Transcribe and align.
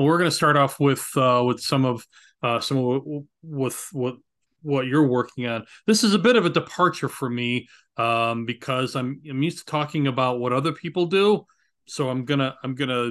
Well, 0.00 0.06
we're 0.06 0.16
going 0.16 0.30
to 0.30 0.34
start 0.34 0.56
off 0.56 0.80
with 0.80 1.06
uh, 1.14 1.44
with 1.46 1.60
some 1.60 1.84
of 1.84 2.06
uh, 2.42 2.58
some 2.58 2.78
of 2.78 3.02
with 3.42 3.86
what 3.92 4.16
what 4.62 4.86
you're 4.86 5.06
working 5.06 5.46
on. 5.46 5.66
This 5.86 6.04
is 6.04 6.14
a 6.14 6.18
bit 6.18 6.36
of 6.36 6.46
a 6.46 6.48
departure 6.48 7.10
for 7.10 7.28
me 7.28 7.68
um, 7.98 8.46
because 8.46 8.96
I'm 8.96 9.20
I'm 9.28 9.42
used 9.42 9.58
to 9.58 9.64
talking 9.66 10.06
about 10.06 10.40
what 10.40 10.54
other 10.54 10.72
people 10.72 11.04
do, 11.04 11.44
so 11.84 12.08
I'm 12.08 12.24
gonna 12.24 12.56
I'm 12.64 12.74
gonna 12.76 13.10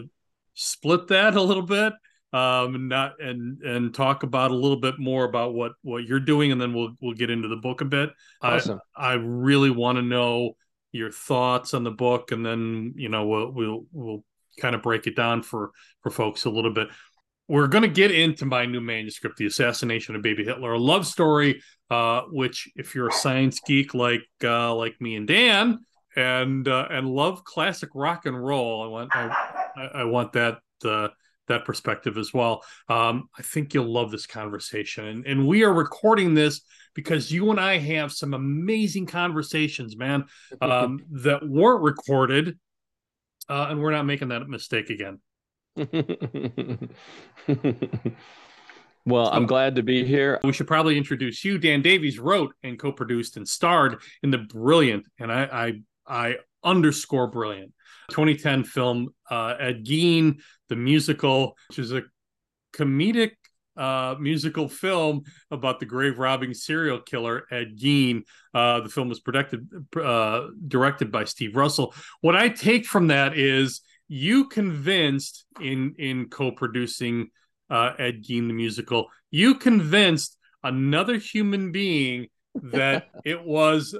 split 0.55 1.09
that 1.09 1.35
a 1.35 1.41
little 1.43 1.61
bit 1.61 1.93
um 2.33 2.73
and 2.73 2.89
not 2.89 3.21
and 3.21 3.61
and 3.61 3.93
talk 3.93 4.23
about 4.23 4.49
a 4.49 4.55
little 4.55 4.79
bit 4.79 4.97
more 4.97 5.25
about 5.25 5.53
what 5.53 5.73
what 5.83 6.05
you're 6.05 6.19
doing 6.19 6.51
and 6.51 6.59
then 6.59 6.73
we'll 6.75 6.95
we'll 7.01 7.15
get 7.15 7.31
into 7.31 7.47
the 7.47 7.55
book 7.55 7.81
a 7.81 7.85
bit 7.85 8.11
awesome. 8.43 8.79
i 8.95 9.13
i 9.13 9.13
really 9.13 9.71
want 9.71 9.95
to 9.95 10.03
know 10.03 10.51
your 10.91 11.09
thoughts 11.09 11.73
on 11.73 11.83
the 11.83 11.89
book 11.89 12.31
and 12.31 12.45
then 12.45 12.93
you 12.95 13.09
know 13.09 13.25
we'll 13.25 13.51
we'll 13.51 13.85
we'll 13.91 14.23
kind 14.59 14.75
of 14.75 14.81
break 14.81 15.07
it 15.07 15.15
down 15.15 15.41
for 15.41 15.71
for 16.01 16.09
folks 16.09 16.45
a 16.45 16.49
little 16.49 16.73
bit 16.73 16.87
we're 17.47 17.67
going 17.67 17.81
to 17.81 17.87
get 17.87 18.11
into 18.11 18.45
my 18.45 18.65
new 18.65 18.81
manuscript 18.81 19.37
the 19.37 19.45
assassination 19.45 20.15
of 20.15 20.21
baby 20.21 20.43
hitler 20.43 20.73
a 20.73 20.79
love 20.79 21.05
story 21.05 21.61
uh 21.89 22.21
which 22.31 22.69
if 22.75 22.95
you're 22.95 23.09
a 23.09 23.13
science 23.13 23.59
geek 23.65 23.93
like 23.93 24.27
uh 24.43 24.73
like 24.73 24.99
me 24.99 25.15
and 25.15 25.27
dan 25.27 25.79
and 26.15 26.67
uh, 26.67 26.87
and 26.89 27.07
love 27.07 27.43
classic 27.43 27.89
rock 27.93 28.25
and 28.25 28.41
roll 28.41 28.83
i 28.83 28.87
want 28.87 29.15
i, 29.15 29.89
I 29.95 30.03
want 30.05 30.33
that 30.33 30.59
uh 30.85 31.09
that 31.49 31.65
perspective 31.65 32.17
as 32.17 32.33
well. 32.33 32.63
Um, 32.87 33.27
I 33.37 33.41
think 33.41 33.73
you'll 33.73 33.91
love 33.91 34.09
this 34.09 34.25
conversation. 34.25 35.05
And, 35.05 35.25
and 35.25 35.47
we 35.47 35.63
are 35.63 35.73
recording 35.73 36.33
this 36.33 36.61
because 36.95 37.31
you 37.31 37.51
and 37.51 37.59
I 37.59 37.77
have 37.77 38.13
some 38.13 38.33
amazing 38.33 39.07
conversations, 39.07 39.97
man, 39.97 40.25
um, 40.61 41.01
that 41.11 41.47
weren't 41.47 41.83
recorded. 41.83 42.57
Uh, 43.49 43.67
and 43.69 43.81
we're 43.81 43.91
not 43.91 44.05
making 44.05 44.27
that 44.29 44.47
mistake 44.47 44.89
again. 44.91 45.19
well, 49.05 49.29
I'm 49.29 49.45
glad 49.45 49.75
to 49.75 49.83
be 49.83 50.05
here. 50.05 50.39
We 50.43 50.53
should 50.53 50.67
probably 50.67 50.97
introduce 50.97 51.43
you. 51.43 51.57
Dan 51.57 51.81
Davies 51.81 52.19
wrote 52.19 52.53
and 52.63 52.77
co-produced 52.77 53.37
and 53.37 53.47
starred 53.47 54.01
in 54.21 54.29
the 54.29 54.37
brilliant, 54.37 55.07
and 55.19 55.31
I 55.31 55.43
I, 56.07 56.27
I 56.29 56.35
underscore 56.63 57.27
brilliant 57.27 57.73
2010 58.09 58.63
film 58.65 59.09
uh, 59.29 59.55
Ed 59.59 59.85
Gein, 59.85 60.41
the 60.67 60.75
musical, 60.75 61.55
which 61.69 61.79
is 61.79 61.91
a 61.91 62.03
comedic 62.73 63.31
uh, 63.79 64.15
musical 64.19 64.67
film 64.67 65.23
about 65.49 65.79
the 65.79 65.85
grave 65.85 66.19
robbing 66.19 66.53
serial 66.53 66.99
killer 66.99 67.45
Ed 67.49 67.77
Gein. 67.77 68.23
Uh, 68.53 68.81
the 68.81 68.89
film 68.89 69.07
was 69.07 69.19
produced, 69.19 69.55
uh, 69.95 70.47
directed 70.67 71.11
by 71.11 71.23
Steve 71.23 71.55
Russell. 71.55 71.93
What 72.21 72.35
I 72.35 72.49
take 72.49 72.85
from 72.85 73.07
that 73.07 73.37
is 73.37 73.81
you 74.09 74.47
convinced 74.49 75.45
in 75.61 75.95
in 75.97 76.29
co-producing 76.29 77.29
uh, 77.69 77.93
Ed 77.97 78.23
Gein 78.23 78.47
the 78.47 78.53
musical, 78.53 79.07
you 79.31 79.55
convinced 79.55 80.37
another 80.63 81.17
human 81.17 81.71
being 81.71 82.27
that 82.55 83.07
it 83.23 83.43
was 83.43 83.97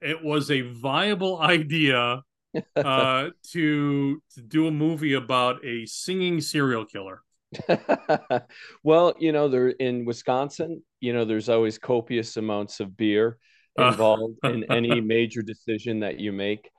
it 0.00 0.22
was 0.24 0.50
a 0.50 0.62
viable 0.62 1.40
idea 1.40 2.22
uh, 2.76 3.28
to 3.50 4.22
to 4.34 4.40
do 4.40 4.68
a 4.68 4.70
movie 4.70 5.14
about 5.14 5.64
a 5.64 5.84
singing 5.86 6.40
serial 6.40 6.86
killer. 6.86 7.22
well, 8.82 9.14
you 9.18 9.32
know, 9.32 9.48
they're 9.48 9.70
in 9.70 10.04
Wisconsin. 10.04 10.82
You 11.00 11.12
know, 11.12 11.24
there's 11.24 11.48
always 11.48 11.78
copious 11.78 12.36
amounts 12.36 12.80
of 12.80 12.96
beer 12.96 13.38
involved 13.78 14.38
in 14.44 14.64
any 14.70 15.00
major 15.00 15.42
decision 15.42 16.00
that 16.00 16.18
you 16.18 16.32
make. 16.32 16.70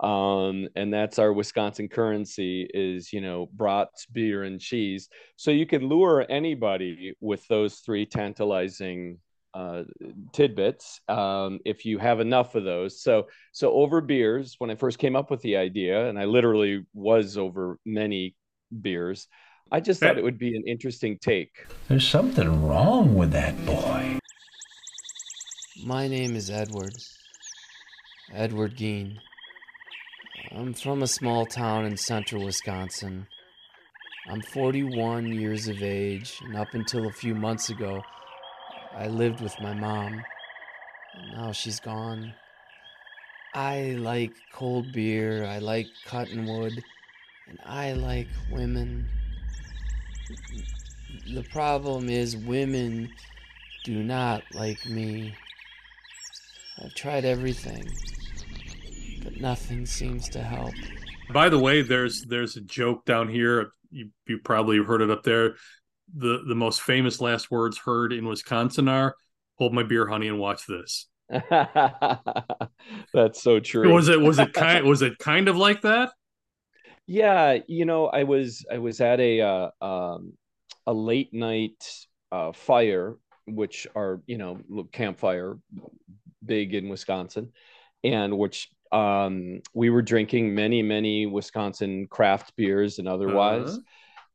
Um, 0.00 0.68
and 0.76 0.92
that's 0.92 1.18
our 1.18 1.32
Wisconsin 1.32 1.88
currency 1.88 2.68
is, 2.72 3.12
you 3.12 3.20
know, 3.20 3.48
brats, 3.52 4.06
beer, 4.06 4.44
and 4.44 4.60
cheese. 4.60 5.08
So 5.36 5.50
you 5.50 5.66
can 5.66 5.88
lure 5.88 6.24
anybody 6.28 7.14
with 7.20 7.46
those 7.48 7.76
three 7.80 8.06
tantalizing 8.06 9.18
uh, 9.54 9.84
tidbits 10.32 11.00
um, 11.08 11.58
if 11.64 11.84
you 11.84 11.98
have 11.98 12.20
enough 12.20 12.54
of 12.54 12.62
those. 12.62 13.02
So, 13.02 13.26
so 13.52 13.72
over 13.72 14.00
beers, 14.00 14.54
when 14.58 14.70
I 14.70 14.76
first 14.76 14.98
came 14.98 15.16
up 15.16 15.30
with 15.32 15.40
the 15.40 15.56
idea, 15.56 16.08
and 16.08 16.18
I 16.18 16.26
literally 16.26 16.86
was 16.94 17.36
over 17.36 17.78
many 17.84 18.36
beers, 18.80 19.26
I 19.70 19.80
just 19.80 20.00
thought 20.00 20.16
it 20.16 20.24
would 20.24 20.38
be 20.38 20.56
an 20.56 20.64
interesting 20.66 21.18
take. 21.20 21.66
There's 21.88 22.08
something 22.08 22.66
wrong 22.66 23.14
with 23.14 23.32
that 23.32 23.66
boy. 23.66 24.18
My 25.84 26.08
name 26.08 26.36
is 26.36 26.50
Edward. 26.50 26.94
Edward 28.32 28.76
Gein. 28.76 29.18
I'm 30.52 30.72
from 30.72 31.02
a 31.02 31.06
small 31.06 31.44
town 31.44 31.84
in 31.84 31.98
central 31.98 32.44
Wisconsin. 32.44 33.26
I'm 34.26 34.40
41 34.40 35.26
years 35.26 35.68
of 35.68 35.82
age, 35.82 36.40
and 36.46 36.56
up 36.56 36.72
until 36.72 37.06
a 37.06 37.12
few 37.12 37.34
months 37.34 37.68
ago, 37.68 38.02
I 38.94 39.08
lived 39.08 39.42
with 39.42 39.54
my 39.60 39.74
mom. 39.74 40.22
And 41.14 41.32
now 41.36 41.52
she's 41.52 41.78
gone. 41.78 42.32
I 43.52 43.96
like 43.98 44.32
cold 44.54 44.92
beer, 44.92 45.44
I 45.44 45.58
like 45.58 45.86
cottonwood, 46.06 46.82
and 47.48 47.58
I 47.66 47.92
like 47.92 48.28
women. 48.50 49.08
The 51.32 51.42
problem 51.44 52.08
is, 52.08 52.36
women 52.36 53.10
do 53.84 54.02
not 54.02 54.42
like 54.54 54.84
me. 54.86 55.34
I've 56.82 56.94
tried 56.94 57.24
everything, 57.24 57.88
but 59.24 59.40
nothing 59.40 59.86
seems 59.86 60.28
to 60.30 60.42
help. 60.42 60.74
By 61.32 61.48
the 61.48 61.58
way, 61.58 61.82
there's 61.82 62.24
there's 62.24 62.56
a 62.56 62.60
joke 62.60 63.04
down 63.04 63.28
here. 63.28 63.72
You 63.90 64.10
you 64.26 64.38
probably 64.38 64.78
heard 64.78 65.02
it 65.02 65.10
up 65.10 65.22
there 65.22 65.54
the 66.14 66.42
the 66.46 66.54
most 66.54 66.82
famous 66.82 67.20
last 67.20 67.50
words 67.50 67.78
heard 67.78 68.12
in 68.12 68.26
Wisconsin 68.26 68.88
are 68.88 69.14
"Hold 69.56 69.74
my 69.74 69.82
beer, 69.82 70.06
honey, 70.06 70.28
and 70.28 70.38
watch 70.38 70.66
this." 70.66 71.06
That's 71.30 73.42
so 73.42 73.60
true. 73.60 73.92
Was 73.92 74.08
it 74.08 74.20
was 74.20 74.38
it 74.38 74.52
kind 74.52 74.86
was 74.86 75.02
it 75.02 75.18
kind 75.18 75.48
of 75.48 75.56
like 75.56 75.82
that? 75.82 76.10
Yeah, 77.08 77.58
you 77.66 77.86
know, 77.86 78.06
I 78.06 78.24
was 78.24 78.64
I 78.70 78.78
was 78.78 79.00
at 79.00 79.18
a 79.18 79.40
uh, 79.40 79.70
um, 79.80 80.34
a 80.86 80.92
late 80.92 81.32
night 81.32 81.82
uh, 82.30 82.52
fire, 82.52 83.16
which 83.46 83.86
are 83.96 84.20
you 84.26 84.36
know 84.36 84.60
campfire, 84.92 85.56
big 86.44 86.74
in 86.74 86.90
Wisconsin, 86.90 87.52
and 88.04 88.36
which 88.36 88.68
um, 88.92 89.62
we 89.72 89.88
were 89.88 90.02
drinking 90.02 90.54
many 90.54 90.82
many 90.82 91.24
Wisconsin 91.24 92.06
craft 92.08 92.52
beers 92.56 92.98
and 92.98 93.08
otherwise. 93.08 93.70
Uh-huh 93.70 93.78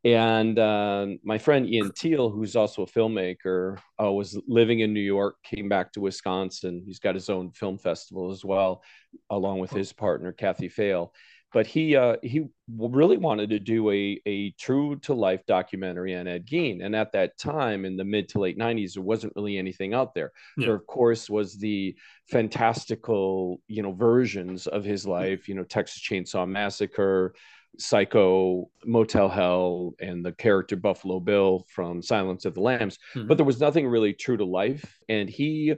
and 0.05 0.59
uh, 0.59 1.07
my 1.23 1.37
friend 1.37 1.67
Ian 1.67 1.91
Teal, 1.93 2.29
who's 2.29 2.57
also 2.57 2.81
a 2.83 2.85
filmmaker, 2.85 3.77
uh, 4.01 4.11
was 4.11 4.37
living 4.47 4.81
in 4.81 4.93
New 4.93 4.99
York, 4.99 5.35
came 5.43 5.69
back 5.69 5.93
to 5.93 6.01
Wisconsin. 6.01 6.83
He's 6.85 6.99
got 6.99 7.15
his 7.15 7.29
own 7.29 7.51
film 7.51 7.77
festival 7.77 8.29
as 8.29 8.43
well, 8.43 8.83
along 9.29 9.59
with 9.59 9.71
his 9.71 9.93
partner 9.93 10.33
Kathy 10.33 10.67
Fail. 10.67 11.13
But 11.53 11.67
he 11.67 11.95
uh, 11.95 12.17
he 12.23 12.45
really 12.67 13.17
wanted 13.17 13.51
to 13.51 13.59
do 13.59 13.91
a, 13.91 14.19
a 14.25 14.51
true 14.51 14.97
to 15.01 15.13
life 15.13 15.45
documentary 15.45 16.15
on 16.15 16.27
Ed 16.27 16.47
Gein. 16.47 16.83
And 16.83 16.95
at 16.95 17.11
that 17.11 17.37
time, 17.37 17.85
in 17.85 17.95
the 17.95 18.03
mid 18.03 18.27
to 18.29 18.39
late 18.39 18.57
90s, 18.57 18.95
there 18.95 19.03
wasn't 19.03 19.33
really 19.35 19.57
anything 19.57 19.93
out 19.93 20.15
there. 20.15 20.31
Yeah. 20.57 20.67
There, 20.67 20.75
of 20.75 20.87
course, 20.87 21.29
was 21.29 21.57
the 21.57 21.95
fantastical, 22.29 23.61
you 23.67 23.83
know, 23.83 23.91
versions 23.91 24.65
of 24.65 24.83
his 24.83 25.05
life, 25.05 25.47
you 25.47 25.55
know, 25.55 25.63
Texas 25.63 26.01
Chainsaw 26.01 26.47
Massacre, 26.47 27.35
Psycho, 27.77 28.69
Motel 28.85 29.29
Hell, 29.29 29.93
and 29.99 30.25
the 30.25 30.31
character 30.31 30.75
Buffalo 30.75 31.19
Bill 31.19 31.65
from 31.69 32.01
Silence 32.01 32.45
of 32.45 32.53
the 32.53 32.61
Lambs. 32.61 32.99
Mm-hmm. 33.15 33.27
But 33.27 33.37
there 33.37 33.45
was 33.45 33.59
nothing 33.59 33.87
really 33.87 34.13
true 34.13 34.37
to 34.37 34.45
life. 34.45 34.99
And 35.09 35.29
he, 35.29 35.73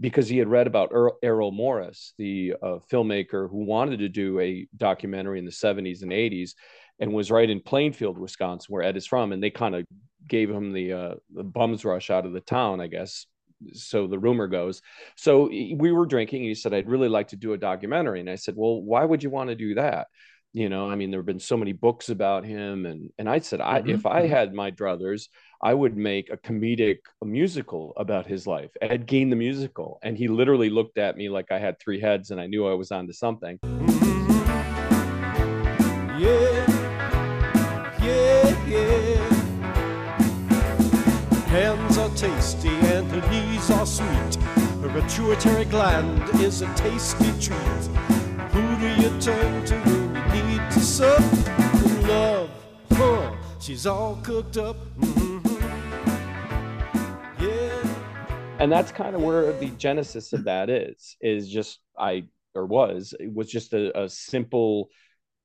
because 0.00 0.28
he 0.28 0.38
had 0.38 0.48
read 0.48 0.66
about 0.66 0.92
Errol 1.22 1.50
Morris, 1.50 2.14
the 2.18 2.54
uh, 2.62 2.78
filmmaker 2.90 3.50
who 3.50 3.64
wanted 3.64 3.98
to 3.98 4.08
do 4.08 4.38
a 4.38 4.66
documentary 4.76 5.38
in 5.38 5.44
the 5.44 5.50
70s 5.50 6.02
and 6.02 6.12
80s, 6.12 6.52
and 7.00 7.12
was 7.12 7.30
right 7.30 7.48
in 7.48 7.60
Plainfield, 7.60 8.18
Wisconsin, 8.18 8.72
where 8.72 8.82
Ed 8.82 8.96
is 8.96 9.06
from. 9.06 9.32
And 9.32 9.42
they 9.42 9.50
kind 9.50 9.74
of 9.74 9.86
gave 10.26 10.50
him 10.50 10.72
the, 10.72 10.92
uh, 10.92 11.14
the 11.34 11.44
bums 11.44 11.84
rush 11.84 12.10
out 12.10 12.26
of 12.26 12.32
the 12.32 12.40
town, 12.40 12.80
I 12.80 12.86
guess. 12.86 13.26
So 13.72 14.06
the 14.06 14.18
rumor 14.18 14.46
goes. 14.46 14.82
So 15.16 15.48
we 15.48 15.90
were 15.90 16.06
drinking. 16.06 16.42
And 16.42 16.48
he 16.48 16.54
said, 16.54 16.74
I'd 16.74 16.88
really 16.88 17.08
like 17.08 17.28
to 17.28 17.36
do 17.36 17.52
a 17.52 17.58
documentary. 17.58 18.20
And 18.20 18.30
I 18.30 18.36
said, 18.36 18.54
Well, 18.56 18.80
why 18.82 19.04
would 19.04 19.22
you 19.22 19.30
want 19.30 19.50
to 19.50 19.56
do 19.56 19.74
that? 19.74 20.06
you 20.52 20.68
know 20.68 20.88
i 20.88 20.94
mean 20.94 21.10
there 21.10 21.20
have 21.20 21.26
been 21.26 21.38
so 21.38 21.56
many 21.56 21.72
books 21.72 22.08
about 22.08 22.44
him 22.44 22.86
and 22.86 23.10
and 23.18 23.28
i 23.28 23.38
said 23.38 23.60
i 23.60 23.80
mm-hmm. 23.80 23.90
if 23.90 24.06
i 24.06 24.22
mm-hmm. 24.22 24.30
had 24.30 24.54
my 24.54 24.70
druthers 24.70 25.28
i 25.62 25.74
would 25.74 25.96
make 25.96 26.30
a 26.30 26.36
comedic 26.36 26.98
musical 27.24 27.92
about 27.96 28.26
his 28.26 28.46
life. 28.46 28.70
Ed 28.80 29.06
gein 29.06 29.30
the 29.30 29.36
musical. 29.36 29.98
And 30.02 30.16
he 30.16 30.28
literally 30.28 30.70
looked 30.70 30.98
at 30.98 31.16
me 31.16 31.28
like 31.28 31.50
i 31.50 31.58
had 31.58 31.78
three 31.78 32.00
heads 32.00 32.30
and 32.30 32.40
i 32.40 32.46
knew 32.46 32.66
i 32.66 32.74
was 32.74 32.92
onto 32.92 33.12
something. 33.12 33.58
Mm-hmm. 33.58 34.28
yeah. 36.20 36.64
Yeah 38.02 38.68
yeah. 38.68 39.28
Hands 41.48 41.98
are 41.98 42.10
tasty 42.10 42.68
and 42.68 43.10
the 43.10 43.20
knees 43.30 43.70
are 43.70 43.86
sweet. 43.86 44.34
Her 44.82 45.00
pituitary 45.00 45.64
gland 45.64 46.22
is 46.40 46.62
a 46.62 46.72
tasty 46.74 47.32
treat. 47.40 47.84
Who 48.52 48.76
do 48.78 48.88
you 49.02 49.10
turn 49.20 49.64
to 49.66 49.88
She's 53.68 53.86
all 53.86 54.16
cooked 54.22 54.56
up. 54.56 54.76
Mhm. 54.98 55.44
Yeah. 57.38 58.56
and 58.58 58.72
that's 58.72 58.90
kind 58.90 59.14
of 59.14 59.20
where 59.20 59.52
the 59.52 59.68
genesis 59.76 60.32
of 60.32 60.44
that 60.44 60.70
is 60.70 61.16
is 61.20 61.50
just 61.50 61.80
i 61.98 62.24
or 62.54 62.64
was 62.64 63.12
it 63.20 63.30
was 63.30 63.50
just 63.50 63.74
a, 63.74 64.04
a 64.04 64.08
simple 64.08 64.88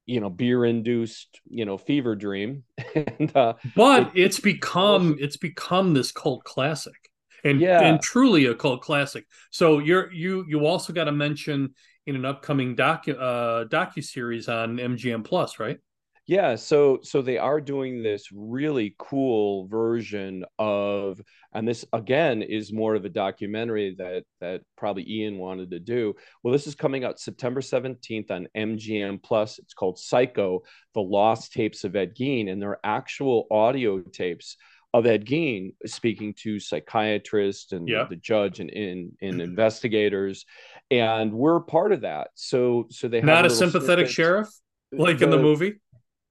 you 0.05 0.21
know 0.21 0.29
beer 0.29 0.63
induced 0.63 1.41
you 1.49 1.65
know 1.65 1.77
fever 1.77 2.15
dream 2.15 2.63
and 2.95 3.35
uh 3.35 3.55
but 3.75 4.09
it's 4.15 4.39
become 4.39 5.17
it's 5.19 5.35
become 5.35 5.93
this 5.93 6.13
cult 6.13 6.45
classic 6.45 7.09
and 7.43 7.59
Yeah. 7.59 7.81
and 7.81 8.01
truly 8.01 8.45
a 8.45 8.55
cult 8.55 8.81
classic 8.81 9.25
so 9.51 9.79
you're 9.79 10.09
you 10.13 10.45
you 10.47 10.65
also 10.65 10.93
got 10.93 11.03
to 11.03 11.11
mention 11.11 11.75
in 12.07 12.15
an 12.15 12.23
upcoming 12.23 12.77
docu 12.77 13.15
uh 13.19 13.65
docu 13.65 14.01
series 14.01 14.47
on 14.47 14.77
mgm 14.77 15.25
plus 15.25 15.59
right 15.59 15.77
yeah 16.25 16.55
so 16.55 16.99
so 17.03 17.21
they 17.21 17.37
are 17.37 17.59
doing 17.59 18.01
this 18.01 18.29
really 18.31 18.95
cool 18.97 19.67
version 19.67 20.45
of 20.57 21.19
and 21.53 21.67
this 21.67 21.83
again 21.91 22.41
is 22.41 22.71
more 22.71 22.95
of 22.95 23.03
a 23.03 23.09
documentary 23.09 23.93
that 23.97 24.23
that 24.39 24.61
probably 24.77 25.05
ian 25.09 25.37
wanted 25.37 25.71
to 25.71 25.79
do. 25.79 26.13
Well 26.41 26.53
this 26.53 26.65
is 26.65 26.75
coming 26.75 27.03
out 27.03 27.19
september 27.19 27.61
17th 27.61 28.31
on 28.31 28.47
mgm 28.55 29.21
plus. 29.21 29.59
It's 29.59 29.73
called 29.73 29.99
psycho 29.99 30.61
the 30.93 31.01
lost 31.01 31.51
tapes 31.51 31.83
of 31.83 31.95
ed 31.95 32.15
gein 32.15 32.49
and 32.49 32.61
they're 32.61 32.79
actual 32.85 33.45
audio 33.51 33.99
tapes 33.99 34.55
of 34.93 35.05
ed 35.05 35.25
gein 35.25 35.73
speaking 35.85 36.33
to 36.35 36.59
psychiatrists 36.59 37.73
and 37.73 37.87
Yeah. 37.87 38.05
the 38.09 38.15
judge 38.15 38.61
and 38.61 38.69
in 38.69 39.11
in 39.19 39.31
mm-hmm. 39.33 39.41
investigators 39.41 40.45
and 40.89 41.33
we're 41.33 41.59
part 41.59 41.91
of 41.91 42.01
that. 42.01 42.29
So 42.35 42.87
so 42.91 43.09
they 43.09 43.17
have 43.17 43.25
not 43.25 43.45
a 43.45 43.49
sympathetic 43.49 44.05
snippets. 44.05 44.13
sheriff 44.13 44.49
like 44.93 45.21
in 45.21 45.29
the 45.31 45.39
movie 45.39 45.79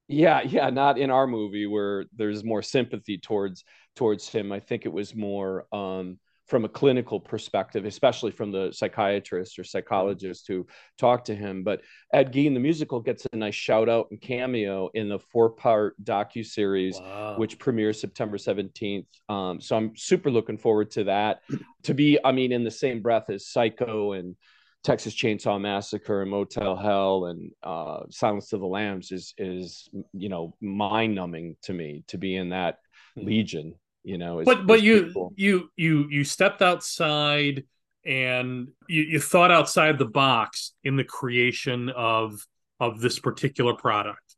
Yeah, 0.07 0.41
yeah, 0.41 0.69
not 0.69 0.97
in 0.97 1.09
our 1.09 1.27
movie 1.27 1.65
where 1.65 2.05
there's 2.15 2.43
more 2.43 2.61
sympathy 2.61 3.17
towards 3.17 3.63
towards 3.95 4.27
him. 4.27 4.51
I 4.51 4.59
think 4.59 4.85
it 4.85 4.91
was 4.91 5.15
more 5.15 5.65
um, 5.71 6.19
from 6.47 6.65
a 6.65 6.69
clinical 6.69 7.19
perspective, 7.19 7.85
especially 7.85 8.31
from 8.31 8.51
the 8.51 8.71
psychiatrist 8.73 9.57
or 9.57 9.63
psychologist 9.63 10.45
who 10.47 10.67
talked 10.97 11.27
to 11.27 11.35
him. 11.35 11.63
But 11.63 11.81
Ed 12.13 12.33
Gein, 12.33 12.53
the 12.53 12.59
musical, 12.59 12.99
gets 12.99 13.25
a 13.31 13.37
nice 13.37 13.55
shout 13.55 13.87
out 13.87 14.07
and 14.11 14.19
cameo 14.19 14.89
in 14.93 15.07
the 15.07 15.19
four 15.19 15.51
part 15.51 15.95
docu 16.03 16.45
series 16.45 16.99
wow. 16.99 17.37
which 17.37 17.57
premieres 17.57 18.01
September 18.01 18.37
17th. 18.37 19.05
Um, 19.29 19.61
so 19.61 19.77
I'm 19.77 19.95
super 19.95 20.29
looking 20.29 20.57
forward 20.57 20.91
to 20.91 21.05
that. 21.05 21.41
To 21.83 21.93
be, 21.93 22.19
I 22.23 22.31
mean, 22.33 22.51
in 22.51 22.63
the 22.63 22.71
same 22.71 23.01
breath 23.01 23.29
as 23.29 23.47
Psycho 23.47 24.13
and 24.13 24.35
Texas 24.83 25.15
Chainsaw 25.15 25.59
Massacre 25.59 26.21
and 26.21 26.31
Motel 26.31 26.75
Hell 26.75 27.25
and 27.25 27.51
uh, 27.63 28.01
Silence 28.09 28.51
of 28.51 28.59
the 28.59 28.67
Lambs 28.67 29.11
is 29.11 29.33
is 29.37 29.89
you 30.11 30.29
know 30.29 30.55
mind 30.61 31.15
numbing 31.15 31.55
to 31.63 31.73
me 31.73 32.03
to 32.07 32.17
be 32.17 32.35
in 32.35 32.49
that 32.49 32.79
legion. 33.15 33.75
You 34.03 34.17
know, 34.17 34.39
is, 34.39 34.45
but 34.45 34.67
but 34.67 34.81
you 34.81 35.31
you 35.35 35.69
you 35.77 36.07
you 36.09 36.23
stepped 36.25 36.61
outside 36.61 37.63
and 38.05 38.67
you, 38.89 39.03
you 39.03 39.19
thought 39.19 39.51
outside 39.51 39.97
the 39.97 40.05
box 40.05 40.73
in 40.83 40.97
the 40.97 41.05
creation 41.05 41.89
of 41.89 42.45
of 42.81 42.99
this 42.99 43.19
particular 43.19 43.73
product. 43.73 44.35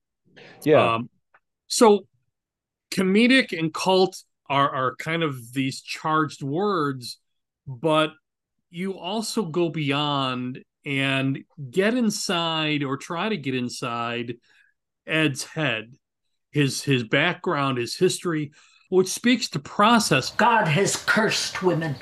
Yeah. 0.63 0.93
Um 0.93 1.09
so 1.67 2.05
comedic 2.91 3.57
and 3.57 3.73
cult 3.73 4.23
are 4.47 4.69
are 4.69 4.95
kind 4.97 5.23
of 5.23 5.53
these 5.53 5.81
charged 5.81 6.43
words 6.43 7.19
but 7.67 8.11
you 8.75 8.99
also 8.99 9.45
go 9.45 9.69
beyond 9.69 10.61
and 10.85 11.39
get 11.71 11.93
inside 11.93 12.83
or 12.83 12.97
try 12.97 13.29
to 13.29 13.37
get 13.37 13.55
inside 13.55 14.35
ed's 15.07 15.43
head 15.43 15.93
his 16.51 16.83
his 16.83 17.03
background 17.03 17.77
his 17.77 17.95
history 17.95 18.51
which 18.89 19.07
speaks 19.07 19.47
to 19.49 19.59
process 19.59 20.31
God 20.31 20.67
has 20.67 20.95
cursed 20.95 21.63
women. 21.63 21.95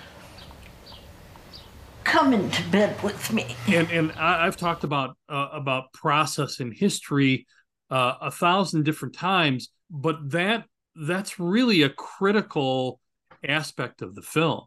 Come 2.03 2.33
into 2.33 2.61
bed 2.69 3.01
with 3.01 3.31
me. 3.31 3.55
and 3.67 3.89
and 3.89 4.11
I, 4.13 4.45
I've 4.45 4.57
talked 4.57 4.83
about 4.83 5.15
uh, 5.29 5.49
about 5.53 5.93
process 5.93 6.59
and 6.59 6.73
history 6.73 7.47
uh, 7.89 8.15
a 8.21 8.31
thousand 8.31 8.83
different 8.83 9.15
times, 9.15 9.69
but 9.89 10.31
that 10.31 10.65
that's 10.95 11.39
really 11.39 11.83
a 11.83 11.89
critical 11.89 12.99
aspect 13.47 14.01
of 14.01 14.15
the 14.15 14.21
film 14.21 14.65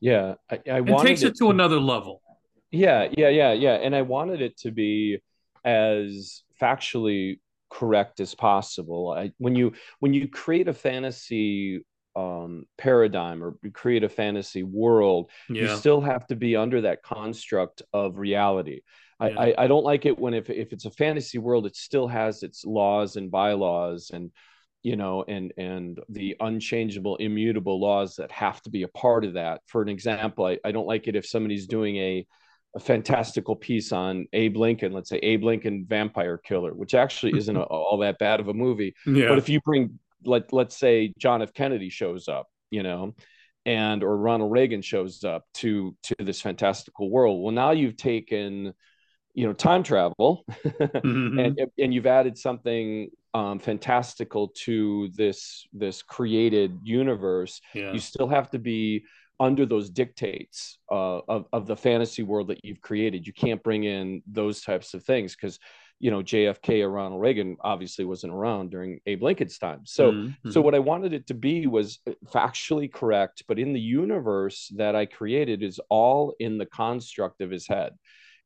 yeah 0.00 0.34
I, 0.50 0.60
I 0.70 0.80
wanted 0.80 1.08
takes 1.08 1.22
it 1.22 1.36
to 1.38 1.50
another 1.50 1.80
level. 1.80 2.22
Yeah, 2.72 3.08
yeah, 3.16 3.28
yeah, 3.28 3.52
yeah. 3.52 3.74
And 3.74 3.94
I 3.94 4.02
wanted 4.02 4.42
it 4.42 4.58
to 4.58 4.70
be 4.70 5.18
as 5.64 6.42
factually 6.60 7.38
correct 7.70 8.20
as 8.20 8.34
possible. 8.34 9.12
I, 9.12 9.32
when 9.38 9.54
you 9.54 9.72
when 10.00 10.12
you 10.12 10.28
create 10.28 10.68
a 10.68 10.74
fantasy 10.74 11.84
um, 12.16 12.66
paradigm 12.76 13.42
or 13.42 13.56
create 13.72 14.04
a 14.04 14.08
fantasy 14.08 14.62
world, 14.62 15.30
you 15.48 15.68
still 15.76 16.00
have 16.00 16.26
to 16.26 16.36
be 16.36 16.56
under 16.56 16.82
that 16.82 17.02
construct 17.02 17.82
of 17.92 18.18
reality. 18.18 18.80
I, 19.20 19.28
Yeah. 19.30 19.40
I, 19.40 19.54
I 19.64 19.66
don't 19.66 19.84
like 19.84 20.04
it 20.06 20.18
when 20.18 20.34
if 20.34 20.50
if 20.50 20.72
it's 20.72 20.84
a 20.84 20.90
fantasy 20.90 21.38
world, 21.38 21.66
it 21.66 21.76
still 21.76 22.08
has 22.08 22.42
its 22.42 22.64
laws 22.64 23.16
and 23.16 23.30
bylaws 23.30 24.10
and 24.12 24.30
you 24.82 24.96
know 24.96 25.24
and 25.26 25.52
and 25.56 25.98
the 26.08 26.36
unchangeable 26.40 27.16
immutable 27.16 27.80
laws 27.80 28.16
that 28.16 28.30
have 28.30 28.60
to 28.62 28.70
be 28.70 28.82
a 28.82 28.88
part 28.88 29.24
of 29.24 29.34
that. 29.34 29.60
For 29.66 29.82
an 29.82 29.88
example 29.88 30.46
i, 30.46 30.58
I 30.64 30.72
don't 30.72 30.86
like 30.86 31.08
it 31.08 31.16
if 31.16 31.26
somebody's 31.26 31.66
doing 31.66 31.96
a 31.96 32.26
a 32.74 32.78
fantastical 32.80 33.56
piece 33.56 33.90
on 33.90 34.26
abe 34.34 34.56
lincoln 34.56 34.92
let's 34.92 35.08
say 35.08 35.16
abe 35.22 35.42
lincoln 35.42 35.86
vampire 35.88 36.36
killer 36.36 36.74
which 36.74 36.94
actually 36.94 37.32
isn't 37.38 37.56
a, 37.56 37.62
all 37.62 37.98
that 37.98 38.18
bad 38.18 38.38
of 38.38 38.48
a 38.48 38.54
movie. 38.54 38.94
Yeah, 39.06 39.28
but 39.28 39.38
if 39.38 39.48
you 39.48 39.60
bring 39.64 39.98
let 40.24 40.52
let's 40.52 40.76
say 40.76 41.12
john 41.18 41.40
f. 41.42 41.52
Kennedy 41.54 41.88
shows 41.88 42.28
up 42.28 42.46
you 42.70 42.82
know 42.82 43.14
and 43.64 44.02
or 44.04 44.16
ronald 44.16 44.52
reagan 44.52 44.82
shows 44.82 45.24
up 45.24 45.44
to 45.54 45.96
to 46.02 46.14
this 46.18 46.40
fantastical 46.40 47.10
world 47.10 47.42
well 47.42 47.52
now 47.52 47.70
you've 47.70 47.96
taken 47.96 48.74
you 49.34 49.46
know 49.46 49.52
time 49.52 49.82
travel 49.82 50.44
Mhm. 50.64 51.46
and 51.46 51.60
and 51.78 51.94
you've 51.94 52.06
added 52.06 52.36
something 52.36 53.08
um, 53.36 53.58
fantastical 53.58 54.48
to 54.64 55.10
this 55.14 55.66
this 55.74 56.02
created 56.02 56.78
universe 56.82 57.60
yeah. 57.74 57.92
you 57.92 57.98
still 57.98 58.28
have 58.28 58.48
to 58.50 58.58
be 58.58 59.04
under 59.38 59.66
those 59.66 59.90
dictates 59.90 60.78
uh, 60.90 61.20
of, 61.28 61.44
of 61.52 61.66
the 61.66 61.76
fantasy 61.76 62.22
world 62.22 62.48
that 62.48 62.64
you've 62.64 62.80
created 62.80 63.26
you 63.26 63.34
can't 63.34 63.62
bring 63.62 63.84
in 63.84 64.22
those 64.26 64.62
types 64.62 64.94
of 64.94 65.04
things 65.04 65.36
because 65.36 65.58
you 65.98 66.10
know 66.10 66.22
jfk 66.22 66.82
or 66.82 66.90
ronald 66.90 67.20
reagan 67.20 67.58
obviously 67.60 68.06
wasn't 68.06 68.32
around 68.32 68.70
during 68.70 69.00
abe 69.04 69.22
lincoln's 69.22 69.58
time 69.58 69.80
so 69.84 70.12
Mhm, 70.12 70.34
so 70.48 70.60
mhm. 70.60 70.64
what 70.64 70.74
I 70.74 70.78
wanted 70.78 71.12
it 71.12 71.26
to 71.26 71.34
be 71.34 71.66
was 71.66 71.98
factually 72.32 72.90
correct, 72.90 73.42
but 73.48 73.58
in 73.58 73.72
the 73.72 73.80
universe 73.80 74.72
that 74.76 74.94
I 74.94 75.04
created 75.06 75.62
is 75.62 75.80
all 75.90 76.34
in 76.38 76.58
the 76.58 76.66
construct 76.66 77.40
of 77.40 77.50
his 77.50 77.66
head. 77.66 77.92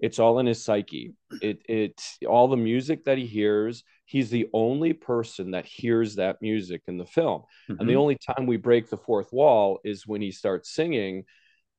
It's 0.01 0.19
all 0.19 0.39
in 0.39 0.47
his 0.47 0.63
psyche. 0.63 1.15
It 1.43 1.63
it's 1.69 2.19
all 2.29 2.49
the 2.49 2.57
music 2.57 3.05
that 3.05 3.19
he 3.19 3.27
hears. 3.27 3.85
He's 4.07 4.31
the 4.31 4.49
only 4.53 4.93
person 4.93 5.53
that 5.53 5.67
hears 5.67 6.17
that 6.17 6.43
music 6.43 6.83
in 6.89 6.99
the 6.99 7.07
film. 7.07 7.43
And 7.69 7.89
the 7.89 7.93
Mhm. 7.95 8.01
only 8.01 8.17
time 8.17 8.47
we 8.47 8.57
break 8.57 8.91
the 8.91 8.97
fourth 8.97 9.33
wall 9.33 9.79
is 9.85 10.07
when 10.07 10.21
he 10.21 10.33
starts 10.33 10.71
singing 10.75 11.25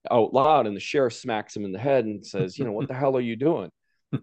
out 0.09 0.33
loud 0.33 0.65
and 0.65 0.75
the 0.75 0.79
sheriff 0.79 1.13
smacks 1.13 1.55
him 1.55 1.65
in 1.65 1.71
the 1.71 1.79
head 1.79 2.05
and 2.05 2.25
says, 2.25 2.57
you 2.57 2.65
know, 2.65 2.71
what 2.71 2.87
the 2.87 2.93
hell 2.93 3.15
are 3.17 3.21
you 3.21 3.35
doing? 3.35 3.69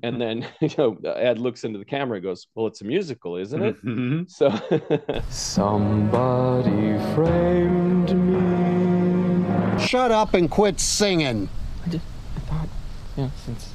And 0.02 0.20
then, 0.20 0.46
you 0.60 0.70
know, 0.78 0.96
Ed 1.04 1.38
looks 1.38 1.64
into 1.64 1.78
the 1.78 1.84
camera 1.84 2.16
and 2.16 2.24
goes, 2.24 2.46
well, 2.54 2.66
it's 2.66 2.80
a 2.80 2.84
musical, 2.84 3.36
isn't 3.36 3.62
it? 3.62 3.76
Mhm. 3.84 4.28
So 4.30 4.48
Somebody 5.30 6.98
framed 7.14 8.14
me. 8.16 9.86
Shut 9.86 10.10
up 10.10 10.34
and 10.34 10.50
quit 10.50 10.80
singing. 10.80 11.48
I 11.84 11.88
just 11.90 12.04
I 12.36 12.40
thought, 12.40 12.68
yeah, 13.16 13.30
since 13.44 13.72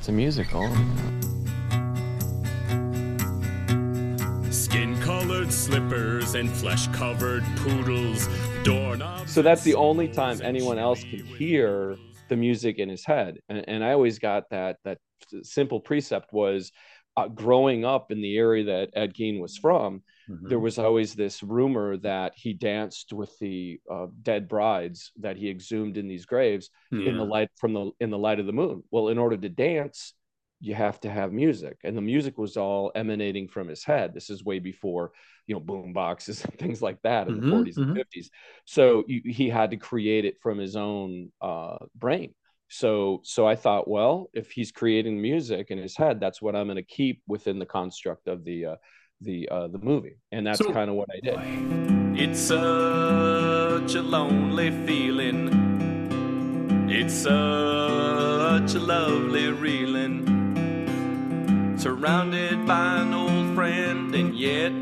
it's, 0.00 0.08
it's 0.08 0.08
a 0.08 0.12
musical. 0.12 0.68
Skin 4.50 4.98
colored 5.00 5.52
slippers 5.52 6.34
and 6.34 6.50
flesh 6.50 6.88
covered 6.88 7.44
poodles, 7.56 8.28
so 9.26 9.42
that's 9.42 9.62
the 9.62 9.74
only 9.74 10.08
time 10.08 10.40
anyone 10.42 10.78
else 10.78 11.02
can 11.02 11.24
hear 11.24 11.96
the 12.28 12.36
music 12.36 12.78
in 12.78 12.88
his 12.88 13.04
head 13.04 13.38
and, 13.48 13.68
and 13.68 13.82
i 13.82 13.90
always 13.90 14.20
got 14.20 14.48
that 14.50 14.76
that 14.84 14.98
simple 15.42 15.80
precept 15.80 16.32
was 16.32 16.70
uh, 17.16 17.26
growing 17.26 17.84
up 17.84 18.12
in 18.12 18.20
the 18.20 18.38
area 18.38 18.64
that 18.64 18.90
ed 18.94 19.12
gein 19.12 19.40
was 19.40 19.56
from 19.56 20.00
Mhm. 20.30 20.48
there 20.48 20.60
was 20.60 20.78
always 20.78 21.14
this 21.14 21.42
rumor 21.42 21.96
that 21.98 22.32
he 22.36 22.52
danced 22.52 23.12
with 23.12 23.36
the 23.38 23.80
uh, 23.90 24.06
dead 24.22 24.48
brides 24.48 25.12
that 25.20 25.36
he 25.36 25.48
exhumed 25.50 25.96
in 25.96 26.08
these 26.08 26.26
graves 26.26 26.70
in 27.04 27.16
the 27.16 27.24
light 27.24 27.48
from 27.56 27.72
the 27.72 27.90
in 28.00 28.10
the 28.10 28.18
light 28.18 28.40
of 28.40 28.46
the 28.46 28.52
moon. 28.52 28.82
Well 28.90 29.08
in 29.08 29.18
order 29.18 29.36
to 29.36 29.48
dance 29.48 30.14
you 30.62 30.74
have 30.74 31.00
to 31.00 31.10
have 31.10 31.32
music 31.32 31.78
and 31.84 31.96
the 31.96 32.02
music 32.02 32.36
was 32.36 32.56
all 32.58 32.92
emanating 32.94 33.48
from 33.48 33.68
his 33.68 33.82
head. 33.82 34.12
This 34.12 34.28
is 34.28 34.44
way 34.44 34.58
before 34.58 35.12
you 35.46 35.54
know 35.54 35.60
boom 35.60 35.92
boxes 35.92 36.44
and 36.44 36.58
things 36.58 36.82
like 36.82 37.00
that 37.02 37.28
in 37.28 37.34
Mhm, 37.34 37.36
the 37.36 37.42
40s 37.48 37.78
and 37.78 37.88
mhm. 37.88 37.96
50s 37.96 38.30
so 38.66 39.04
you, 39.06 39.22
he 39.24 39.48
had 39.48 39.70
to 39.70 39.76
create 39.76 40.24
it 40.24 40.36
from 40.42 40.58
his 40.58 40.76
own 40.76 41.30
uh, 41.40 41.78
brain. 41.94 42.34
So 42.68 43.20
so 43.24 43.46
i 43.48 43.56
thought 43.56 43.88
well 43.88 44.30
if 44.32 44.50
he's 44.52 44.70
creating 44.70 45.20
music 45.20 45.70
in 45.70 45.78
his 45.78 45.96
head 45.96 46.20
that's 46.20 46.40
what 46.40 46.54
i'm 46.54 46.66
going 46.66 46.76
to 46.76 46.82
keep 46.84 47.20
within 47.26 47.58
the 47.58 47.66
construct 47.66 48.28
of 48.28 48.44
the 48.44 48.66
uh, 48.66 48.76
the 49.20 49.48
uh, 49.50 49.68
the 49.68 49.78
movie, 49.78 50.16
and 50.32 50.46
that's 50.46 50.58
So- 50.58 50.72
kind 50.72 50.88
of 50.90 50.96
what 50.96 51.08
I 51.10 51.20
did. 51.20 51.38
It's 52.18 52.40
such 52.40 53.94
a 53.94 54.02
lonely 54.02 54.70
feeling. 54.86 55.48
It's 56.90 57.14
such 57.14 58.74
a 58.74 58.78
lovely 58.80 59.48
reeling. 59.52 60.26
Surrounded 61.78 62.66
by 62.66 62.98
an 62.98 63.14
old 63.14 63.54
friend, 63.54 64.14
and 64.14 64.34
yet 64.36 64.72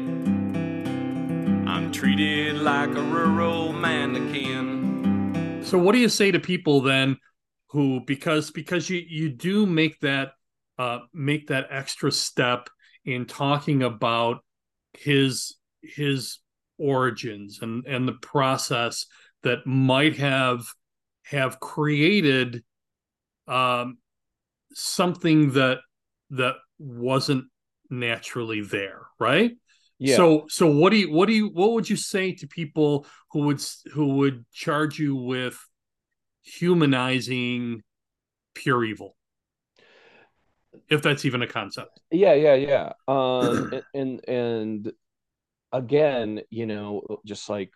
I'm 1.69 1.93
treated 1.93 2.57
like 2.57 2.91
a 2.91 3.03
rural 3.03 3.73
mannequin. 3.73 5.63
So 5.65 5.79
what 5.79 5.93
do 5.93 5.99
you 5.99 6.09
say 6.09 6.31
to 6.33 6.41
people 6.41 6.81
then 6.81 7.19
who 7.69 8.01
because 8.07 8.51
because 8.51 8.89
you 8.89 9.03
you 9.07 9.29
do 9.29 9.67
make 9.67 10.01
that 10.01 10.33
uh 10.79 11.01
make 11.13 11.49
that 11.49 11.67
extra 11.71 12.11
step 12.11 12.71
in 13.09 13.25
talking 13.25 13.83
about 13.83 14.45
his 14.93 15.57
his 15.83 16.39
origins 16.79 17.61
and 17.63 17.87
and 17.87 18.07
the 18.07 18.13
process 18.13 19.07
that 19.43 19.67
might 19.67 20.17
have 20.17 20.67
have 21.23 21.59
created 21.59 22.63
um 23.47 23.99
something 24.75 25.53
that 25.53 25.79
that 26.31 26.57
wasn't 26.79 27.45
naturally 27.91 28.61
there 28.61 29.07
right 29.19 29.53
Yeah. 29.99 30.17
so 30.17 30.45
so 30.49 30.67
what 30.67 30.91
do 30.91 30.99
you 30.99 31.11
what 31.11 31.27
do 31.27 31.33
you 31.35 31.49
what 31.49 31.73
would 31.73 31.89
you 31.89 31.97
say 31.97 32.35
to 32.35 32.47
people 32.47 33.07
who 33.33 33.41
would 33.47 33.65
who 33.93 34.17
would 34.17 34.45
charge 34.53 34.99
you 34.99 35.17
with 35.17 35.59
humanizing 36.43 37.83
pure 38.55 38.85
evil? 38.85 39.17
If 40.91 41.03
that's 41.03 41.25
even 41.25 41.43
a 41.43 41.47
concept. 41.47 42.01
Yeah, 42.11 42.35
yeah, 42.35 42.55
yeah. 42.55 42.93
Um, 43.07 43.71
and, 43.95 44.21
and 44.29 44.93
again, 45.73 46.41
you 46.51 46.67
know, 46.67 47.03
just 47.25 47.49
like 47.49 47.73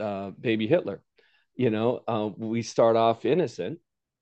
uh, 0.00 0.30
baby 0.30 0.66
Hitler, 0.66 1.02
you 1.56 1.70
know, 1.70 2.02
uh, 2.08 2.30
we 2.36 2.62
start 2.62 2.96
off 2.96 3.24
innocent, 3.24 3.78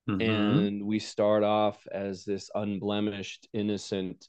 Mhm. 0.08 0.20
and 0.60 0.84
we 0.84 0.98
start 0.98 1.44
off 1.44 1.86
as 1.92 2.24
this 2.24 2.50
unblemished, 2.54 3.48
innocent, 3.52 4.28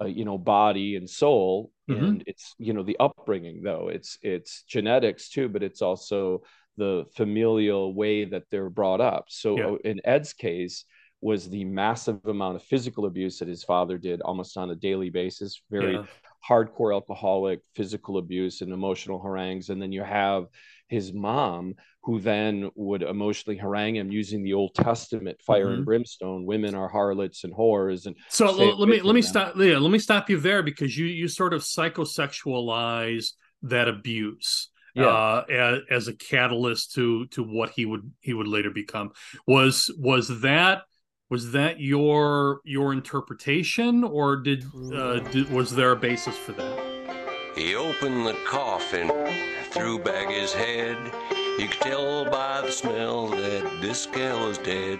uh, 0.00 0.06
you 0.06 0.24
know, 0.24 0.38
body 0.38 0.96
and 0.96 1.08
soul. 1.08 1.72
Mhm. 1.88 2.08
And 2.08 2.24
it's 2.26 2.54
you 2.58 2.72
know 2.72 2.82
the 2.82 2.96
upbringing 3.00 3.62
though. 3.62 3.88
It's 3.88 4.18
it's 4.22 4.62
genetics 4.64 5.28
too, 5.30 5.48
but 5.48 5.62
it's 5.62 5.82
also 5.82 6.42
the 6.76 7.06
familial 7.16 7.94
way 7.94 8.24
that 8.26 8.44
they're 8.50 8.70
brought 8.70 9.00
up. 9.00 9.26
So 9.28 9.56
Yeah. 9.56 9.90
in 9.90 10.00
Ed's 10.04 10.32
case 10.32 10.84
was 11.20 11.48
the 11.48 11.64
massive 11.64 12.18
amount 12.26 12.56
of 12.56 12.62
physical 12.62 13.06
abuse 13.06 13.38
that 13.38 13.48
his 13.48 13.64
father 13.64 13.98
did 13.98 14.20
almost 14.22 14.56
on 14.56 14.70
a 14.70 14.74
daily 14.74 15.10
basis 15.10 15.62
very 15.70 15.94
Yeah. 15.94 16.04
hardcore 16.48 16.92
alcoholic 16.94 17.60
physical 17.74 18.18
abuse 18.18 18.60
and 18.60 18.72
emotional 18.72 19.20
harangues 19.20 19.70
and 19.70 19.80
then 19.82 19.90
you 19.92 20.02
have 20.02 20.44
his 20.88 21.12
mom 21.12 21.74
who 22.04 22.20
then 22.20 22.70
would 22.76 23.02
emotionally 23.02 23.56
harangue 23.58 23.96
him 23.96 24.12
using 24.12 24.44
the 24.44 24.52
old 24.52 24.72
testament 24.74 25.40
fire 25.42 25.66
Mhm. 25.68 25.74
and 25.78 25.84
brimstone 25.84 26.44
women 26.46 26.74
are 26.74 26.88
harlots 26.88 27.42
and 27.44 27.52
whores 27.54 28.06
and 28.06 28.14
So 28.28 28.52
stay 28.54 28.68
l- 28.70 28.78
let 28.78 28.88
me 28.88 29.00
let 29.00 29.14
me 29.14 29.22
them. 29.22 29.28
stop 29.28 29.56
yeah, 29.56 29.78
let 29.78 29.90
me 29.90 29.98
stop 29.98 30.30
you 30.30 30.38
there 30.38 30.62
because 30.62 30.96
you 30.96 31.06
you 31.06 31.26
sort 31.28 31.52
of 31.54 31.62
psychosexualize 31.62 33.32
that 33.62 33.88
abuse 33.88 34.70
Yeah. 34.94 35.06
uh 35.06 35.44
as, 35.50 35.80
as 35.90 36.08
a 36.08 36.14
catalyst 36.14 36.92
to 36.94 37.26
to 37.28 37.42
what 37.42 37.70
he 37.70 37.84
would 37.86 38.12
he 38.20 38.32
would 38.34 38.48
later 38.48 38.70
become. 38.70 39.10
Was 39.46 39.90
was 39.98 40.40
that 40.42 40.82
was 41.28 41.52
that 41.52 41.80
your 41.80 42.60
your 42.64 42.92
interpretation 42.92 44.04
or 44.04 44.36
did 44.36 44.64
uh 44.94 45.20
did, 45.20 45.50
was 45.50 45.74
there 45.74 45.92
a 45.92 45.96
basis 45.96 46.36
for 46.36 46.52
that? 46.52 46.96
He 47.56 47.74
opened 47.74 48.26
the 48.26 48.36
coffin, 48.46 49.10
threw 49.70 49.98
back 49.98 50.28
his 50.28 50.52
head. 50.52 50.98
You 51.58 51.68
could 51.68 51.80
tell 51.80 52.24
by 52.26 52.60
the 52.60 52.70
smell 52.70 53.28
that 53.28 53.80
this 53.80 54.06
gal 54.06 54.48
is 54.48 54.58
dead. 54.58 54.98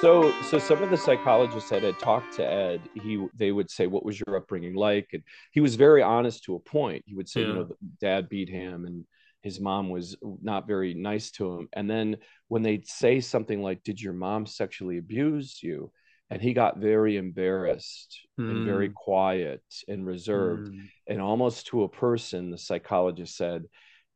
So, 0.00 0.32
so 0.40 0.58
some 0.58 0.82
of 0.82 0.88
the 0.88 0.96
psychologists 0.96 1.68
that 1.68 1.82
had 1.82 1.98
talked 1.98 2.32
to 2.36 2.46
Ed, 2.50 2.80
he 2.94 3.22
they 3.34 3.52
would 3.52 3.70
say, 3.70 3.86
"What 3.86 4.02
was 4.06 4.18
your 4.18 4.38
upbringing 4.38 4.74
like?" 4.74 5.10
And 5.12 5.22
he 5.50 5.60
was 5.60 5.76
very 5.76 6.02
honest 6.02 6.44
to 6.44 6.54
a 6.54 6.58
point. 6.58 7.04
He 7.06 7.14
would 7.14 7.28
say, 7.28 7.42
"You 7.42 7.52
know, 7.52 7.68
dad 8.00 8.30
beat 8.30 8.48
him, 8.48 8.86
and 8.86 9.04
his 9.42 9.60
mom 9.60 9.90
was 9.90 10.16
not 10.42 10.66
very 10.66 10.94
nice 10.94 11.30
to 11.32 11.52
him." 11.58 11.68
And 11.72 11.88
then 11.90 12.18
when 12.48 12.62
they'd 12.62 12.86
say 12.86 13.20
something 13.20 13.62
like, 13.62 13.82
"Did 13.82 14.00
your 14.00 14.12
mom 14.14 14.46
sexually 14.46 14.98
abuse 14.98 15.62
you?" 15.62 15.92
and 16.30 16.40
he 16.42 16.52
got 16.52 16.78
very 16.78 17.16
embarrassed 17.16 18.20
and 18.38 18.64
very 18.64 18.88
Mm. 18.90 18.94
quiet 18.94 19.62
and 19.88 20.06
reserved, 20.06 20.68
Mm. 20.68 20.88
and 21.08 21.20
almost 21.20 21.66
to 21.68 21.82
a 21.82 21.88
person, 21.88 22.50
the 22.50 22.58
psychologist 22.58 23.36
said, 23.36 23.64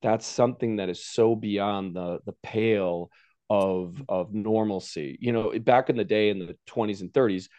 "That's 0.02 0.26
something 0.26 0.76
that 0.76 0.88
is 0.88 1.04
so 1.04 1.34
beyond 1.36 1.96
the 1.96 2.20
the 2.26 2.34
pale." 2.42 3.10
of 3.50 4.02
of 4.08 4.32
normalcy. 4.32 5.18
You 5.20 5.32
know, 5.32 5.58
back 5.60 5.90
in 5.90 5.96
the 5.98 6.04
day 6.04 6.30
in 6.30 6.38
the 6.38 6.56
20s 6.66 7.02
and 7.02 7.12
30s, 7.12 7.50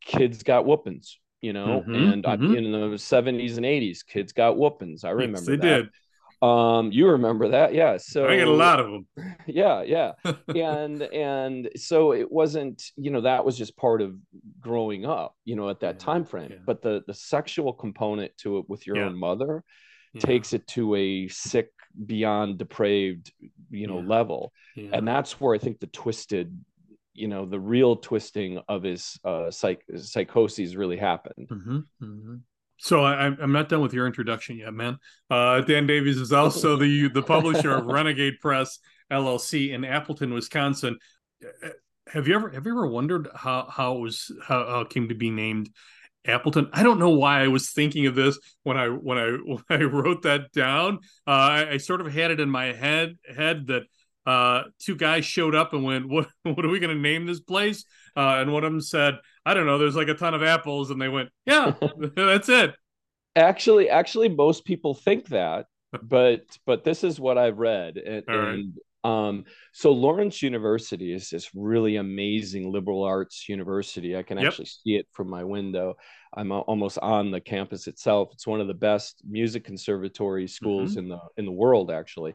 kids 0.00 0.42
got 0.42 0.66
whoopings, 0.66 1.18
you 1.40 1.52
know, 1.52 1.82
Mhm, 1.86 1.94
and 1.94 2.26
I, 2.26 2.34
mhm. 2.34 2.56
in 2.56 2.72
the 2.72 2.98
70s 2.98 3.56
and 3.56 3.64
80s, 3.64 4.02
kids 4.02 4.32
got 4.32 4.56
whoopings. 4.58 5.04
I 5.04 5.10
remember 5.10 5.38
Yes, 5.38 5.46
they 5.46 5.56
that. 5.56 5.82
did. 5.82 5.88
Um, 6.40 6.92
you 6.92 7.08
remember 7.08 7.48
that, 7.48 7.74
yeah. 7.74 7.96
So 7.96 8.28
I 8.28 8.36
get 8.36 8.48
a 8.48 8.52
lot 8.52 8.78
of 8.80 8.86
them. 8.86 9.06
yeah, 9.46 9.82
yeah. 9.82 10.12
and 10.48 11.02
and 11.02 11.68
so 11.76 12.12
it 12.12 12.30
wasn't, 12.30 12.82
you 12.96 13.10
know, 13.10 13.22
that 13.22 13.44
was 13.44 13.58
just 13.58 13.76
part 13.76 14.02
of 14.02 14.14
growing 14.60 15.04
up, 15.04 15.34
you 15.44 15.56
know, 15.56 15.68
at 15.68 15.80
that 15.80 15.98
time 15.98 16.24
frame. 16.24 16.60
But 16.64 16.82
the 16.82 17.02
the 17.06 17.14
sexual 17.14 17.72
component 17.72 18.36
to 18.38 18.58
it 18.58 18.66
with 18.68 18.86
your 18.86 18.96
Yeah. 18.96 19.06
own 19.06 19.18
mother 19.18 19.64
Yeah. 20.14 20.20
takes 20.20 20.52
it 20.52 20.66
to 20.68 20.94
a 20.94 21.28
sick, 21.28 21.70
beyond 22.06 22.58
depraved, 22.58 23.32
you 23.70 23.86
know, 23.88 24.00
Yeah. 24.00 24.08
level 24.08 24.52
Yeah. 24.76 24.90
and 24.92 25.08
that's 25.08 25.40
where 25.40 25.54
I 25.54 25.58
think 25.58 25.80
the 25.80 25.86
twisted, 25.88 26.56
you 27.14 27.26
know, 27.26 27.46
the 27.46 27.58
real 27.58 27.96
twisting 27.96 28.58
of 28.68 28.84
his 28.84 29.18
uh, 29.24 29.50
psych 29.50 29.82
psychoses 29.96 30.76
really 30.76 30.98
happened. 30.98 31.48
Mhm, 31.48 31.86
mhm. 32.00 32.40
So 32.78 33.02
I, 33.02 33.14
I'm- 33.24 33.38
I'm 33.40 33.52
not 33.52 33.68
done 33.68 33.80
with 33.80 33.92
your 33.92 34.06
introduction 34.06 34.56
yet, 34.56 34.72
man. 34.72 34.98
Uh, 35.30 35.60
Dan 35.60 35.86
Davies 35.86 36.18
is 36.18 36.32
also 36.32 36.76
the 36.76 37.08
the 37.08 37.22
publisher 37.22 37.72
of 37.74 37.84
Renegade 37.98 38.38
Press 38.40 38.78
LLC 39.10 39.72
in 39.72 39.84
Appleton, 39.84 40.32
Wisconsin. 40.32 40.98
Uh, 41.44 41.68
Have 42.08 42.28
you 42.28 42.34
ever 42.34 42.48
have 42.50 42.64
you 42.66 42.72
ever 42.72 42.86
wondered 42.86 43.28
how 43.34 43.66
how 43.70 43.96
it 43.96 44.00
was 44.00 44.30
how, 44.42 44.64
how 44.66 44.80
it 44.82 44.90
came 44.90 45.08
to 45.08 45.14
be 45.14 45.30
named 45.30 45.70
Appleton? 46.26 46.68
I 46.72 46.82
don't 46.82 46.98
know 46.98 47.10
why 47.10 47.42
I 47.42 47.48
was 47.48 47.70
thinking 47.70 48.06
of 48.06 48.14
this 48.14 48.38
when 48.62 48.76
I 48.76 48.88
when 48.88 49.18
I 49.18 49.26
when 49.44 49.62
I 49.68 49.84
wrote 49.84 50.22
that 50.22 50.52
down. 50.52 51.00
Uh, 51.26 51.30
I, 51.30 51.70
I 51.72 51.76
sort 51.78 52.00
of 52.00 52.12
had 52.12 52.30
it 52.30 52.40
in 52.40 52.50
my 52.50 52.72
head 52.72 53.18
head 53.34 53.66
that 53.68 53.82
uh, 54.26 54.64
two 54.78 54.94
guys 54.96 55.24
showed 55.24 55.54
up 55.54 55.72
and 55.72 55.84
went, 55.84 56.08
"What 56.08 56.28
what 56.44 56.64
are 56.64 56.68
we 56.68 56.80
going 56.80 56.94
to 56.94 57.00
name 57.02 57.26
this 57.26 57.40
place?" 57.40 57.84
Uh, 58.16 58.36
and 58.40 58.52
one 58.52 58.64
of 58.64 58.72
them 58.72 58.80
said, 58.80 59.18
"I 59.46 59.54
don't 59.54 59.66
know. 59.66 59.78
There's 59.78 59.96
like 59.96 60.08
a 60.08 60.14
ton 60.14 60.34
of 60.34 60.42
apples," 60.42 60.90
and 60.90 61.00
they 61.00 61.08
went, 61.08 61.30
"Yeah, 61.46 61.74
that's 62.16 62.48
it." 62.48 62.74
Actually, 63.36 63.88
actually, 63.88 64.28
most 64.28 64.64
people 64.64 64.94
think 64.94 65.28
that, 65.28 65.66
but 66.02 66.42
but 66.66 66.84
this 66.84 67.04
is 67.04 67.20
what 67.20 67.38
I've 67.38 67.58
read, 67.58 67.96
and, 67.98 68.24
right. 68.28 68.48
and 68.54 68.78
um, 69.04 69.44
so 69.72 69.92
Lawrence 69.92 70.42
University 70.42 71.12
is 71.12 71.30
this 71.30 71.50
really 71.54 71.96
amazing 71.96 72.72
liberal 72.72 73.04
arts 73.04 73.48
university. 73.48 74.16
I 74.16 74.22
can 74.24 74.38
Yep. 74.38 74.46
actually 74.48 74.64
see 74.66 74.96
it 74.96 75.06
from 75.12 75.30
my 75.30 75.44
window. 75.44 75.94
I'm 76.36 76.50
almost 76.52 76.98
on 76.98 77.30
the 77.30 77.40
campus 77.40 77.86
itself. 77.86 78.30
It's 78.32 78.46
one 78.46 78.60
of 78.60 78.66
the 78.66 78.74
best 78.74 79.22
music 79.26 79.64
conservatory 79.64 80.48
schools 80.48 80.90
Mm-hmm. 80.90 80.98
in 80.98 81.08
the 81.08 81.18
in 81.36 81.44
the 81.46 81.52
world, 81.52 81.90
actually. 81.92 82.34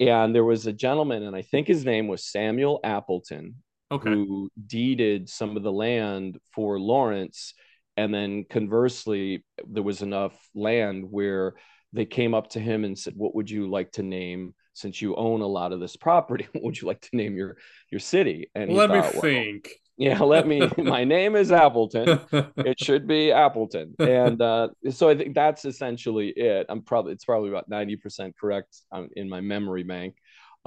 And 0.00 0.34
there 0.34 0.44
was 0.44 0.66
a 0.66 0.72
gentleman, 0.72 1.24
and 1.24 1.36
I 1.36 1.42
think 1.42 1.66
his 1.66 1.84
name 1.84 2.08
was 2.08 2.24
Samuel 2.24 2.80
Appleton, 2.84 3.56
Okay. 3.90 4.10
who 4.10 4.50
deeded 4.66 5.28
some 5.28 5.56
of 5.56 5.62
the 5.62 5.72
land 5.72 6.38
for 6.52 6.78
Lawrence. 6.78 7.54
And 7.96 8.12
then 8.14 8.44
conversely, 8.48 9.44
there 9.66 9.82
was 9.82 10.02
enough 10.02 10.34
land 10.54 11.10
where 11.10 11.54
they 11.92 12.04
came 12.04 12.34
up 12.34 12.50
to 12.50 12.60
him 12.60 12.84
and 12.84 12.98
said, 12.98 13.14
What 13.16 13.34
would 13.34 13.50
you 13.50 13.68
like 13.68 13.92
to 13.92 14.02
name? 14.02 14.54
Since 14.74 15.02
you 15.02 15.16
own 15.16 15.40
a 15.40 15.46
lot 15.46 15.72
of 15.72 15.80
this 15.80 15.96
property, 15.96 16.46
what 16.52 16.62
would 16.62 16.80
you 16.80 16.86
like 16.86 17.00
to 17.00 17.16
name 17.16 17.36
your 17.36 17.56
your 17.90 17.98
city? 17.98 18.50
And 18.54 18.72
Let 18.72 18.90
me 18.90 18.98
"Well, 18.98 19.10
think. 19.10 19.70
yeah, 19.96 20.20
let 20.20 20.46
me. 20.46 20.70
My 20.78 21.02
name 21.02 21.34
is 21.34 21.50
Appleton. 21.50 22.20
It 22.58 22.78
should 22.78 23.08
be 23.08 23.32
Appleton, 23.32 23.96
and 23.98 24.40
uh, 24.40 24.68
so 24.90 25.08
I 25.08 25.16
think 25.16 25.34
that's 25.34 25.64
essentially 25.64 26.28
it. 26.28 26.66
I'm 26.68 26.82
probably 26.82 27.12
it's 27.12 27.24
probably 27.24 27.48
about 27.48 27.68
ninety 27.68 27.96
percent 27.96 28.36
correct 28.38 28.76
um, 28.92 29.08
in 29.16 29.28
my 29.28 29.40
memory 29.40 29.82
bank. 29.82 30.14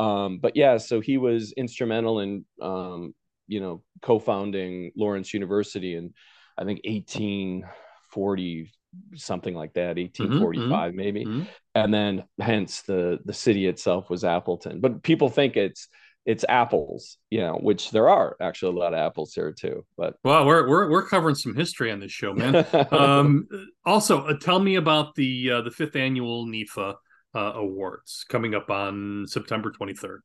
Um, 0.02 0.40
but 0.40 0.56
yeah, 0.56 0.78
so 0.78 1.00
he 1.00 1.18
was 1.18 1.54
instrumental 1.54 2.20
in 2.20 2.46
um, 2.62 3.14
you 3.48 3.60
know 3.60 3.84
co-founding 4.02 4.92
Lawrence 4.96 5.34
University 5.34 5.96
in 5.96 6.14
I 6.58 6.64
think 6.66 6.82
eighteen 6.84 7.66
forty 8.12 8.72
something 9.16 9.56
like 9.56 9.74
that, 9.74 9.98
eighteen 9.98 10.40
forty 10.40 10.60
five 10.70 10.94
maybe, 10.94 11.26
Mhm. 11.26 11.48
and 11.76 11.94
then 11.94 12.24
hence 12.40 12.82
the 12.82 13.20
the 13.26 13.34
city 13.34 13.68
itself 13.68 14.10
was 14.10 14.24
Appleton. 14.24 14.82
But 14.82 15.04
people 15.04 15.30
think 15.30 15.56
it's 15.56 15.88
it's 16.26 16.46
apples, 16.48 17.18
you 17.32 17.40
know, 17.40 17.58
which 17.62 17.90
there 17.90 18.08
are 18.08 18.36
actually 18.40 18.76
a 18.76 18.80
lot 18.80 18.94
of 18.94 19.00
apples 19.00 19.34
here 19.34 19.52
too. 19.52 19.84
But 19.98 20.16
well, 20.24 20.46
we're 20.46 20.68
we're 20.70 20.90
we're 20.90 21.08
covering 21.08 21.36
some 21.36 21.56
history 21.56 21.92
on 21.92 22.00
this 22.00 22.12
show, 22.12 22.34
man. 22.34 22.66
um, 22.92 23.48
also, 23.86 24.26
uh, 24.28 24.38
tell 24.38 24.60
me 24.60 24.76
about 24.76 25.16
the 25.16 25.52
uh, 25.52 25.62
the 25.62 25.72
fifth 25.72 25.96
annual 25.96 26.46
NIFA 26.46 26.96
uh, 27.36 27.54
awards 27.56 28.26
coming 28.30 28.56
up 28.56 28.70
on 28.70 29.26
September 29.28 29.72
twenty 29.72 29.94
third. 29.94 30.22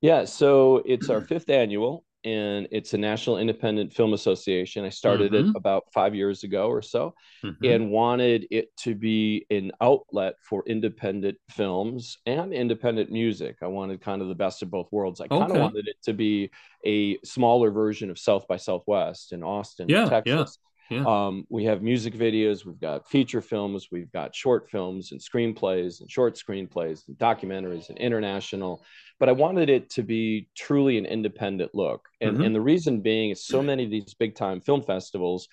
Yeah, 0.00 0.24
so 0.24 0.82
it's 0.84 1.08
our 1.08 1.22
fifth 1.22 1.48
annual, 1.48 2.04
and 2.24 2.68
it's 2.70 2.92
a 2.92 2.98
National 2.98 3.38
Independent 3.38 3.92
Film 3.92 4.12
Association. 4.12 4.84
I 4.84 4.90
started 4.90 5.32
Mhm. 5.32 5.50
it 5.50 5.56
about 5.56 5.84
five 5.94 6.14
years 6.14 6.44
ago 6.44 6.68
or 6.68 6.82
so, 6.82 7.14
Mhm. 7.42 7.56
and 7.64 7.90
wanted 7.90 8.46
it 8.50 8.76
to 8.78 8.94
be 8.94 9.46
an 9.50 9.72
outlet 9.80 10.34
for 10.46 10.62
independent 10.66 11.38
films 11.48 12.18
and 12.26 12.52
independent 12.52 13.10
music. 13.10 13.56
I 13.62 13.66
wanted 13.68 14.00
kind 14.02 14.20
of 14.20 14.28
the 14.28 14.34
best 14.34 14.62
of 14.62 14.70
both 14.70 14.88
worlds. 14.92 15.20
I 15.22 15.28
kind 15.28 15.44
Okay. 15.44 15.54
of 15.54 15.60
wanted 15.60 15.88
it 15.88 15.96
to 16.04 16.12
be 16.12 16.50
a 16.84 17.18
smaller 17.24 17.70
version 17.70 18.10
of 18.10 18.18
South 18.18 18.46
by 18.46 18.56
Southwest 18.58 19.32
in 19.32 19.42
Austin, 19.42 19.88
yeah, 19.88 20.04
Texas. 20.08 20.58
yeah. 20.58 20.70
Um, 20.90 21.46
we 21.50 21.64
have 21.64 21.82
music 21.82 22.14
videos, 22.14 22.64
we've 22.64 22.80
got 22.80 23.08
feature 23.08 23.40
films, 23.40 23.88
we've 23.90 24.12
got 24.12 24.34
short 24.34 24.70
films 24.70 25.12
and 25.12 25.20
screenplays 25.20 26.00
and 26.00 26.10
short 26.10 26.34
screenplays 26.36 27.08
and 27.08 27.16
documentaries 27.18 27.88
and 27.88 27.98
international. 27.98 28.84
But 29.18 29.28
I 29.28 29.32
wanted 29.32 29.70
it 29.70 29.90
to 29.90 30.02
be 30.02 30.48
truly 30.56 30.98
an 30.98 31.06
independent 31.06 31.74
look. 31.74 32.08
And, 32.20 32.36
Mhm. 32.38 32.46
and 32.46 32.54
the 32.54 32.60
reason 32.60 33.00
being 33.00 33.30
is 33.30 33.44
so 33.44 33.62
many 33.62 33.84
of 33.84 33.90
these 33.90 34.14
big 34.14 34.34
time 34.34 34.60
film 34.60 34.82
festivals 34.82 35.48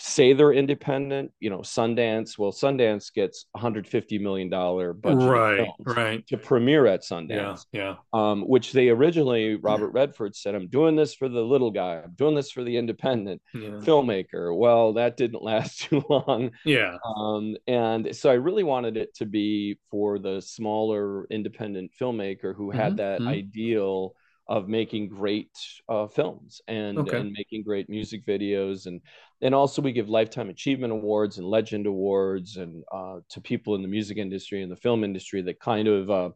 say 0.00 0.32
they're 0.32 0.52
independent, 0.52 1.32
you 1.40 1.50
know, 1.50 1.58
Sundance. 1.60 2.38
Well, 2.38 2.52
Sundance 2.52 3.12
gets 3.12 3.46
$150 3.56 4.18
million 4.20 4.48
budget 4.48 5.00
Right, 5.04 5.68
right. 5.84 6.26
to 6.28 6.38
premiere 6.38 6.86
at 6.86 7.02
Sundance 7.02 7.66
yeah. 7.72 7.96
um, 8.12 8.42
which 8.42 8.72
they 8.72 8.88
originally 8.88 9.56
Robert 9.56 9.90
Redford 9.90 10.34
said, 10.34 10.54
"I'm 10.54 10.68
doing 10.68 10.96
this 10.96 11.14
for 11.14 11.28
the 11.28 11.42
little 11.42 11.70
guy. 11.70 12.02
I'm 12.04 12.14
doing 12.14 12.34
this 12.34 12.50
for 12.50 12.64
the 12.64 12.76
independent 12.76 13.42
Yeah. 13.52 13.80
filmmaker." 13.84 14.56
Well, 14.56 14.94
that 14.94 15.16
didn't 15.16 15.42
last 15.42 15.80
too 15.80 16.02
long, 16.08 16.50
Yeah. 16.64 16.96
um, 17.04 17.56
and 17.66 18.14
so 18.16 18.30
I 18.30 18.34
really 18.34 18.64
wanted 18.64 18.96
it 18.96 19.14
to 19.16 19.26
be 19.26 19.78
for 19.90 20.18
the 20.18 20.40
smaller 20.40 21.26
independent 21.30 21.92
filmmaker 22.00 22.54
who 22.54 22.70
had 22.70 22.94
Mhm, 22.94 22.96
that 22.96 23.20
mhm. 23.20 23.28
ideal 23.28 24.14
of 24.50 24.68
making 24.68 25.08
great 25.08 25.50
uh, 25.88 26.06
films 26.08 26.60
and 26.68 26.98
Okay. 26.98 27.18
and 27.18 27.32
making 27.32 27.62
great 27.62 27.88
music 27.88 28.26
videos 28.26 28.86
and 28.86 29.00
and 29.40 29.54
also 29.54 29.80
we 29.80 29.92
give 29.92 30.08
lifetime 30.10 30.50
achievement 30.50 30.92
awards 30.92 31.38
and 31.38 31.46
legend 31.46 31.86
awards 31.86 32.56
and 32.56 32.84
uh, 32.92 33.20
to 33.30 33.40
people 33.40 33.76
in 33.76 33.82
the 33.82 33.88
music 33.88 34.18
industry 34.18 34.62
and 34.62 34.70
the 34.70 34.76
film 34.76 35.04
industry 35.04 35.40
that 35.40 35.60
kind 35.60 35.86
of 35.88 36.10
uh, 36.10 36.30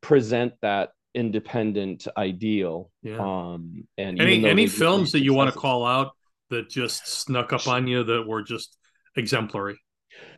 present 0.00 0.52
that 0.62 0.90
independent 1.14 2.08
ideal. 2.16 2.90
Yeah. 3.02 3.20
Um, 3.20 3.86
and 3.96 4.20
Any 4.20 4.44
any 4.44 4.66
films 4.66 5.12
that 5.12 5.22
you 5.22 5.32
want 5.32 5.54
to 5.54 5.58
call 5.58 5.86
out 5.86 6.10
that 6.50 6.68
just 6.68 7.06
snuck 7.06 7.52
up 7.52 7.68
on 7.68 7.86
you 7.86 8.02
that 8.04 8.26
were 8.26 8.42
just 8.42 8.76
exemplary? 9.16 9.78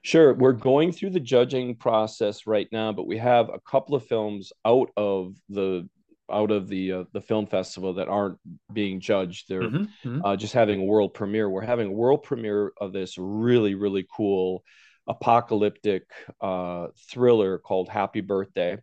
Sure, 0.03 0.35
we're 0.35 0.53
going 0.53 0.93
through 0.93 1.11
the 1.11 1.21
judging 1.21 1.77
process 1.77 2.47
right 2.47 2.69
now, 2.73 2.93
but 2.93 3.07
we 3.07 3.19
have 3.19 3.49
a 3.49 3.61
couple 3.61 3.95
of 3.95 4.07
films 4.07 4.53
out 4.65 4.91
of 4.97 5.35
the 5.49 5.89
out 6.31 6.51
of 6.51 6.69
the 6.69 6.93
uh, 6.93 7.05
the 7.13 7.21
film 7.21 7.47
festival 7.47 7.95
that 7.95 8.09
aren't 8.09 8.39
being 8.73 9.01
judged. 9.01 9.49
They're 9.49 9.63
Mhm, 9.63 9.89
mhm. 10.05 10.21
uh, 10.25 10.37
just 10.37 10.55
having 10.55 10.81
a 10.81 10.85
world 10.85 11.15
premiere. 11.15 11.49
We're 11.49 11.63
having 11.63 11.89
a 11.89 11.93
world 11.93 12.23
premiere 12.23 12.73
of 12.81 12.93
this 12.93 13.17
really 13.19 13.75
really 13.75 14.07
cool 14.17 14.65
apocalyptic 15.09 16.03
uh, 16.41 16.89
thriller 17.11 17.59
called 17.59 17.89
Happy 17.89 18.21
Birthday, 18.21 18.79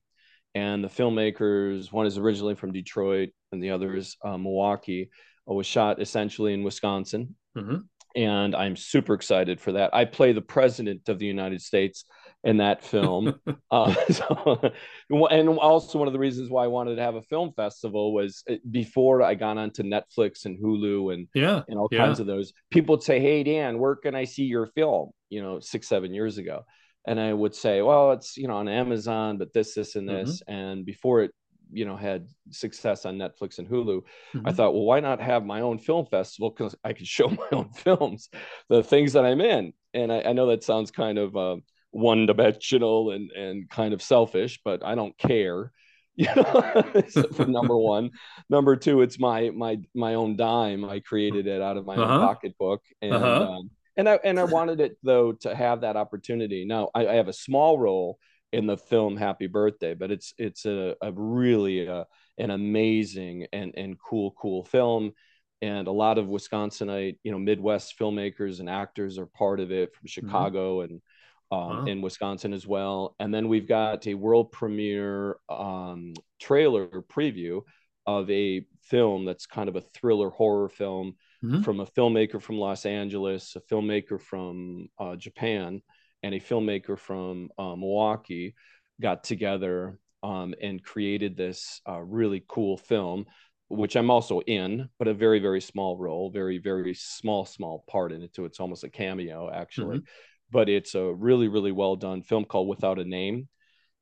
and 0.55 0.83
the 0.83 0.87
filmmakers 0.89 1.91
one 1.91 2.05
is 2.05 2.17
originally 2.17 2.55
from 2.55 2.71
Detroit 2.71 3.29
and 3.51 3.61
the 3.63 3.71
other 3.71 3.95
is 3.95 4.17
uh, 4.23 4.37
Milwaukee. 4.37 5.09
uh, 5.49 5.53
was 5.53 5.67
shot 5.67 6.01
essentially 6.01 6.53
in 6.53 6.63
Wisconsin 6.63 7.35
Mhm. 7.57 7.83
and 8.15 8.55
I'm 8.55 8.75
super 8.77 9.13
excited 9.13 9.59
for 9.59 9.73
that. 9.73 9.93
I 9.93 10.05
play 10.05 10.31
the 10.31 10.41
president 10.41 11.09
of 11.09 11.19
the 11.19 11.25
United 11.25 11.61
States 11.61 12.05
in 12.43 12.57
that 12.57 12.83
film, 12.83 13.35
uh, 13.71 13.93
so, 14.09 14.71
and 15.09 15.49
also 15.49 15.99
one 15.99 16.07
of 16.07 16.13
the 16.13 16.19
reasons 16.19 16.49
why 16.49 16.63
I 16.63 16.67
wanted 16.67 16.95
to 16.95 17.01
have 17.01 17.15
a 17.15 17.21
film 17.23 17.53
festival 17.55 18.13
was 18.13 18.43
uh, 18.49 18.55
before 18.69 19.21
I 19.23 19.35
got 19.35 19.57
onto 19.57 19.83
Netflix 19.83 20.45
and 20.45 20.57
Hulu 20.61 21.13
and 21.13 21.27
Yeah, 21.33 21.63
and 21.67 21.79
all 21.79 21.89
yeah. 21.89 21.97
kinds 21.97 22.19
of 22.19 22.27
those. 22.27 22.53
People 22.69 22.95
would 22.95 23.03
say, 23.03 23.19
"Hey 23.19 23.43
Dan, 23.43 23.79
where 23.79 23.95
can 23.95 24.15
I 24.15 24.25
see 24.25 24.43
your 24.43 24.67
film?" 24.67 25.11
You 25.29 25.41
know, 25.41 25.59
six 25.59 25.87
seven 25.87 26.13
years 26.13 26.37
ago, 26.37 26.63
and 27.07 27.19
I 27.19 27.33
would 27.33 27.55
say, 27.55 27.81
"Well, 27.81 28.11
it's 28.13 28.37
you 28.37 28.47
know 28.47 28.57
on 28.57 28.67
Amazon, 28.67 29.37
but 29.37 29.53
this, 29.53 29.73
this, 29.75 29.95
and 29.95 30.07
this." 30.07 30.41
And 30.47 30.85
before 30.85 31.21
it, 31.23 31.31
you 31.71 31.85
know, 31.85 31.95
had 31.95 32.27
success 32.51 33.05
on 33.05 33.17
Netflix 33.17 33.57
and 33.59 33.67
Hulu, 33.67 34.01
I 34.45 34.51
Mhm. 34.51 34.55
thought, 34.55 34.73
well, 34.73 34.83
why 34.83 34.99
not 34.99 35.21
have 35.21 35.45
my 35.45 35.61
own 35.61 35.79
film 35.79 36.05
festival? 36.05 36.49
Because 36.51 36.75
I 36.83 36.93
could 36.93 37.07
show 37.07 37.27
my 37.29 37.47
own 37.51 37.71
films, 37.71 38.29
the 38.69 38.83
things 38.83 39.13
that 39.13 39.25
I'm 39.25 39.41
in. 39.41 39.73
And 39.93 40.11
I, 40.11 40.21
I 40.21 40.33
know 40.33 40.47
that 40.47 40.63
sounds 40.63 40.91
kind 40.91 41.17
of 41.17 41.35
uh, 41.35 41.55
one 41.93 42.25
dimensional 42.25 43.11
and 43.11 43.31
and 43.31 43.69
kind 43.69 43.93
of 43.93 44.01
selfish, 44.01 44.59
but 44.65 44.83
I 44.85 44.95
don't 44.95 45.17
care. 45.17 45.71
You 46.15 46.27
know, 46.35 46.83
for 47.35 47.47
number 47.47 47.75
one, 47.77 48.11
number 48.47 48.75
two, 48.75 49.01
it's 49.01 49.17
my 49.17 49.49
my 49.49 49.79
my 49.95 50.13
own 50.13 50.35
dime. 50.37 50.85
I 50.85 50.99
created 50.99 51.47
it 51.47 51.59
out 51.59 51.75
of 51.75 51.87
my 51.87 51.97
Uh-huh. 51.97 52.03
own 52.03 52.13
pocketbook, 52.13 52.83
and 53.01 53.15
Uh-huh. 53.15 53.41
um, 53.41 53.71
and 53.97 54.07
I 54.07 54.19
and 54.23 54.39
I 54.39 54.43
wanted 54.43 54.79
it 54.79 54.97
though 55.01 55.31
to 55.41 55.55
have 55.55 55.81
that 55.81 55.97
opportunity. 55.97 56.65
Now 56.65 56.89
I, 56.93 57.07
I 57.07 57.13
have 57.15 57.29
a 57.29 57.33
small 57.33 57.79
role 57.79 58.19
in 58.51 58.67
the 58.67 58.77
film 58.77 59.17
Happy 59.17 59.47
Birthday, 59.47 59.95
but 59.95 60.11
it's 60.11 60.35
it's 60.37 60.65
a, 60.67 60.95
a 61.01 61.11
really 61.13 61.87
uh 61.87 62.03
an 62.37 62.51
amazing 62.51 63.47
and 63.51 63.73
and 63.75 63.97
cool 63.99 64.35
cool 64.39 64.63
film 64.63 65.13
and 65.61 65.87
a 65.87 65.91
lot 65.91 66.17
of 66.17 66.25
wisconsinite 66.27 67.17
you 67.23 67.31
know 67.31 67.39
midwest 67.39 67.97
filmmakers 67.99 68.59
and 68.59 68.69
actors 68.69 69.17
are 69.17 69.27
part 69.27 69.59
of 69.59 69.71
it 69.71 69.93
from 69.95 70.07
chicago 70.07 70.81
and 70.81 71.01
um, 71.51 71.59
Wow. 71.69 71.85
in 71.85 72.01
wisconsin 72.01 72.53
as 72.53 72.65
well 72.65 73.15
and 73.19 73.33
then 73.33 73.47
we've 73.47 73.67
got 73.67 74.05
a 74.07 74.13
world 74.13 74.51
premiere 74.51 75.37
um, 75.49 76.13
trailer 76.39 76.87
preview 76.87 77.61
of 78.05 78.29
a 78.29 78.65
film 78.81 79.25
that's 79.25 79.45
kind 79.45 79.69
of 79.69 79.75
a 79.75 79.81
thriller 79.81 80.29
horror 80.29 80.69
film 80.69 81.15
Mhm. 81.43 81.63
from 81.63 81.79
a 81.79 81.85
filmmaker 81.85 82.41
from 82.41 82.57
los 82.57 82.85
angeles 82.85 83.55
a 83.55 83.61
filmmaker 83.73 84.19
from 84.19 84.87
uh, 84.99 85.15
japan 85.15 85.81
and 86.23 86.33
a 86.33 86.39
filmmaker 86.39 86.97
from 86.97 87.49
uh, 87.57 87.75
milwaukee 87.75 88.55
got 89.01 89.23
together 89.23 89.99
um, 90.23 90.53
and 90.61 90.83
created 90.83 91.35
this 91.35 91.81
uh, 91.89 91.99
really 91.99 92.45
cool 92.47 92.77
film, 92.77 93.25
which 93.67 93.95
I'm 93.97 94.09
also 94.09 94.39
in, 94.41 94.87
but 94.99 95.09
a 95.09 95.13
very, 95.13 95.39
very 95.39 95.59
small 95.59 95.97
role, 95.97 96.29
very, 96.29 96.59
very 96.59 96.93
small, 96.93 97.43
small 97.43 97.83
part 97.89 98.13
in 98.13 98.21
it. 98.21 98.33
So 98.35 98.45
it's 98.45 98.59
almost 98.61 98.85
a 98.85 98.89
cameo, 98.89 99.49
actually. 99.51 100.01
But 100.53 100.69
it's 100.69 100.93
a 100.95 101.03
really, 101.11 101.47
really 101.47 101.71
well 101.71 101.95
done 101.95 102.21
film 102.21 102.45
called 102.45 102.67
Without 102.69 102.99
a 102.99 103.03
Name. 103.03 103.49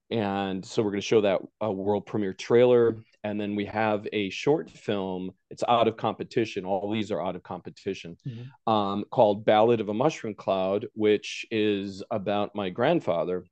And 0.09 0.63
so 0.65 0.83
we're 0.83 0.91
going 0.91 0.99
to 1.01 1.07
show 1.07 1.21
that 1.21 1.39
uh, 1.63 1.71
world 1.71 2.05
premiere 2.05 2.33
trailer. 2.33 2.97
And 3.23 3.39
then 3.39 3.55
we 3.55 3.65
have 3.65 4.05
a 4.11 4.29
short 4.29 4.69
film. 4.69 5.31
It's 5.49 5.63
out 5.65 5.87
of 5.87 5.95
competition. 5.95 6.65
All 6.65 6.91
these 6.91 7.11
are 7.11 7.21
out 7.25 7.37
of 7.37 7.43
competition 7.43 8.17
Mhm. 8.27 8.71
um, 8.71 9.05
called 9.09 9.45
Ballad 9.45 9.79
of 9.79 9.87
a 9.87 9.93
Mushroom 9.93 10.35
Cloud, 10.35 10.87
which 10.93 11.45
is 11.49 12.03
about 12.11 12.53
my 12.55 12.69
grandfather 12.69 13.45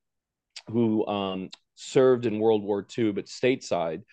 who 0.67 1.07
um, 1.07 1.49
served 1.75 2.25
in 2.25 2.39
World 2.39 2.63
War 2.63 2.85
II, 2.97 3.13
but 3.13 3.27
stateside. 3.27 4.03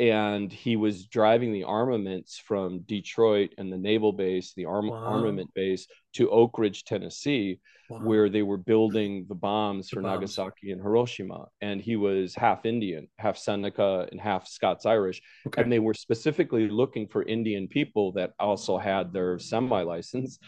And 0.00 0.52
he 0.52 0.74
was 0.74 1.06
driving 1.06 1.52
the 1.52 1.64
armaments 1.64 2.36
from 2.44 2.80
Detroit 2.80 3.54
and 3.58 3.72
the 3.72 3.78
naval 3.78 4.12
base, 4.12 4.52
the 4.54 4.64
arm- 4.64 4.88
Wow. 4.88 4.96
armament 5.04 5.50
base, 5.54 5.86
to 6.14 6.28
Oak 6.30 6.58
Ridge, 6.58 6.82
Tennessee, 6.84 7.60
Wow. 7.88 7.98
where 8.00 8.28
they 8.28 8.42
were 8.42 8.56
building 8.56 9.24
the 9.28 9.36
bombs 9.36 9.88
The 9.90 9.96
for 9.96 10.02
bombs. 10.02 10.14
Nagasaki 10.14 10.72
and 10.72 10.80
Hiroshima. 10.80 11.46
And 11.60 11.80
he 11.80 11.94
was 11.94 12.34
half 12.34 12.66
Indian, 12.66 13.08
half 13.18 13.36
Seneca, 13.38 14.08
and 14.10 14.20
half 14.20 14.48
Scots 14.48 14.84
Irish. 14.84 15.22
Okay. 15.46 15.62
And 15.62 15.70
they 15.70 15.78
were 15.78 15.94
specifically 15.94 16.68
looking 16.68 17.06
for 17.06 17.22
Indian 17.22 17.68
people 17.68 18.10
that 18.12 18.32
also 18.40 18.78
had 18.78 19.12
their 19.12 19.38
semi 19.38 19.82
license. 19.82 20.40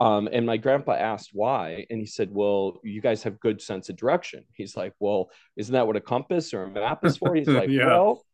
Um, 0.00 0.28
and 0.32 0.46
my 0.46 0.56
grandpa 0.56 0.92
asked 0.92 1.30
why, 1.34 1.86
and 1.90 2.00
he 2.00 2.06
said, 2.06 2.28
"Well, 2.32 2.80
you 2.82 3.00
guys 3.00 3.22
have 3.22 3.38
good 3.38 3.60
sense 3.60 3.88
of 3.90 3.96
direction." 3.96 4.44
He's 4.54 4.76
like, 4.76 4.92
"Well, 4.98 5.30
isn't 5.56 5.72
that 5.72 5.86
what 5.86 5.94
a 5.96 6.00
compass 6.00 6.52
or 6.54 6.64
a 6.64 6.70
map 6.70 7.04
is 7.04 7.16
for?" 7.18 7.34
He's 7.34 7.46
like, 7.68 7.68
Yeah. 7.68 7.86
"Well, 7.86 8.24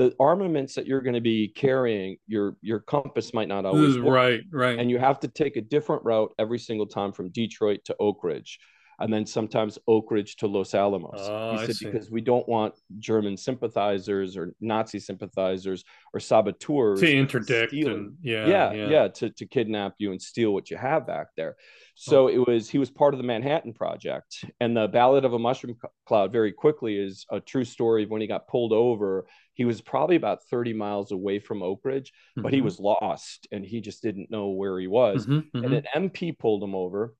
the 0.00 0.16
armaments 0.18 0.74
that 0.76 0.86
you're 0.86 1.02
going 1.02 1.14
to 1.14 1.20
be 1.20 1.46
carrying, 1.46 2.16
your 2.26 2.56
your 2.62 2.80
compass 2.80 3.34
might 3.34 3.48
not 3.48 3.66
always 3.66 3.98
work, 3.98 4.14
right, 4.14 4.40
right. 4.50 4.78
and 4.78 4.90
you 4.90 4.98
have 4.98 5.20
to 5.20 5.28
take 5.28 5.56
a 5.56 5.60
different 5.60 6.02
route 6.04 6.32
every 6.38 6.58
single 6.58 6.86
time 6.86 7.12
from 7.12 7.28
Detroit 7.28 7.84
to 7.84 7.94
Oak 8.00 8.24
Ridge." 8.24 8.58
and 9.00 9.10
then 9.10 9.24
sometimes 9.24 9.78
Oak 9.88 10.10
Ridge 10.10 10.36
to 10.36 10.46
Los 10.46 10.74
Alamos. 10.74 11.20
Oh, 11.20 11.56
he 11.56 11.72
said 11.72 11.90
because 11.90 12.10
we 12.10 12.20
don't 12.20 12.46
want 12.46 12.74
German 12.98 13.36
sympathizers 13.36 14.36
or 14.36 14.52
Nazi 14.60 14.98
sympathizers 14.98 15.84
or 16.12 16.20
saboteurs 16.20 17.00
to 17.00 17.10
interdict 17.10 17.72
and 17.72 18.16
yeah, 18.22 18.46
yeah, 18.46 18.72
yeah, 18.72 18.88
yeah, 18.88 19.08
to, 19.08 19.30
to 19.30 19.46
kidnap 19.46 19.94
you 19.98 20.12
and 20.12 20.20
steal 20.20 20.52
what 20.52 20.70
you 20.70 20.76
have 20.76 21.06
back 21.06 21.28
there. 21.34 21.56
So 22.02 22.28
it 22.28 22.46
was 22.46 22.70
he 22.70 22.78
was 22.78 22.90
part 22.90 23.12
of 23.12 23.18
the 23.18 23.24
Manhattan 23.24 23.74
Project, 23.74 24.44
and 24.58 24.74
the 24.74 24.88
Ballad 24.88 25.24
of 25.26 25.34
a 25.34 25.38
Mushroom 25.38 25.76
Cloud 26.06 26.32
very 26.32 26.50
quickly 26.50 26.96
is 26.96 27.26
a 27.30 27.40
true 27.40 27.64
story 27.64 28.04
of 28.04 28.10
when 28.10 28.22
he 28.22 28.26
got 28.26 28.48
pulled 28.48 28.72
over. 28.72 29.26
He 29.52 29.66
was 29.66 29.82
probably 29.82 30.16
about 30.16 30.42
thirty 30.44 30.72
miles 30.72 31.12
away 31.12 31.38
from 31.40 31.62
Oak 31.62 31.80
Ridge, 31.84 32.12
but 32.36 32.52
he 32.54 32.60
Mhm. 32.60 32.64
was 32.64 32.80
lost 32.80 33.46
and 33.52 33.64
he 33.64 33.82
just 33.82 34.02
didn't 34.02 34.30
know 34.30 34.48
where 34.48 34.78
he 34.80 34.86
was. 34.86 35.26
Mhm, 35.26 35.50
And 35.62 35.74
mhm. 35.74 35.76
an 35.76 35.86
MP 35.94 36.32
pulled 36.32 36.62
him 36.62 36.74
over 36.74 37.14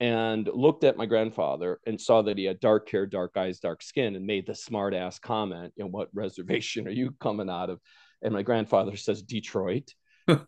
and 0.00 0.48
looked 0.48 0.82
at 0.82 0.96
my 0.96 1.06
grandfather 1.06 1.78
and 1.86 2.00
saw 2.00 2.22
that 2.22 2.36
he 2.36 2.44
had 2.44 2.58
dark 2.58 2.88
hair, 2.90 3.06
dark 3.06 3.36
eyes, 3.36 3.60
dark 3.60 3.82
skin, 3.82 4.16
and 4.16 4.26
made 4.26 4.46
the 4.46 4.54
smart 4.54 4.94
ass 4.94 5.20
comment, 5.20 5.72
you 5.76 5.84
know, 5.84 5.90
what 5.90 6.08
reservation 6.12 6.88
are 6.88 6.90
you 6.90 7.12
coming 7.20 7.48
out 7.48 7.70
of? 7.70 7.80
And 8.20 8.34
my 8.34 8.42
grandfather 8.42 8.96
says 8.96 9.22
Detroit. 9.22 9.94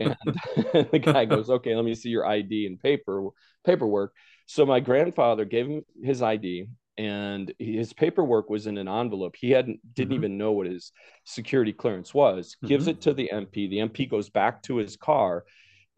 And 0.01 0.17
the 0.93 1.01
guy 1.03 1.25
goes, 1.25 1.51
Okay, 1.51 1.75
let 1.75 1.85
me 1.85 1.95
see 1.95 2.11
your 2.11 2.27
ID 2.27 2.67
and 2.67 2.81
paper 2.81 3.29
paperwork. 3.65 4.15
So 4.47 4.65
my 4.67 4.81
grandfather 4.81 5.45
gave 5.45 5.67
him 5.67 5.83
his 6.03 6.23
ID 6.23 6.67
and 6.99 7.53
his 7.59 7.93
paperwork 7.93 8.49
was 8.49 8.67
in 8.67 8.79
an 8.79 8.89
envelope. 8.89 9.37
He 9.37 9.51
hadn't 9.51 9.81
didn't 9.95 10.13
Mhm. 10.13 10.17
even 10.17 10.39
know 10.39 10.53
what 10.53 10.67
his 10.67 10.93
security 11.25 11.73
clearance 11.73 12.15
was. 12.15 12.57
Gives 12.65 12.87
Mhm. 12.87 12.91
it 12.91 13.01
to 13.03 13.15
the 13.15 13.31
MP. 13.33 13.69
The 13.69 13.81
MP 13.81 14.07
goes 14.07 14.31
back 14.31 14.63
to 14.65 14.77
his 14.77 14.97
car 14.97 15.45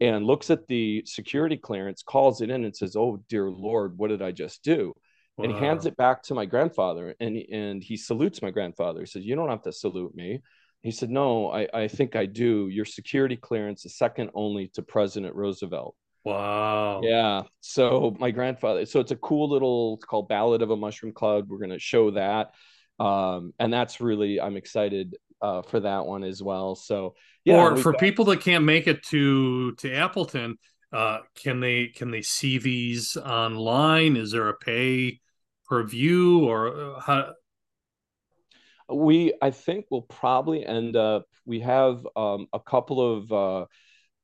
and 0.01 0.25
looks 0.25 0.49
at 0.49 0.67
the 0.67 1.03
security 1.05 1.57
clearance, 1.57 2.03
calls 2.03 2.41
it 2.41 2.49
in, 2.49 2.63
and 2.65 2.75
says, 2.75 2.95
"Oh 2.95 3.23
dear 3.29 3.49
Lord, 3.49 3.97
what 3.97 4.09
did 4.09 4.21
I 4.21 4.31
just 4.31 4.63
do?" 4.63 4.93
And 5.41 5.51
he 5.51 5.57
hands 5.57 5.85
it 5.85 5.95
back 5.97 6.23
to 6.23 6.33
my 6.35 6.45
grandfather, 6.45 7.15
and 7.19 7.37
and 7.51 7.83
he 7.83 7.97
salutes 7.97 8.41
my 8.41 8.51
grandfather. 8.51 9.01
He 9.01 9.05
says, 9.05 9.25
"You 9.25 9.35
don't 9.35 9.49
have 9.49 9.63
to 9.63 9.71
salute 9.73 10.15
me." 10.15 10.41
He 10.81 10.91
said, 10.91 11.09
"No, 11.09 11.51
I, 11.51 11.67
I 11.73 11.87
think 11.87 12.15
I 12.15 12.25
do. 12.25 12.69
Your 12.69 12.85
security 12.85 13.35
clearance 13.35 13.85
is 13.85 13.97
second 13.97 14.31
only 14.33 14.67
to 14.69 14.81
President 14.81 15.35
Roosevelt." 15.35 15.95
Wow. 16.23 17.01
Yeah. 17.03 17.43
So 17.61 18.15
my 18.19 18.31
grandfather. 18.31 18.85
So 18.85 18.99
it's 18.99 19.11
a 19.11 19.17
cool 19.17 19.49
little. 19.49 19.95
It's 19.95 20.05
called 20.05 20.29
Ballad 20.29 20.61
of 20.61 20.69
a 20.69 20.77
Mushroom 20.77 21.13
Cloud. 21.13 21.47
We're 21.47 21.57
going 21.57 21.69
to 21.71 21.79
show 21.79 22.11
that, 22.11 22.53
um, 22.99 23.53
and 23.59 23.73
that's 23.73 23.99
really 23.99 24.39
I'm 24.39 24.57
excited 24.57 25.15
uh, 25.41 25.61
for 25.61 25.79
that 25.81 26.05
one 26.05 26.23
as 26.23 26.41
well. 26.41 26.75
So 26.75 27.15
yeah. 27.45 27.55
or 27.55 27.77
for 27.77 27.91
got- 27.93 28.01
people 28.01 28.25
that 28.25 28.41
can't 28.41 28.63
make 28.63 28.87
it 28.87 29.03
to 29.07 29.73
to 29.75 29.93
Appleton, 29.93 30.57
uh, 30.91 31.19
can 31.35 31.59
they 31.59 31.87
can 31.87 32.11
they 32.11 32.21
see 32.21 32.57
these 32.57 33.17
online? 33.17 34.15
Is 34.15 34.31
there 34.31 34.49
a 34.49 34.55
pay 34.55 35.19
per 35.67 35.83
view 35.83 36.47
or 36.47 36.95
uh, 36.95 36.99
how? 36.99 37.33
We 38.91 39.33
i 39.41 39.51
think 39.51 39.85
we'll 39.91 40.01
probably 40.03 40.65
end 40.65 40.95
up 40.95 41.25
we 41.45 41.59
have 41.59 42.05
um, 42.15 42.47
a 42.53 42.59
couple 42.59 42.99
of 43.01 43.31
uh, 43.31 43.65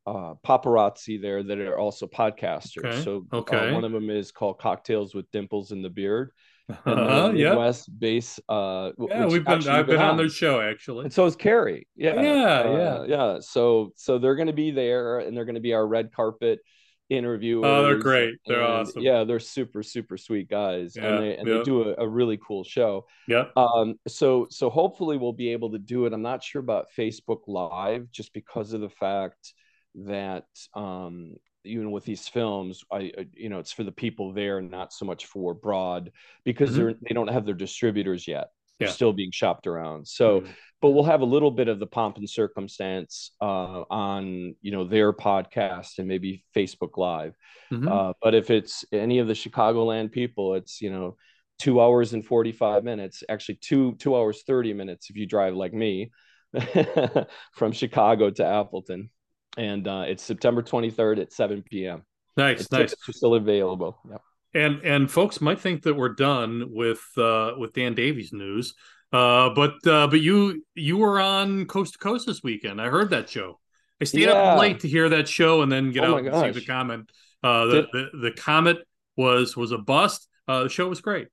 uh, 0.08 0.34
paparazzi 0.46 1.20
there 1.22 1.44
that 1.44 1.58
are 1.60 1.78
also 1.80 2.06
podcasters 2.08 2.86
Okay, 2.86 3.02
so 3.04 3.26
uh, 3.32 3.38
okay. 3.38 3.72
one 3.74 3.84
of 3.84 3.92
them 3.92 4.10
is 4.10 4.32
called 4.32 4.60
cocktails 4.60 5.16
with 5.16 5.30
dimples 5.32 5.72
in 5.72 5.82
the 5.82 5.90
beard 5.90 6.32
Uh-huh, 6.70 7.32
yeah, 7.36 7.50
Midwest 7.50 8.00
base 8.00 8.40
uh 8.50 8.90
yeah. 8.98 9.26
We've 9.28 9.46
been 9.46 9.68
I've 9.68 9.86
been 9.86 10.02
on 10.02 10.18
their 10.18 10.30
show 10.30 10.62
actually. 10.62 11.04
and 11.06 11.14
so 11.14 11.26
is 11.28 11.36
Carrie. 11.36 11.88
Yeah. 11.96 12.20
Yeah, 12.20 12.60
Uh, 12.60 13.06
yeah. 13.08 13.38
So 13.40 13.92
so 13.96 14.18
they're 14.18 14.36
gonna 14.36 14.52
be 14.52 14.72
there 14.72 15.20
and 15.20 15.38
they're 15.38 15.46
gonna 15.46 15.60
be 15.60 15.74
our 15.74 15.86
red 15.88 16.12
carpet 16.12 16.60
interviewers. 17.10 17.66
Oh, 17.66 17.84
they're 17.84 17.98
great. 17.98 18.36
They're 18.46 18.62
and, 18.62 18.74
awesome. 18.74 19.02
Yeah, 19.02 19.24
they're 19.24 19.40
super, 19.40 19.84
super 19.84 20.18
sweet 20.18 20.50
guys. 20.50 20.96
Yeah, 20.96 21.08
and 21.08 21.24
they 21.24 21.38
and 21.38 21.48
yeah. 21.48 21.58
they 21.58 21.64
do 21.64 21.90
a, 21.90 21.96
a 22.04 22.08
really 22.08 22.38
cool 22.38 22.64
show. 22.64 23.06
Yeah. 23.28 23.46
Um, 23.56 23.96
so 24.08 24.48
so 24.50 24.70
hopefully 24.70 25.18
we'll 25.18 25.34
be 25.34 25.50
able 25.50 25.72
to 25.72 25.80
do 25.80 26.06
it. 26.06 26.14
I'm 26.14 26.22
not 26.22 26.44
sure 26.44 26.62
about 26.62 26.88
Facebook 26.98 27.42
Live 27.48 28.12
just 28.12 28.34
because 28.34 28.74
of 28.74 28.82
the 28.82 28.90
fact 28.90 29.54
that 29.96 30.46
um 30.74 31.36
even 31.64 31.90
with 31.92 32.06
these 32.06 32.28
films, 32.28 32.84
I 32.92 33.12
you 33.34 33.50
know 33.50 33.60
it's 33.60 33.72
for 33.72 33.84
the 33.84 33.92
people 33.92 34.34
there, 34.34 34.62
not 34.62 34.94
so 34.94 35.06
much 35.06 35.26
for 35.26 35.54
broad 35.54 36.12
because 36.44 36.72
Mhm. 36.72 36.76
they're 36.76 36.94
they 36.94 37.14
don't 37.14 37.30
have 37.30 37.46
their 37.46 37.56
distributors 37.56 38.28
yet. 38.28 38.50
They're 38.80 38.88
Yeah. 38.90 38.94
still 38.94 39.14
being 39.14 39.32
shopped 39.32 39.68
around. 39.68 40.08
So, 40.08 40.42
Mhm. 40.42 40.50
but 40.82 40.90
we'll 40.92 41.04
have 41.06 41.22
a 41.22 41.26
little 41.26 41.52
bit 41.52 41.68
of 41.68 41.80
the 41.80 41.88
pomp 41.88 42.18
and 42.18 42.30
circumstance 42.30 43.32
uh, 43.42 43.84
on 43.90 44.56
you 44.62 44.72
know 44.72 44.84
their 44.84 45.14
podcast 45.14 45.98
and 46.00 46.08
maybe 46.08 46.44
Facebook 46.56 46.98
Live. 46.98 47.36
Mhm. 47.72 47.90
Uh, 47.90 48.14
but 48.22 48.36
if 48.36 48.50
it's 48.52 48.84
any 48.92 49.20
of 49.20 49.28
the 49.28 49.34
Chicagoland 49.34 50.12
people, 50.12 50.56
it's 50.56 50.82
you 50.82 50.92
know 50.92 51.16
two 51.58 51.80
hours 51.80 52.14
and 52.14 52.26
forty 52.26 52.52
five 52.52 52.84
minutes. 52.84 53.24
Actually, 53.30 53.56
two 53.62 53.96
two 53.96 54.16
hours 54.16 54.44
thirty 54.44 54.74
minutes 54.74 55.10
if 55.10 55.16
you 55.16 55.26
drive 55.26 55.56
like 55.56 55.74
me 55.74 56.12
from 57.54 57.72
Chicago 57.72 58.30
to 58.30 58.46
Appleton, 58.46 59.10
and 59.58 59.88
uh, 59.88 60.04
it's 60.08 60.24
September 60.24 60.62
twenty 60.62 60.92
third 60.92 61.20
at 61.20 61.32
seven 61.32 61.64
p.m. 61.64 62.04
nice, 62.38 62.62
It's 62.62 62.72
nice. 62.72 62.94
still 63.12 63.36
available. 63.36 63.98
Yep. 64.10 64.22
And 64.56 64.82
and 64.84 65.12
folks 65.12 65.42
might 65.42 65.60
think 65.60 65.84
that 65.84 65.94
we're 65.96 66.14
done 66.16 66.70
with 66.72 67.02
uh, 67.18 67.52
with 67.58 67.74
Dan 67.74 67.94
Davies 67.94 68.32
news, 68.34 68.74
uh, 69.12 69.50
but 69.50 69.86
uh, 69.86 70.08
but 70.08 70.22
you 70.22 70.64
you 70.76 70.98
were 70.98 71.20
on 71.20 71.66
Coast 71.66 71.94
to 71.94 72.00
Coast 72.00 72.26
this 72.26 72.42
weekend. 72.42 72.82
I 72.82 72.88
heard 72.90 73.10
that 73.10 73.30
show. 73.30 73.60
I 74.02 74.06
stayed 74.06 74.22
Yeah. 74.24 74.32
up 74.34 74.60
late 74.60 74.80
to 74.80 74.88
hear 74.88 75.10
that 75.10 75.28
show 75.28 75.62
and 75.62 75.72
then 75.72 75.92
get 75.92 76.06
Oh 76.06 76.16
out 76.16 76.26
and 76.26 76.56
see 76.56 76.60
the 76.60 76.66
comment. 76.66 77.12
Uh, 77.44 77.66
the, 77.66 77.88
the 77.94 78.10
the 78.22 78.32
comet 78.32 78.78
was 79.18 79.58
was 79.58 79.72
a 79.74 79.78
bust. 79.78 80.28
Uh, 80.48 80.64
the 80.64 80.70
show 80.70 80.88
was 80.88 81.02
great. 81.02 81.28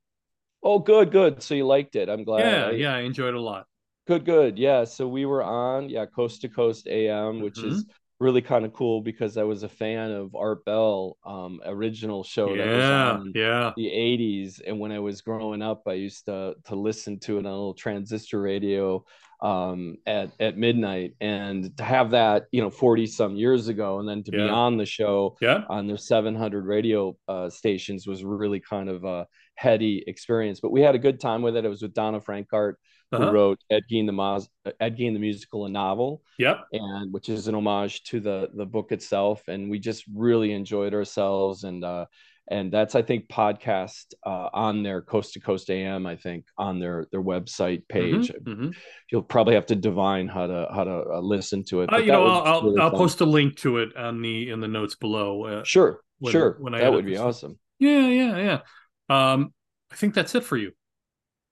Oh, 0.64 0.78
good, 0.80 1.10
good. 1.12 1.42
So 1.42 1.54
you 1.54 1.66
liked 1.66 1.96
it. 1.96 2.08
I'm 2.08 2.24
glad. 2.24 2.40
yeah, 2.40 2.66
I- 2.66 2.70
yeah, 2.72 2.94
I 2.94 3.00
enjoyed 3.00 3.34
it 3.34 3.36
a 3.36 3.40
lot. 3.40 3.66
Good, 4.08 4.24
good. 4.24 4.58
Yeah. 4.58 4.82
So 4.84 5.06
we 5.06 5.26
were 5.26 5.42
on, 5.44 5.88
yeah, 5.88 6.06
Coast 6.06 6.40
to 6.42 6.48
Coast 6.48 6.88
AM, 6.88 7.40
which 7.40 7.54
Mm-hmm. 7.54 7.68
is 7.68 7.86
really 8.22 8.42
kind 8.42 8.64
of 8.64 8.72
cool 8.72 9.00
because 9.02 9.36
I 9.36 9.44
was 9.44 9.62
a 9.62 9.68
fan 9.68 10.10
of 10.12 10.34
Art 10.34 10.64
Bell, 10.64 11.18
um, 11.24 11.60
original 11.64 12.24
show 12.24 12.56
that 12.56 12.70
was 12.72 12.88
Yeah, 12.88 12.90
on 12.90 13.34
yeah. 13.34 13.74
the 13.76 13.88
80s. 13.88 14.60
And 14.60 14.78
when 14.80 14.92
I 14.92 15.00
was 15.00 15.20
growing 15.22 15.62
up, 15.62 15.82
I 15.86 15.94
used 15.94 16.26
to 16.26 16.54
to 16.66 16.74
listen 16.76 17.18
to 17.20 17.36
it 17.36 17.40
on 17.40 17.46
a 17.46 17.50
little 17.50 17.74
transistor 17.74 18.40
radio 18.40 19.04
um 19.40 19.96
at 20.06 20.30
at 20.38 20.56
midnight 20.56 21.14
and 21.20 21.76
to 21.76 21.82
have 21.82 22.12
that 22.12 22.44
you 22.52 22.62
know 22.62 22.70
40 22.70 23.06
some 23.06 23.34
years 23.34 23.66
ago 23.66 23.98
and 23.98 24.08
then 24.08 24.22
to 24.22 24.30
be 24.32 24.48
on 24.48 24.76
the 24.76 24.86
show 24.86 25.36
Yeah. 25.40 25.64
on 25.68 25.88
their 25.88 25.96
700 25.96 26.64
radio 26.64 27.16
uh, 27.26 27.50
stations 27.50 28.06
was 28.06 28.22
really 28.24 28.60
kind 28.60 28.88
of 28.88 29.04
a 29.04 29.26
heady 29.56 30.04
experience. 30.06 30.60
But 30.60 30.70
we 30.72 30.80
had 30.82 30.94
a 30.94 30.98
good 30.98 31.18
time 31.20 31.42
with 31.42 31.56
it. 31.56 31.64
It 31.64 31.68
was 31.68 31.82
with 31.82 31.94
Donna 31.94 32.20
Francart, 32.20 32.74
who 33.12 33.18
Uh-huh. 33.18 33.32
wrote 33.32 33.58
Ed 33.70 33.82
Gein 33.90 34.06
the 34.06 34.12
Moz- 34.12 34.48
Ed 34.80 34.96
Gein 34.96 35.12
the 35.12 35.20
musical, 35.20 35.66
a 35.66 35.68
novel, 35.68 36.22
Yep. 36.38 36.64
and 36.72 37.12
which 37.12 37.28
is 37.28 37.46
an 37.46 37.54
homage 37.54 38.02
to 38.04 38.18
the 38.20 38.48
the 38.54 38.66
book 38.66 38.90
itself. 38.90 39.46
And 39.48 39.70
we 39.70 39.78
just 39.78 40.04
really 40.14 40.52
enjoyed 40.52 40.94
ourselves. 40.94 41.62
And 41.64 41.84
uh, 41.84 42.06
and 42.50 42.72
that's 42.72 42.94
I 42.96 43.02
think 43.02 43.28
podcast 43.28 44.14
uh, 44.26 44.48
on 44.52 44.82
their 44.82 45.00
Coast 45.02 45.34
to 45.34 45.40
Coast 45.40 45.70
AM. 45.70 46.06
I 46.06 46.16
think 46.16 46.46
on 46.58 46.80
their 46.80 47.06
their 47.12 47.22
website 47.22 47.86
page. 47.88 48.32
Mhm, 48.32 48.56
mhm. 48.56 48.74
You'll 49.10 49.22
probably 49.22 49.54
have 49.54 49.66
to 49.66 49.76
divine 49.76 50.26
how 50.26 50.46
to 50.48 50.68
how 50.74 50.84
to 50.84 51.04
uh, 51.14 51.20
listen 51.20 51.62
to 51.64 51.82
it. 51.82 51.90
Uh, 51.90 51.98
but 51.98 52.06
you 52.06 52.12
know, 52.12 52.26
I'll 52.26 52.42
I'll, 52.54 52.62
really 52.62 52.80
I'll 52.80 52.90
fun. 52.90 52.98
post 52.98 53.20
a 53.20 53.26
link 53.26 53.56
to 53.58 53.78
it 53.78 53.94
on 53.96 54.22
the 54.22 54.50
in 54.50 54.60
the 54.60 54.68
notes 54.68 54.96
below. 54.96 55.44
Uh, 55.44 55.64
Sure, 55.64 56.00
when- 56.18 56.32
sure. 56.32 56.56
when 56.60 56.74
I 56.74 56.80
that 56.80 56.92
would 56.92 57.06
be 57.06 57.16
awesome. 57.18 57.58
Yeah, 57.78 58.08
yeah, 58.08 58.36
yeah. 58.38 59.32
Um, 59.32 59.52
I 59.92 59.96
think 59.96 60.14
that's 60.14 60.34
it 60.34 60.44
for 60.44 60.56
you. 60.56 60.72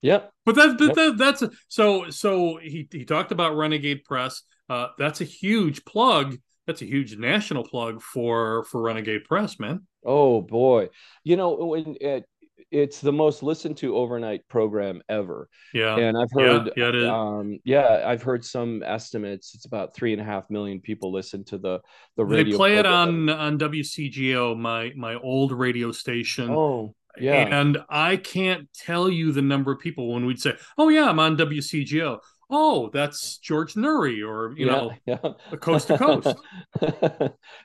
Yep. 0.02 0.32
But 0.46 0.54
that, 0.56 0.78
that, 0.78 0.86
Yep. 0.86 0.94
that 0.96 1.18
that's 1.18 1.42
so 1.68 2.10
so 2.10 2.56
he 2.62 2.88
he 2.90 3.04
talked 3.04 3.32
about 3.32 3.56
Renegade 3.56 4.04
Press. 4.04 4.42
Uh, 4.68 4.88
that's 4.98 5.20
a 5.20 5.24
huge 5.24 5.84
plug. 5.84 6.36
That's 6.66 6.82
a 6.82 6.86
huge 6.86 7.16
national 7.16 7.64
plug 7.64 8.00
for 8.02 8.64
for 8.64 8.80
Renegade 8.80 9.24
Press, 9.24 9.58
man. 9.58 9.86
Oh 10.04 10.40
boy, 10.40 10.88
you 11.24 11.36
know 11.36 11.54
when 11.54 11.96
it, 12.00 12.24
it's 12.70 13.00
the 13.00 13.12
most 13.12 13.42
listened 13.42 13.76
to 13.78 13.96
overnight 13.96 14.46
program 14.48 15.02
ever, 15.08 15.48
Yeah, 15.74 15.96
and 15.96 16.16
I've 16.16 16.30
heard, 16.32 16.72
yeah, 16.76 16.90
is. 16.94 17.08
um, 17.08 17.58
yeah, 17.64 18.04
I've 18.06 18.22
heard 18.22 18.44
some 18.44 18.82
estimates. 18.84 19.54
It's 19.56 19.64
about 19.64 19.92
three 19.94 20.12
and 20.12 20.22
a 20.22 20.24
half 20.24 20.48
million 20.50 20.80
people 20.80 21.10
listen 21.12 21.44
to 21.46 21.58
the 21.58 21.80
the 22.16 22.24
radio. 22.24 22.36
they 22.36 22.44
radio. 22.44 22.56
play 22.56 22.76
it 22.78 22.86
on 22.86 23.28
on 23.28 23.58
WCGO, 23.58 24.56
my 24.56 24.92
my 24.96 25.14
old 25.16 25.50
radio 25.52 25.90
station. 25.92 26.48
Oh 26.50 26.94
yeah, 27.18 27.50
And 27.50 27.78
I 27.88 28.16
can't 28.16 28.68
tell 28.74 29.08
you 29.10 29.32
the 29.32 29.42
number 29.42 29.72
of 29.72 29.80
people 29.80 30.12
when 30.12 30.26
we'd 30.26 30.40
say, 30.40 30.54
"Oh 30.78 30.88
yeah, 30.88 31.08
I'm 31.08 31.18
on 31.20 31.36
WCGO." 31.36 32.20
Oh, 32.50 32.90
that's 32.92 33.38
George 33.38 33.74
Noory, 33.74 34.26
or 34.26 34.54
you 34.56 34.66
yeah, 34.66 34.72
know, 34.72 35.00
yeah. 35.06 35.18
coast 35.60 35.88
to 35.88 35.94
coast. 35.94 36.42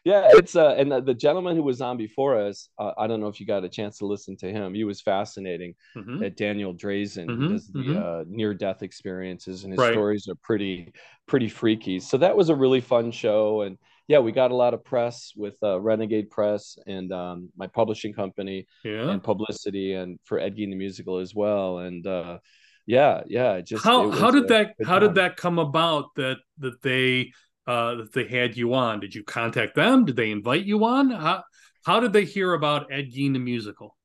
yeah, 0.03 0.29
it's 0.31 0.55
uh, 0.55 0.75
and 0.77 0.91
the, 0.91 1.01
the 1.01 1.13
gentleman 1.13 1.55
who 1.55 1.63
was 1.63 1.81
on 1.81 1.97
before 1.97 2.39
us, 2.39 2.69
uh, 2.77 2.91
I 2.97 3.07
don't 3.07 3.19
know 3.19 3.27
if 3.27 3.39
you 3.39 3.45
got 3.45 3.63
a 3.63 3.69
chance 3.69 3.97
to 3.99 4.05
listen 4.05 4.35
to 4.37 4.51
him. 4.51 4.73
He 4.73 4.83
was 4.83 5.01
fascinating. 5.01 5.75
Mhm. 5.95 6.25
At 6.25 6.37
Daniel 6.37 6.73
Drazen, 6.73 7.29
Mhm, 7.29 7.47
does 7.47 7.67
the 7.71 7.79
mhm. 7.79 8.21
uh, 8.21 8.25
near 8.27 8.53
death 8.53 8.83
experiences, 8.83 9.63
and 9.63 9.73
his 9.73 9.81
Right. 9.81 9.91
stories 9.91 10.27
are 10.27 10.35
pretty 10.35 10.93
pretty 11.27 11.49
freaky. 11.49 11.99
So 11.99 12.17
that 12.17 12.35
was 12.37 12.49
a 12.49 12.55
really 12.55 12.81
fun 12.81 13.11
show, 13.11 13.61
and 13.61 13.77
yeah, 14.07 14.19
we 14.19 14.31
got 14.31 14.51
a 14.51 14.55
lot 14.55 14.73
of 14.73 14.83
press 14.83 15.33
with 15.35 15.55
uh, 15.63 15.79
Renegade 15.79 16.29
Press 16.29 16.77
and 16.85 17.11
um, 17.11 17.49
my 17.57 17.67
publishing 17.67 18.13
company 18.13 18.67
Yeah. 18.83 19.09
and 19.09 19.23
publicity, 19.23 19.93
and 19.93 20.19
for 20.25 20.39
Ed 20.39 20.55
Gein 20.57 20.69
the 20.69 20.75
musical 20.75 21.17
as 21.19 21.33
well. 21.33 21.79
And 21.79 22.05
uh, 22.05 22.37
yeah, 22.85 23.23
yeah, 23.27 23.61
just 23.61 23.83
how 23.83 24.11
how 24.11 24.29
did 24.31 24.47
that 24.49 24.75
how 24.85 24.99
did 24.99 25.15
that 25.15 25.37
come 25.37 25.57
about 25.59 26.13
that 26.15 26.37
that 26.59 26.81
they 26.83 27.31
uh 27.67 27.95
that 27.95 28.13
they 28.13 28.27
had 28.27 28.55
you 28.55 28.73
on? 28.75 28.99
Did 28.99 29.15
you 29.15 29.23
contact 29.23 29.75
them? 29.75 30.05
Did 30.05 30.15
they 30.15 30.29
invite 30.31 30.65
you 30.65 30.85
on? 30.85 31.09
How 31.09 31.43
how 31.83 31.99
did 31.99 32.13
they 32.13 32.25
hear 32.25 32.53
about 32.53 32.91
Ed 32.91 33.11
Gein 33.11 33.33
the 33.33 33.39
musical? 33.39 33.95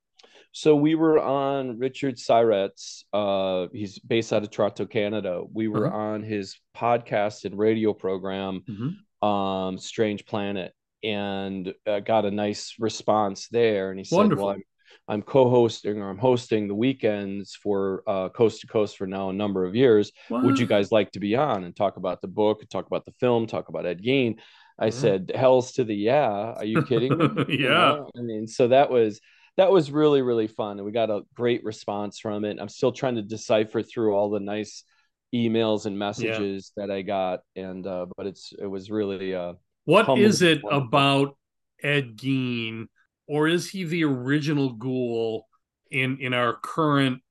So 0.52 0.74
we 0.74 0.94
were 0.96 1.18
on 1.20 1.78
Richard 1.78 2.18
Syrett's. 2.18 3.04
Uh, 3.12 3.66
he's 3.72 3.98
based 4.00 4.32
out 4.32 4.42
of 4.42 4.50
Toronto, 4.50 4.84
Canada. 4.86 5.42
We 5.52 5.68
were 5.68 5.86
Uh-huh. 5.86 5.96
on 5.96 6.22
his 6.24 6.58
podcast 6.76 7.44
and 7.44 7.56
radio 7.56 7.92
program, 7.92 8.62
Mhm. 8.68 8.94
Um, 9.22 9.78
Strange 9.78 10.26
Planet, 10.26 10.72
and 11.02 11.72
uh, 11.86 12.00
got 12.00 12.24
a 12.24 12.30
nice 12.30 12.74
response 12.78 13.48
there. 13.48 13.90
And 13.90 13.98
he 13.98 14.04
said, 14.04 14.16
Wonderful. 14.16 14.46
"Well, 14.46 14.54
I'm, 14.54 14.62
I'm 15.08 15.22
co-hosting 15.22 15.98
or 16.00 16.10
I'm 16.10 16.18
hosting 16.18 16.68
the 16.68 16.74
weekends 16.74 17.54
for 17.54 18.02
uh, 18.06 18.28
Coast 18.30 18.60
to 18.62 18.66
Coast 18.66 18.96
for 18.96 19.06
now 19.06 19.30
a 19.30 19.32
number 19.32 19.64
of 19.64 19.74
years. 19.74 20.12
Would 20.30 20.58
you 20.58 20.66
guys 20.66 20.92
like 20.92 21.10
to 21.12 21.20
be 21.20 21.34
on 21.36 21.64
and 21.64 21.74
talk 21.74 21.96
about 21.96 22.20
the 22.20 22.28
book, 22.28 22.62
talk 22.68 22.86
about 22.86 23.04
the 23.04 23.12
film, 23.20 23.46
talk 23.46 23.68
about 23.68 23.86
Ed 23.86 24.02
Gein?" 24.02 24.38
I 24.78 24.90
said, 24.90 25.32
"Hell's 25.34 25.72
to 25.72 25.84
the 25.84 25.94
yeah! 25.94 26.54
Are 26.56 26.64
you 26.64 26.82
kidding 26.84 27.16
me?" 27.18 27.28
You 27.48 27.64
Yeah. 27.64 27.70
know? 27.70 28.10
I 28.16 28.20
mean, 28.22 28.46
so 28.46 28.68
that 28.68 28.90
was 28.90 29.20
that 29.56 29.70
was 29.70 29.90
really 29.90 30.22
really 30.22 30.46
fun, 30.46 30.78
and 30.78 30.86
we 30.86 30.92
got 30.92 31.10
a 31.10 31.22
great 31.34 31.64
response 31.64 32.18
from 32.18 32.44
it. 32.44 32.58
I'm 32.60 32.68
still 32.68 32.92
trying 32.92 33.16
to 33.16 33.22
decipher 33.22 33.82
through 33.82 34.14
all 34.14 34.30
the 34.30 34.40
nice 34.40 34.84
emails 35.34 35.86
and 35.86 35.98
messages 35.98 36.72
that 36.76 36.90
I 36.90 37.02
got, 37.02 37.40
and 37.56 37.86
uh, 37.86 38.06
but 38.16 38.26
it's 38.26 38.52
it 38.58 38.66
was 38.66 38.90
really 38.90 39.34
uh, 39.34 39.54
What 39.84 40.18
is 40.18 40.42
it 40.42 40.62
wonderful. 40.62 40.86
about 40.86 41.36
Ed 41.82 42.16
Gein, 42.16 42.86
or 43.26 43.48
is 43.48 43.70
he 43.70 43.84
the 43.84 44.04
original 44.04 44.72
ghoul 44.74 45.46
in 45.90 46.18
in 46.20 46.34
our 46.34 46.54
current, 46.54 47.22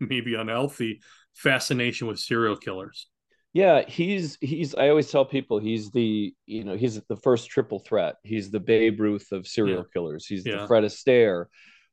maybe 0.00 0.34
unhealthy 0.34 1.00
fascination 1.34 2.06
with 2.06 2.18
serial 2.18 2.56
killers? 2.56 3.08
Yeah, 3.54 3.82
he's 3.86 4.38
he's 4.40 4.74
I 4.74 4.88
always 4.88 5.10
tell 5.10 5.24
people 5.26 5.58
he's 5.58 5.90
the 5.90 6.34
you 6.46 6.64
know 6.64 6.74
he's 6.76 7.00
the 7.02 7.16
first 7.16 7.50
triple 7.50 7.80
threat. 7.80 8.16
He's 8.22 8.50
the 8.50 8.60
Babe 8.60 8.98
Ruth 8.98 9.30
of 9.32 9.46
serial 9.46 9.82
Yeah. 9.82 9.88
killers. 9.92 10.26
He's 10.26 10.44
Yeah. 10.44 10.62
the 10.62 10.66
Fred 10.66 10.84
Astaire 10.84 11.46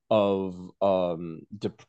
of 0.09 0.55
um 0.81 1.41
dep- 1.57 1.81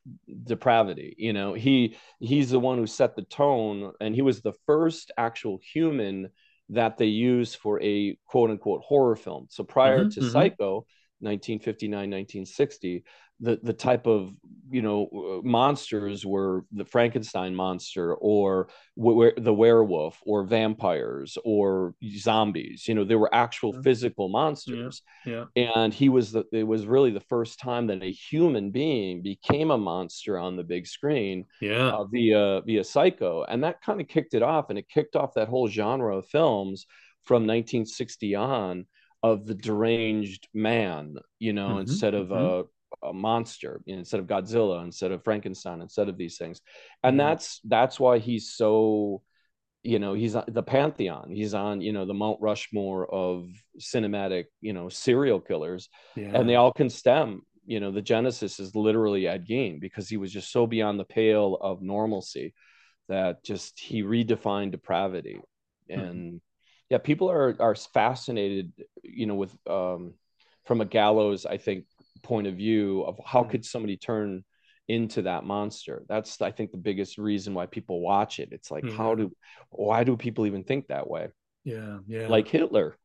depravity. 0.44 1.14
You 1.18 1.33
know, 1.33 1.54
he 1.54 1.96
he's 2.20 2.50
the 2.50 2.59
one 2.61 2.78
who 2.78 2.87
set 2.87 3.16
the 3.16 3.22
tone 3.22 3.92
and 4.00 4.14
he 4.14 4.22
was 4.22 4.40
the 4.42 4.52
first 4.66 5.11
actual 5.16 5.59
human 5.72 6.28
that 6.70 6.98
they 6.98 7.06
used 7.06 7.56
for 7.56 7.80
a 7.83 8.16
quote 8.26 8.50
unquote 8.50 8.83
horror 8.83 9.16
film. 9.16 9.46
So 9.50 9.64
prior 9.64 10.04
Mhm, 10.04 10.11
to 10.11 10.20
mhm. 10.20 10.22
Psycho 10.22 10.87
1959 11.20 12.11
1960 12.11 13.04
the 13.40 13.59
the 13.62 13.72
type 13.72 14.07
of 14.07 14.33
you 14.70 14.83
know 14.83 15.09
uh, 15.42 15.46
monsters 15.46 16.24
were 16.26 16.64
the 16.72 16.85
Frankenstein 16.85 17.55
monster 17.55 18.14
or 18.14 18.68
were 18.96 19.33
the 19.37 19.55
werewolf 19.55 20.20
or 20.24 20.44
vampires 20.44 21.37
or 21.44 21.94
zombies 22.16 22.87
you 22.87 22.94
know 22.94 23.05
there 23.05 23.18
were 23.18 23.35
actual 23.35 23.72
Yeah. 23.72 23.83
physical 23.83 24.29
monsters 24.29 25.03
Yeah. 25.24 25.46
and 25.57 25.92
he 25.92 26.09
was 26.09 26.33
the 26.33 26.44
it 26.53 26.62
was 26.64 26.87
really 26.87 27.11
the 27.11 27.20
first 27.20 27.59
time 27.59 27.87
that 27.88 28.03
a 28.03 28.12
human 28.12 28.70
being 28.70 29.22
became 29.22 29.70
a 29.70 29.79
monster 29.79 30.38
on 30.38 30.57
the 30.57 30.64
big 30.64 30.87
screen 30.87 31.44
Yeah. 31.61 31.92
uh, 31.92 32.05
via 32.05 32.62
via 32.62 32.85
Psycho, 32.85 33.44
and 33.44 33.64
that 33.64 33.81
kind 33.83 34.00
of 34.00 34.07
kicked 34.09 34.35
it 34.35 34.42
off, 34.42 34.70
and 34.70 34.79
it 34.79 34.88
kicked 34.88 35.16
off 35.16 35.35
that 35.35 35.48
whole 35.48 35.68
genre 35.68 36.16
of 36.16 36.29
films 36.29 36.87
from 37.24 37.46
1960 37.46 38.35
on 38.35 38.87
of 39.22 39.44
the 39.46 39.55
deranged 39.55 40.48
man, 40.55 41.16
you 41.38 41.53
know, 41.53 41.76
Mhm, 41.76 41.79
instead 41.79 42.14
of 42.14 42.31
mhm. 42.33 42.33
a, 42.33 42.64
a 43.02 43.12
monster, 43.12 43.80
you 43.86 43.94
know, 43.94 44.00
instead 44.00 44.20
of 44.20 44.26
Godzilla, 44.26 44.82
instead 44.84 45.12
of 45.12 45.24
Frankenstein, 45.24 45.80
instead 45.80 46.08
of 46.08 46.16
these 46.16 46.36
things, 46.38 46.60
and 47.02 47.16
Yeah. 47.16 47.28
that's 47.30 47.60
that's 47.64 47.98
why 48.00 48.18
he's 48.18 48.52
so. 48.52 49.22
You 49.82 49.98
know, 49.98 50.12
he's 50.12 50.36
the 50.46 50.62
pantheon. 50.62 51.30
He's 51.30 51.54
on, 51.54 51.80
you 51.80 51.94
know, 51.94 52.04
the 52.04 52.12
Mount 52.12 52.38
Rushmore 52.42 53.06
of 53.10 53.48
cinematic, 53.78 54.44
you 54.60 54.74
know, 54.74 54.90
serial 54.90 55.40
killers 55.40 55.88
yeah. 56.16 56.32
and 56.34 56.46
they 56.46 56.56
all 56.56 56.70
can 56.72 56.90
stem 56.90 57.42
you 57.66 57.78
know 57.78 57.90
the 57.90 58.02
genesis 58.02 58.58
is 58.58 58.74
literally 58.74 59.26
ed 59.28 59.46
gein 59.46 59.80
because 59.80 60.08
he 60.08 60.16
was 60.16 60.32
just 60.32 60.50
so 60.50 60.66
beyond 60.66 60.98
the 60.98 61.04
pale 61.04 61.56
of 61.60 61.82
normalcy 61.82 62.54
that 63.08 63.44
just 63.44 63.78
he 63.78 64.02
redefined 64.02 64.70
depravity 64.70 65.40
and 65.88 66.40
yeah 66.88 66.98
people 66.98 67.30
are 67.30 67.54
are 67.60 67.74
fascinated 67.74 68.72
you 69.02 69.26
know 69.26 69.34
with 69.34 69.54
um 69.68 70.14
from 70.64 70.80
a 70.80 70.84
gallows 70.84 71.46
i 71.46 71.56
think 71.58 71.84
point 72.22 72.46
of 72.46 72.54
view 72.54 73.02
of 73.02 73.18
how 73.24 73.42
could 73.42 73.64
somebody 73.64 73.96
turn 73.96 74.44
into 74.88 75.22
that 75.22 75.44
monster 75.44 76.02
that's 76.09 76.40
i 76.42 76.50
think 76.50 76.72
the 76.72 76.76
biggest 76.76 77.16
reason 77.16 77.54
why 77.54 77.66
people 77.66 78.00
watch 78.00 78.40
it 78.40 78.48
it's 78.50 78.70
like 78.70 78.88
how 78.90 79.14
do 79.14 79.30
why 79.70 80.02
do 80.02 80.16
people 80.16 80.46
even 80.46 80.64
think 80.64 80.88
that 80.88 81.09
way 81.09 81.28
yeah. 81.64 81.98
Yeah. 82.09 82.26
like 82.26 82.48
hitler 82.48 82.96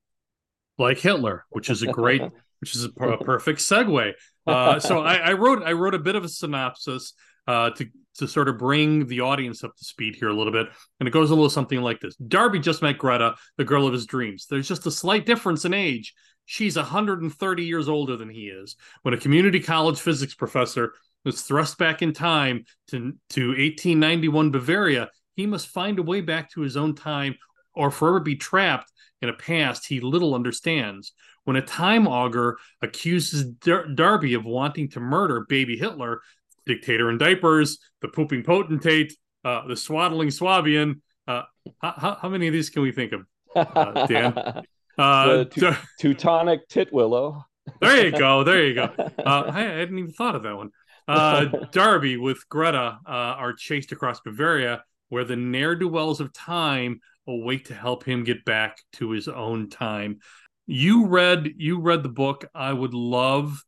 like 0.77 0.99
Hitler, 0.99 1.45
which 1.49 1.69
is 1.69 1.83
a 1.83 1.87
great, 1.87 2.21
which 2.59 2.75
is 2.75 2.83
a, 2.83 2.89
per- 2.89 3.13
a 3.13 3.17
perfect 3.17 3.59
segue. 3.59 4.13
Uh, 4.45 4.79
so 4.79 5.01
I, 5.01 5.15
I 5.15 5.33
wrote 5.33 5.63
I 5.63 5.71
wrote 5.71 5.95
a 5.95 5.99
bit 5.99 6.15
of 6.15 6.23
a 6.23 6.29
synopsis 6.29 7.13
uh, 7.47 7.71
to 7.71 7.87
to 8.17 8.27
sort 8.27 8.47
of 8.47 8.57
bring 8.57 9.07
the 9.07 9.21
audience 9.21 9.63
up 9.63 9.75
to 9.75 9.85
speed 9.85 10.15
here 10.15 10.29
a 10.29 10.33
little 10.33 10.53
bit, 10.53 10.67
and 10.99 11.07
it 11.07 11.11
goes 11.11 11.31
a 11.31 11.35
little 11.35 11.49
something 11.49 11.81
like 11.81 11.99
this: 11.99 12.15
Darby 12.15 12.59
just 12.59 12.81
met 12.81 12.97
Greta, 12.97 13.35
the 13.57 13.65
girl 13.65 13.87
of 13.87 13.93
his 13.93 14.05
dreams. 14.05 14.47
There's 14.49 14.67
just 14.67 14.85
a 14.85 14.91
slight 14.91 15.25
difference 15.25 15.65
in 15.65 15.73
age. 15.73 16.13
She's 16.45 16.75
130 16.75 17.65
years 17.65 17.89
older 17.89 18.17
than 18.17 18.29
he 18.29 18.47
is. 18.47 18.75
When 19.01 19.13
a 19.13 19.19
community 19.19 19.59
college 19.59 19.99
physics 19.99 20.35
professor 20.35 20.93
is 21.25 21.41
thrust 21.41 21.77
back 21.77 22.01
in 22.01 22.13
time 22.13 22.65
to 22.89 23.13
to 23.31 23.47
1891 23.47 24.51
Bavaria, 24.51 25.09
he 25.35 25.45
must 25.45 25.67
find 25.67 25.99
a 25.99 26.03
way 26.03 26.21
back 26.21 26.51
to 26.51 26.61
his 26.61 26.77
own 26.77 26.95
time, 26.95 27.35
or 27.73 27.91
forever 27.91 28.19
be 28.19 28.35
trapped 28.35 28.91
in 29.21 29.29
a 29.29 29.33
past 29.33 29.87
he 29.87 29.99
little 29.99 30.35
understands. 30.35 31.13
When 31.45 31.57
a 31.57 31.61
time 31.61 32.07
augur 32.07 32.57
accuses 32.81 33.45
Dar- 33.45 33.87
Darby 33.87 34.33
of 34.33 34.45
wanting 34.45 34.89
to 34.91 34.99
murder 34.99 35.45
baby 35.47 35.77
Hitler, 35.77 36.21
dictator 36.65 37.09
in 37.09 37.17
diapers, 37.17 37.79
the 38.01 38.07
pooping 38.07 38.43
potentate, 38.43 39.13
uh, 39.43 39.67
the 39.67 39.75
swaddling 39.75 40.31
Swabian, 40.31 41.01
uh, 41.27 41.43
how, 41.79 41.93
how, 41.97 42.17
how 42.21 42.29
many 42.29 42.47
of 42.47 42.53
these 42.53 42.69
can 42.69 42.81
we 42.81 42.91
think 42.91 43.13
of? 43.13 43.25
Uh, 43.55 44.05
Dan? 44.07 44.63
Uh, 44.97 45.37
The 45.37 45.45
Teu- 45.49 45.75
Teutonic 45.99 46.67
Titwillow. 46.69 47.43
there 47.81 48.05
you 48.05 48.11
go. 48.11 48.43
There 48.43 48.63
you 48.65 48.73
go. 48.75 48.93
Uh, 49.25 49.43
I, 49.47 49.59
I 49.61 49.79
hadn't 49.79 49.97
even 49.97 50.11
thought 50.11 50.35
of 50.35 50.43
that 50.43 50.55
one. 50.55 50.69
Uh, 51.07 51.45
Darby 51.71 52.17
with 52.17 52.47
Greta 52.49 52.99
uh, 53.07 53.09
are 53.09 53.53
chased 53.53 53.91
across 53.91 54.19
Bavaria, 54.21 54.83
where 55.09 55.23
the 55.23 55.35
ne'er 55.35 55.75
do 55.75 55.87
wells 55.87 56.19
of 56.19 56.33
time 56.33 56.99
await 57.27 57.65
to 57.65 57.73
help 57.73 58.03
him 58.03 58.23
get 58.23 58.45
back 58.45 58.77
to 58.93 59.11
his 59.11 59.27
own 59.27 59.69
time. 59.69 60.19
You 60.67 61.05
read 61.07 61.53
you 61.57 61.79
read 61.79 62.01
the 62.01 62.09
book. 62.09 62.45
I 62.55 62.73
would 62.73 62.93
love 62.93 63.63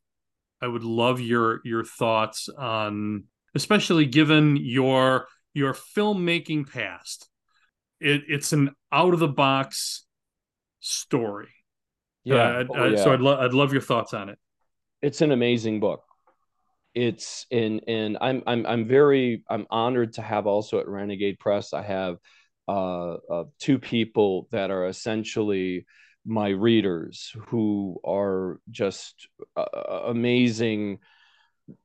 I 0.62 0.68
would 0.68 0.84
love 0.84 1.20
your 1.22 1.62
your 1.64 1.84
thoughts 1.84 2.50
on 2.50 3.26
especially 3.54 4.06
given 4.06 4.58
your 4.58 5.28
your 5.54 5.74
filmmaking 5.74 6.72
past. 6.72 7.30
It, 8.00 8.24
it's 8.28 8.54
an 8.54 8.72
out 8.92 9.14
of 9.14 9.20
the 9.20 9.28
box 9.28 10.06
story. 10.80 11.50
Yeah. 12.24 12.36
Uh, 12.36 12.64
Oh, 12.70 12.94
uh, 12.94 12.98
So 12.98 13.10
yeah. 13.10 13.14
I'd, 13.14 13.22
lo- 13.22 13.40
I'd 13.40 13.54
love 13.54 13.72
your 13.74 13.82
thoughts 13.82 14.14
on 14.14 14.30
it. 14.30 14.38
it's 15.02 15.22
an 15.22 15.32
amazing 15.32 15.80
book. 15.80 16.04
It's 16.96 17.46
in 17.52 17.82
and 17.88 18.18
I'm 18.20 18.42
I'm 18.48 18.66
I'm 18.66 18.88
very 18.88 19.44
I'm 19.50 19.68
honored 19.70 20.14
to 20.14 20.24
have 20.24 20.48
also 20.48 20.80
at 20.80 20.88
Renegade 20.88 21.38
Press 21.40 21.72
I 21.74 21.84
have 21.84 22.18
uh, 22.68 23.14
uh 23.32 23.44
two 23.60 23.78
people 23.78 24.48
that 24.52 24.72
are 24.72 24.88
essentially 24.88 25.86
my 26.26 26.50
readers 26.50 27.32
who 27.48 28.00
are 28.04 28.60
just 28.72 29.28
uh, 29.56 29.64
amazing 30.08 30.98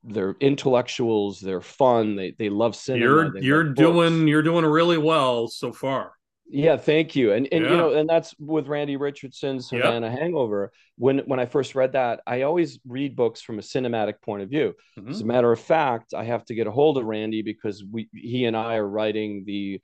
they're 0.02 0.34
intellectuals 0.40 1.40
they're 1.40 1.60
fun 1.60 2.16
they 2.16 2.34
they 2.38 2.48
love 2.48 2.74
cinema 2.74 3.04
you're 3.04 3.32
they 3.32 3.40
you're 3.40 3.64
love 3.66 3.74
books. 3.74 3.92
doing 3.92 4.28
you're 4.28 4.42
doing 4.42 4.64
really 4.64 4.98
well 4.98 5.46
so 5.46 5.72
far. 5.72 6.12
Yeah, 6.48 6.76
thank 6.76 7.16
you. 7.16 7.32
And 7.32 7.48
and 7.50 7.64
Yeah. 7.64 7.70
you 7.70 7.76
know, 7.76 7.92
and 7.94 8.08
that's 8.08 8.34
with 8.38 8.68
Randy 8.68 8.96
Richardson's 8.96 9.72
Yep. 9.72 10.02
Hangover. 10.02 10.72
When 10.96 11.20
when 11.20 11.40
I 11.40 11.46
first 11.46 11.74
read 11.74 11.92
that, 11.92 12.20
I 12.26 12.42
always 12.42 12.78
read 12.86 13.16
books 13.16 13.40
from 13.40 13.58
a 13.58 13.62
cinematic 13.62 14.20
point 14.22 14.42
of 14.42 14.50
view. 14.50 14.74
Mhm. 14.98 15.10
As 15.10 15.20
a 15.22 15.26
matter 15.26 15.50
of 15.50 15.60
fact, 15.60 16.14
I 16.14 16.24
have 16.24 16.44
to 16.46 16.54
get 16.54 16.66
a 16.66 16.70
hold 16.70 16.98
of 16.98 17.04
Randy 17.04 17.42
because 17.42 17.84
we 17.84 18.08
he 18.12 18.44
and 18.44 18.56
I 18.56 18.76
are 18.76 18.88
writing 18.88 19.44
the 19.46 19.80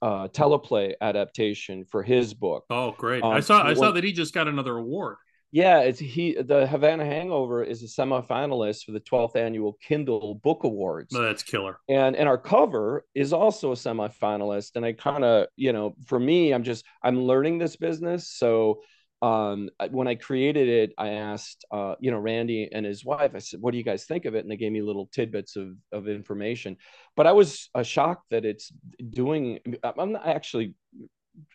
uh, 0.00 0.28
teleplay 0.28 0.94
adaptation 1.00 1.84
for 1.84 2.02
his 2.02 2.32
book. 2.34 2.64
Oh, 2.70 2.92
great! 2.92 3.22
Um, 3.22 3.32
I 3.32 3.40
saw 3.40 3.62
I 3.62 3.74
saw 3.74 3.90
that 3.92 4.04
he 4.04 4.12
just 4.12 4.32
got 4.32 4.48
another 4.48 4.76
award. 4.76 5.16
Yeah, 5.56 5.78
it's 5.78 5.98
he. 5.98 6.34
The 6.34 6.66
Havana 6.66 7.06
Hangover 7.06 7.64
is 7.64 7.82
a 7.82 7.86
semifinalist 7.86 8.84
for 8.84 8.92
the 8.92 9.00
12th 9.00 9.36
annual 9.36 9.78
Kindle 9.80 10.34
Book 10.34 10.64
Awards. 10.64 11.16
Oh, 11.16 11.22
that's 11.22 11.42
killer. 11.42 11.78
and 11.88 12.14
and 12.14 12.28
our 12.28 12.36
cover 12.36 13.06
is 13.14 13.32
also 13.32 13.72
a 13.72 13.74
semifinalist 13.74 14.72
and 14.74 14.84
i 14.84 14.92
kind 14.92 15.24
of 15.24 15.46
you 15.56 15.72
know 15.72 15.96
for 16.04 16.20
me 16.20 16.52
i'm 16.52 16.62
just 16.62 16.84
i'm 17.02 17.22
learning 17.22 17.56
this 17.56 17.76
business 17.76 18.28
so 18.28 18.82
um, 19.22 19.70
when 19.92 20.06
I 20.06 20.14
created 20.14 20.68
it, 20.68 20.92
I 20.98 21.08
asked, 21.12 21.64
uh, 21.70 21.94
you 22.00 22.10
know, 22.10 22.18
Randy 22.18 22.68
and 22.70 22.84
his 22.84 23.02
wife. 23.02 23.32
I 23.34 23.38
said, 23.38 23.62
"What 23.62 23.72
do 23.72 23.78
you 23.78 23.82
guys 23.82 24.04
think 24.04 24.26
of 24.26 24.34
it?" 24.34 24.40
And 24.40 24.50
they 24.50 24.58
gave 24.58 24.70
me 24.70 24.82
little 24.82 25.06
tidbits 25.06 25.56
of 25.56 25.74
of 25.90 26.06
information. 26.06 26.76
But 27.16 27.26
I 27.26 27.32
was 27.32 27.70
uh, 27.74 27.82
shocked 27.82 28.26
that 28.30 28.44
it's 28.44 28.70
doing. 29.08 29.60
I'm 29.82 30.12
not 30.12 30.26
actually 30.26 30.74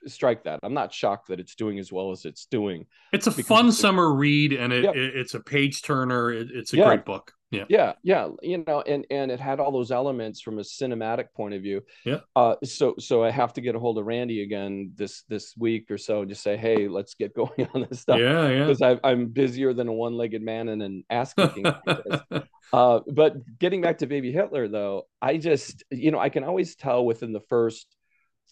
strike 0.06 0.44
that. 0.44 0.60
I'm 0.64 0.74
not 0.74 0.94
shocked 0.94 1.28
that 1.30 1.40
it's 1.40 1.56
doing 1.56 1.80
as 1.80 1.92
well 1.92 2.12
as 2.12 2.26
it's 2.26 2.46
doing. 2.46 2.86
It's 3.14 3.28
a 3.28 3.32
fun 3.32 3.70
it's, 3.70 3.78
summer 3.78 4.14
read, 4.14 4.54
and 4.54 4.74
it, 4.74 4.84
yeah. 4.84 4.92
it, 4.92 5.16
it's 5.16 5.34
a 5.34 5.40
page 5.40 5.82
turner. 5.82 6.32
It, 6.32 6.50
it's 6.52 6.74
a 6.74 6.78
yeah. 6.78 6.86
great 6.86 7.06
book. 7.06 7.34
Yeah, 7.52 7.66
yeah, 7.68 7.94
yeah. 8.02 8.30
You 8.42 8.64
know, 8.66 8.82
and 8.82 9.06
and 9.12 9.30
it 9.30 9.40
had 9.40 9.60
all 9.60 9.74
those 9.74 9.92
elements 9.92 10.40
from 10.40 10.58
a 10.58 10.62
cinematic 10.62 11.34
point 11.36 11.54
of 11.54 11.62
view. 11.62 11.82
Yeah. 12.06 12.20
Uh, 12.34 12.56
so 12.64 12.96
so 12.98 13.24
I 13.24 13.30
have 13.30 13.52
to 13.54 13.62
get 13.62 13.76
a 13.76 13.80
hold 13.80 13.98
of 13.98 14.06
Randy 14.06 14.42
again 14.42 14.94
this 14.96 15.24
this 15.28 15.54
week 15.58 15.92
or 15.92 15.98
so 15.98 16.22
and 16.22 16.30
just 16.30 16.44
say, 16.44 16.56
hey, 16.56 16.88
let's 16.88 17.14
get 17.14 17.36
going 17.36 17.68
on 17.74 17.88
this 17.90 18.00
stuff. 18.00 18.20
Yeah, 18.20 18.48
yeah. 18.50 18.68
Because 18.68 19.00
I'm 19.04 19.28
busier 19.28 19.74
than 19.74 19.90
a 19.90 19.94
one 19.94 20.14
legged 20.14 20.42
man 20.42 20.70
and 20.70 20.82
an 20.82 21.04
ass 21.10 21.34
kicking. 21.34 21.66
uh, 22.74 23.00
but 23.12 23.60
getting 23.60 23.82
back 23.82 23.98
to 23.98 24.08
Baby 24.08 24.32
Hitler, 24.32 24.70
though, 24.70 25.08
I 25.22 25.36
just 25.36 25.84
you 25.92 26.12
know 26.12 26.20
I 26.20 26.30
can 26.30 26.46
always 26.46 26.76
tell 26.78 27.06
within 27.06 27.34
the 27.34 27.42
first 27.50 27.86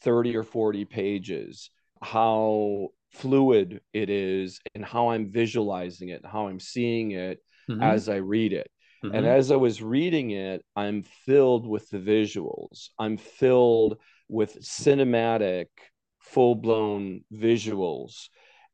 30 0.01 0.35
or 0.35 0.43
40 0.43 0.85
pages 0.85 1.69
how 2.01 2.89
fluid 3.11 3.81
it 3.93 4.09
is 4.09 4.59
and 4.75 4.85
how 4.85 5.09
I'm 5.09 5.31
visualizing 5.31 6.09
it 6.09 6.21
and 6.23 6.31
how 6.31 6.47
I'm 6.47 6.59
seeing 6.59 7.11
it 7.11 7.39
mm-hmm. 7.69 7.81
as 7.81 8.09
I 8.09 8.17
read 8.17 8.53
it. 8.53 8.69
Mm-hmm. 9.03 9.15
And 9.15 9.25
as 9.25 9.51
I 9.51 9.55
was 9.55 9.81
reading 9.81 10.31
it, 10.31 10.63
I'm 10.75 11.03
filled 11.25 11.67
with 11.67 11.89
the 11.89 11.97
visuals. 11.97 12.89
I'm 12.97 13.17
filled 13.17 13.97
with 14.27 14.61
cinematic, 14.61 15.67
full 16.19 16.55
blown 16.55 17.21
visuals. 17.33 18.27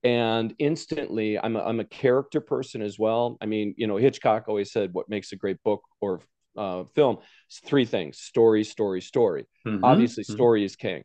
And 0.03 0.53
instantly, 0.59 1.39
I'm 1.39 1.55
a, 1.55 1.63
I'm 1.63 1.79
a 1.79 1.85
character 1.85 2.41
person 2.41 2.81
as 2.81 2.99
well. 2.99 3.38
I 3.41 3.45
mean, 3.47 3.73
you 3.77 3.88
know, 3.88 3.97
Hitchcock 3.97 4.45
always 4.47 4.71
said 4.71 4.93
what 4.93 5.09
makes 5.09 5.31
a 5.31 5.35
great 5.35 5.61
book 5.63 5.81
or 6.01 6.21
uh, 6.57 6.83
film 6.95 7.17
is 7.49 7.59
three 7.65 7.85
things 7.85 8.19
story, 8.19 8.63
story, 8.63 9.01
story. 9.01 9.45
Mm-hmm. 9.65 9.83
Obviously, 9.83 10.23
mm-hmm. 10.23 10.33
story 10.33 10.63
is 10.65 10.75
king 10.75 11.03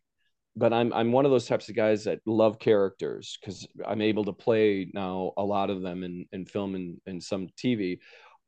but 0.60 0.74
I'm 0.74 0.92
I'm 0.92 1.10
one 1.10 1.24
of 1.24 1.30
those 1.30 1.46
types 1.46 1.70
of 1.70 1.74
guys 1.74 2.04
that 2.04 2.20
love 2.26 2.58
characters 2.58 3.38
because 3.40 3.66
I'm 3.86 4.02
able 4.02 4.24
to 4.26 4.32
play 4.34 4.90
now 4.92 5.32
a 5.38 5.42
lot 5.42 5.70
of 5.70 5.80
them 5.80 6.04
in, 6.04 6.26
in 6.32 6.44
film 6.44 6.74
and, 6.74 7.00
and 7.06 7.22
some 7.22 7.48
TV. 7.56 7.98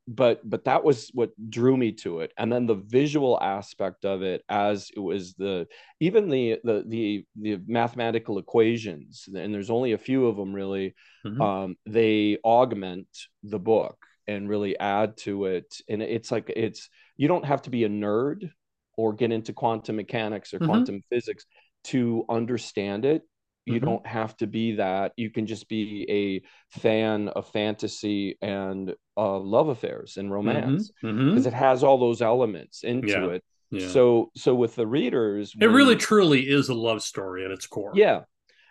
But 0.07 0.39
but 0.49 0.65
that 0.65 0.85
was 0.85 1.11
what 1.15 1.31
drew 1.49 1.75
me 1.75 1.91
to 2.05 2.21
it. 2.21 2.33
And 2.37 2.53
then 2.53 2.67
the 2.67 2.75
visual 2.75 3.41
aspect 3.41 4.05
of 4.05 4.21
it 4.21 4.45
as 4.51 4.91
it 4.95 5.01
was 5.01 5.33
the 5.35 5.67
even 6.01 6.29
the 6.29 6.59
the 6.65 6.85
the, 6.87 7.25
the 7.41 7.63
mathematical 7.67 8.37
equations, 8.37 9.27
and 9.35 9.55
there's 9.55 9.71
only 9.71 9.93
a 9.93 9.99
few 9.99 10.27
of 10.27 10.37
them 10.37 10.53
really, 10.53 10.95
mm-hmm. 11.25 11.41
um, 11.41 11.77
they 11.87 12.37
augment 12.45 13.09
the 13.43 13.61
book 13.61 13.97
and 14.27 14.51
really 14.51 14.79
add 14.79 15.17
to 15.19 15.47
it. 15.47 15.75
And 15.89 16.03
it's 16.03 16.31
like 16.31 16.53
it's 16.55 16.91
you 17.17 17.27
don't 17.27 17.47
have 17.47 17.63
to 17.63 17.71
be 17.71 17.85
a 17.85 17.89
nerd 17.89 18.51
or 18.99 19.15
get 19.15 19.33
into 19.33 19.55
quantum 19.55 19.97
mechanics 19.97 20.53
or 20.53 20.59
mm-hmm. 20.59 20.67
quantum 20.67 21.03
physics 21.09 21.47
to 21.85 22.25
understand 22.29 23.05
it 23.05 23.23
you 23.65 23.75
mm-hmm. 23.75 23.85
don't 23.85 24.07
have 24.07 24.37
to 24.39 24.47
be 24.47 24.77
that 24.77 25.13
you 25.17 25.31
can 25.31 25.47
just 25.47 25.69
be 25.69 26.07
a 26.09 26.79
fan 26.81 27.29
of 27.29 27.47
fantasy 27.49 28.37
and 28.43 28.95
uh, 29.17 29.39
love 29.39 29.69
affairs 29.69 30.17
and 30.17 30.33
romance 30.33 30.91
because 31.01 31.15
mm-hmm. 31.15 31.31
mm-hmm. 31.37 31.49
it 31.49 31.55
has 31.55 31.85
all 31.85 31.99
those 31.99 32.23
elements 32.23 32.83
into 32.83 33.09
yeah. 33.09 33.27
it 33.27 33.45
yeah. 33.71 33.89
so 33.89 34.31
so 34.37 34.55
with 34.55 34.75
the 34.75 34.87
readers 34.87 35.55
it 35.61 35.67
really 35.67 35.97
truly 35.97 36.41
is 36.41 36.69
a 36.69 36.75
love 36.75 37.03
story 37.03 37.45
at 37.45 37.51
its 37.51 37.67
core 37.67 37.93
yeah 37.95 38.21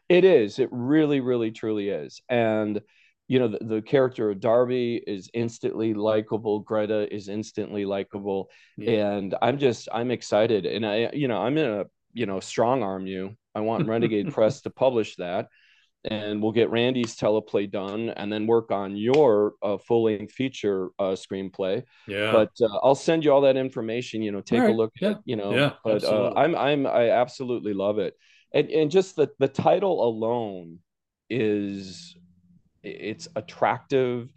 it 0.09 0.25
is 0.25 0.59
it 0.59 0.69
really 0.71 1.21
really 1.21 1.51
truly 1.51 1.89
is 1.89 2.21
and 2.29 2.81
you 3.27 3.39
know 3.39 3.47
the, 3.47 3.59
the 3.61 3.81
character 3.81 4.29
of 4.29 4.39
darby 4.39 5.01
is 5.07 5.29
instantly 5.33 5.93
likable 5.93 6.59
greta 6.59 7.13
is 7.13 7.29
instantly 7.29 7.85
likable 7.85 8.49
yeah. 8.77 8.91
and 8.91 9.35
i'm 9.41 9.57
just 9.57 9.87
i'm 9.93 10.11
excited 10.11 10.65
and 10.65 10.85
i 10.85 11.09
you 11.13 11.27
know 11.27 11.37
i'm 11.37 11.57
in 11.57 11.65
a 11.65 11.85
you 12.13 12.25
know 12.25 12.39
strong 12.39 12.83
arm 12.83 13.07
you 13.07 13.35
i 13.55 13.59
want 13.59 13.87
renegade 13.87 14.33
press 14.33 14.61
to 14.61 14.69
publish 14.69 15.15
that 15.15 15.47
and 16.05 16.41
we'll 16.41 16.51
get 16.51 16.71
randy's 16.71 17.15
teleplay 17.15 17.69
done 17.69 18.09
and 18.09 18.31
then 18.33 18.47
work 18.47 18.71
on 18.71 18.95
your 18.95 19.53
uh, 19.61 19.77
full-length 19.77 20.31
feature 20.31 20.89
uh, 20.97 21.15
screenplay 21.15 21.83
yeah 22.07 22.31
but 22.31 22.49
uh, 22.61 22.79
i'll 22.83 22.95
send 22.95 23.23
you 23.23 23.31
all 23.31 23.41
that 23.41 23.57
information 23.57 24.21
you 24.21 24.31
know 24.31 24.41
take 24.41 24.61
right. 24.61 24.71
a 24.71 24.73
look 24.73 24.91
yeah. 24.99 25.09
at 25.11 25.19
you 25.25 25.35
know 25.35 25.53
yeah, 25.53 25.73
but 25.83 26.03
uh, 26.03 26.33
i'm 26.35 26.55
i'm 26.55 26.87
i 26.87 27.09
absolutely 27.09 27.73
love 27.73 27.99
it 27.99 28.15
and 28.53 28.69
and 28.69 28.89
just 28.91 29.15
the 29.15 29.29
the 29.39 29.47
title 29.47 30.03
alone 30.03 30.79
is 31.29 32.15
it's 32.83 33.27
attractive 33.35 34.29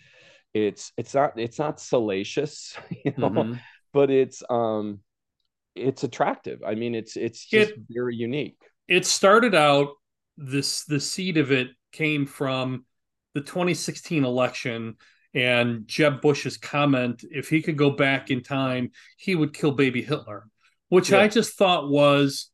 it's 0.52 0.92
it's 0.96 1.14
not 1.14 1.38
it's 1.38 1.58
not 1.58 1.80
salacious 1.80 2.76
you 3.04 3.12
know 3.16 3.30
mm-hmm. 3.30 3.54
but 3.92 4.10
it's 4.10 4.42
um 4.50 5.00
it's 5.74 6.04
attractive. 6.04 6.60
I 6.66 6.74
mean, 6.74 6.94
it's 6.94 7.16
it's 7.16 7.44
just 7.44 7.72
it, 7.72 7.78
very 7.90 8.16
unique. 8.16 8.56
It 8.88 9.06
started 9.06 9.54
out 9.54 9.88
this 10.36 10.84
the 10.84 11.00
seed 11.00 11.36
of 11.36 11.52
it 11.52 11.68
came 11.92 12.26
from 12.26 12.84
the 13.34 13.40
2016 13.40 14.24
election 14.24 14.96
and 15.34 15.86
Jeb 15.88 16.20
Bush's 16.20 16.56
comment 16.56 17.24
if 17.28 17.48
he 17.48 17.60
could 17.60 17.76
go 17.76 17.90
back 17.90 18.30
in 18.30 18.42
time, 18.42 18.92
he 19.16 19.34
would 19.34 19.52
kill 19.52 19.72
baby 19.72 20.00
Hitler, 20.00 20.46
which 20.88 21.10
yeah. 21.10 21.20
I 21.20 21.28
just 21.28 21.58
thought 21.58 21.90
was 21.90 22.50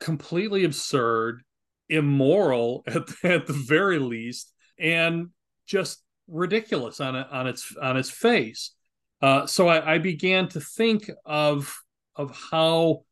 completely 0.00 0.64
absurd, 0.64 1.42
immoral 1.88 2.84
at, 2.86 3.02
at 3.22 3.46
the 3.46 3.52
very 3.52 3.98
least, 3.98 4.52
and 4.78 5.28
just 5.66 6.02
ridiculous 6.28 7.00
on 7.00 7.14
on 7.14 7.46
its 7.46 7.76
on 7.76 7.96
its 7.96 8.10
face. 8.10 8.72
Uh, 9.20 9.46
so 9.46 9.68
I, 9.68 9.94
I, 9.94 9.98
began 9.98 10.48
to 10.50 10.60
think 10.60 11.10
of 11.26 11.76
of 12.18 12.36
how 12.50 13.04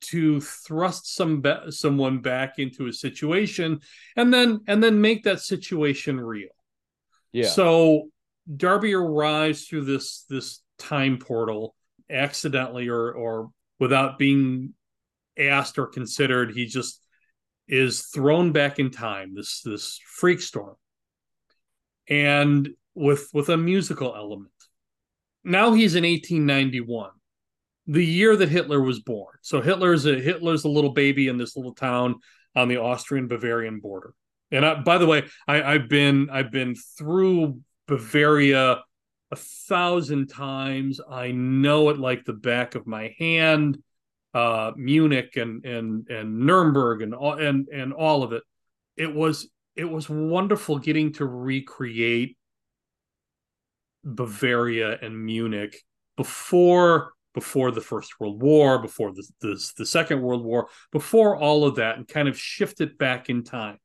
to 0.00 0.40
thrust 0.40 1.14
some 1.14 1.40
be- 1.40 1.70
someone 1.70 2.18
back 2.20 2.58
into 2.58 2.86
a 2.86 2.92
situation 2.92 3.80
and 4.16 4.32
then 4.32 4.60
and 4.66 4.82
then 4.82 5.00
make 5.00 5.24
that 5.24 5.40
situation 5.40 6.20
real. 6.20 6.48
Yeah. 7.32 7.48
So 7.48 8.10
Darby 8.56 8.94
arrives 8.94 9.66
through 9.66 9.84
this 9.84 10.24
this 10.28 10.62
time 10.78 11.18
portal 11.18 11.74
accidentally 12.08 12.88
or 12.88 13.12
or 13.12 13.50
without 13.78 14.18
being 14.18 14.74
asked 15.38 15.78
or 15.78 15.86
considered. 15.86 16.52
He 16.52 16.66
just 16.66 17.02
is 17.68 18.06
thrown 18.06 18.52
back 18.52 18.78
in 18.78 18.90
time. 18.90 19.34
This 19.34 19.60
this 19.62 19.98
freak 20.04 20.40
storm, 20.40 20.76
and 22.08 22.70
with 22.94 23.28
with 23.32 23.48
a 23.48 23.56
musical 23.56 24.14
element. 24.14 24.50
Now 25.44 25.72
he's 25.72 25.94
in 25.94 26.04
1891 26.04 27.10
the 27.86 28.04
year 28.04 28.36
that 28.36 28.48
Hitler 28.48 28.80
was 28.80 29.00
born. 29.00 29.36
So 29.42 29.60
Hitler's 29.60 30.06
a 30.06 30.14
Hitler's 30.20 30.64
a 30.64 30.68
little 30.68 30.92
baby 30.92 31.28
in 31.28 31.38
this 31.38 31.56
little 31.56 31.74
town 31.74 32.16
on 32.54 32.68
the 32.68 32.78
Austrian 32.78 33.28
Bavarian 33.28 33.80
border. 33.80 34.14
And 34.50 34.66
I, 34.66 34.74
by 34.74 34.98
the 34.98 35.06
way, 35.06 35.24
I, 35.46 35.62
I've 35.62 35.88
been 35.88 36.28
I've 36.30 36.50
been 36.50 36.74
through 36.74 37.60
Bavaria 37.86 38.82
a 39.30 39.36
thousand 39.36 40.28
times. 40.28 41.00
I 41.08 41.30
know 41.30 41.90
it 41.90 41.98
like 41.98 42.24
the 42.24 42.32
back 42.32 42.74
of 42.74 42.86
my 42.86 43.14
hand. 43.18 43.78
Uh, 44.32 44.72
Munich 44.76 45.36
and 45.36 45.64
and 45.64 46.08
and 46.08 46.40
Nuremberg 46.40 47.02
and 47.02 47.14
all 47.14 47.34
and 47.34 47.68
and 47.68 47.92
all 47.92 48.22
of 48.22 48.32
it. 48.32 48.42
It 48.96 49.12
was 49.12 49.50
it 49.76 49.90
was 49.90 50.08
wonderful 50.08 50.78
getting 50.78 51.12
to 51.14 51.24
recreate 51.24 52.36
Bavaria 54.04 54.98
and 55.00 55.24
Munich 55.24 55.82
before 56.16 57.12
before 57.40 57.70
the 57.70 57.80
First 57.80 58.20
World 58.20 58.42
War, 58.42 58.82
before 58.82 59.12
the, 59.12 59.26
the, 59.40 59.72
the 59.78 59.86
Second 59.86 60.20
World 60.20 60.44
War, 60.44 60.68
before 60.92 61.36
all 61.36 61.64
of 61.64 61.76
that, 61.76 61.96
and 61.96 62.06
kind 62.06 62.28
of 62.28 62.38
shift 62.38 62.82
it 62.82 62.98
back 62.98 63.30
in 63.30 63.44
time 63.44 63.78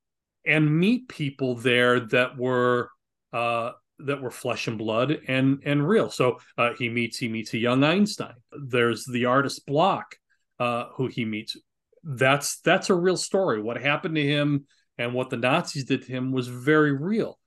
and 0.45 0.77
meet 0.77 1.07
people 1.07 1.55
there 1.55 2.01
that 2.01 2.37
were 2.37 2.89
uh, 3.31 3.71
that 3.99 4.21
were 4.21 4.29
flesh 4.29 4.67
and 4.67 4.77
blood 4.77 5.19
and 5.29 5.61
and 5.63 5.87
real. 5.87 6.09
So 6.09 6.39
uh, 6.57 6.73
he 6.77 6.89
meets 6.89 7.17
he 7.17 7.29
meets 7.29 7.53
a 7.53 7.57
young 7.57 7.81
Einstein. 7.81 8.35
There's 8.51 9.05
the 9.05 9.23
artist 9.23 9.65
Block, 9.65 10.17
uh, 10.59 10.87
who 10.95 11.07
he 11.07 11.23
meets. 11.23 11.55
That's 12.03 12.59
that's 12.59 12.89
a 12.89 12.93
real 12.93 13.17
story. 13.17 13.61
What 13.61 13.81
happened 13.81 14.15
to 14.15 14.27
him 14.27 14.65
and 14.97 15.13
what 15.13 15.29
the 15.29 15.37
Nazis 15.37 15.85
did 15.85 16.01
to 16.01 16.11
him 16.11 16.33
was 16.33 16.49
very 16.49 16.91
real. 16.91 17.39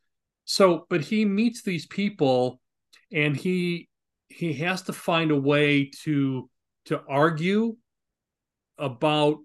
So, 0.46 0.86
but 0.88 1.02
he 1.02 1.26
meets 1.26 1.60
these 1.62 1.84
people, 1.84 2.62
and 3.12 3.36
he 3.36 3.87
he 4.28 4.52
has 4.54 4.82
to 4.82 4.92
find 4.92 5.30
a 5.30 5.36
way 5.36 5.90
to 6.02 6.48
to 6.86 7.00
argue 7.08 7.76
about 8.78 9.38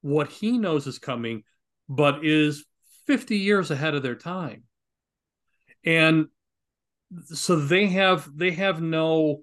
what 0.00 0.28
he 0.28 0.58
knows 0.58 0.86
is 0.86 0.98
coming 0.98 1.42
but 1.88 2.24
is 2.24 2.64
50 3.06 3.38
years 3.38 3.70
ahead 3.70 3.94
of 3.94 4.02
their 4.02 4.14
time. 4.14 4.64
And 5.84 6.26
so 7.24 7.56
they 7.56 7.86
have 7.86 8.28
they 8.36 8.50
have 8.52 8.82
no 8.82 9.40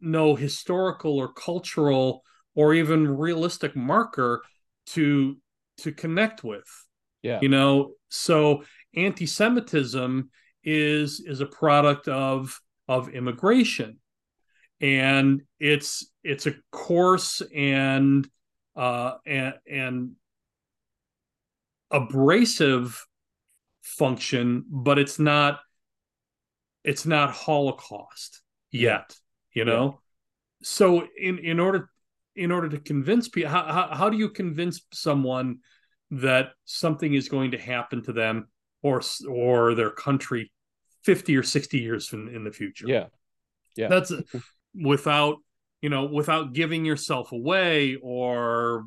no 0.00 0.34
historical 0.34 1.18
or 1.18 1.32
cultural 1.32 2.22
or 2.54 2.74
even 2.74 3.16
realistic 3.16 3.76
marker 3.76 4.42
to 4.86 5.36
to 5.78 5.92
connect 5.92 6.42
with. 6.42 6.64
Yeah. 7.22 7.40
You 7.42 7.48
know 7.48 7.92
so 8.08 8.64
anti-Semitism 8.96 10.30
is 10.62 11.20
is 11.20 11.40
a 11.40 11.46
product 11.46 12.08
of 12.08 12.58
of 12.88 13.10
immigration, 13.10 13.98
and 14.80 15.42
it's 15.58 16.10
it's 16.22 16.46
a 16.46 16.54
coarse 16.70 17.42
and 17.54 18.28
uh, 18.76 19.14
and 19.26 19.54
and 19.70 20.12
abrasive 21.90 23.04
function, 23.82 24.64
but 24.68 24.98
it's 24.98 25.18
not 25.18 25.60
it's 26.82 27.06
not 27.06 27.30
Holocaust 27.30 28.42
yet, 28.70 29.16
you 29.52 29.64
know. 29.64 29.84
Yeah. 29.84 29.98
So 30.62 31.08
in 31.18 31.38
in 31.38 31.60
order 31.60 31.90
in 32.34 32.50
order 32.50 32.68
to 32.68 32.78
convince 32.78 33.28
people, 33.28 33.50
how, 33.50 33.64
how 33.64 33.94
how 33.94 34.10
do 34.10 34.16
you 34.16 34.28
convince 34.28 34.82
someone 34.92 35.58
that 36.10 36.50
something 36.64 37.14
is 37.14 37.28
going 37.28 37.52
to 37.52 37.58
happen 37.58 38.02
to 38.02 38.12
them 38.12 38.48
or 38.82 39.02
or 39.28 39.74
their 39.74 39.90
country 39.90 40.52
50 41.04 41.36
or 41.36 41.42
60 41.42 41.78
years 41.78 42.12
in, 42.12 42.28
in 42.28 42.44
the 42.44 42.52
future? 42.52 42.86
Yeah. 42.88 43.06
Yeah. 43.76 43.88
That's 43.88 44.12
without 44.74 45.38
you 45.82 45.88
know 45.88 46.04
without 46.04 46.52
giving 46.52 46.84
yourself 46.84 47.32
away 47.32 47.96
or 48.02 48.86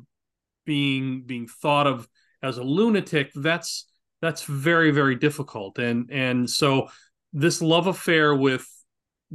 being 0.64 1.22
being 1.22 1.46
thought 1.46 1.86
of 1.86 2.08
as 2.42 2.58
a 2.58 2.62
lunatic 2.62 3.30
that's 3.34 3.88
that's 4.20 4.44
very 4.44 4.90
very 4.90 5.14
difficult. 5.14 5.78
And 5.78 6.10
and 6.10 6.48
so 6.48 6.88
this 7.32 7.62
love 7.62 7.86
affair 7.86 8.34
with 8.34 8.66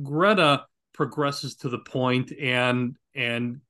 greta 0.01 0.65
progresses 0.93 1.55
to 1.57 1.69
the 1.69 1.79
point 1.79 2.31
and 2.31 2.97
and 3.15 3.61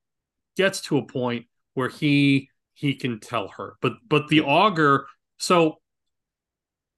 gets 0.58 0.82
to 0.82 0.98
a 0.98 1.06
point 1.06 1.46
where 1.74 1.90
he 1.90 2.50
he 2.74 2.96
can 2.96 3.20
tell 3.20 3.50
her. 3.50 3.76
But 3.82 3.94
but 4.08 4.28
the 4.28 4.42
augur 4.42 5.08
so 5.38 5.80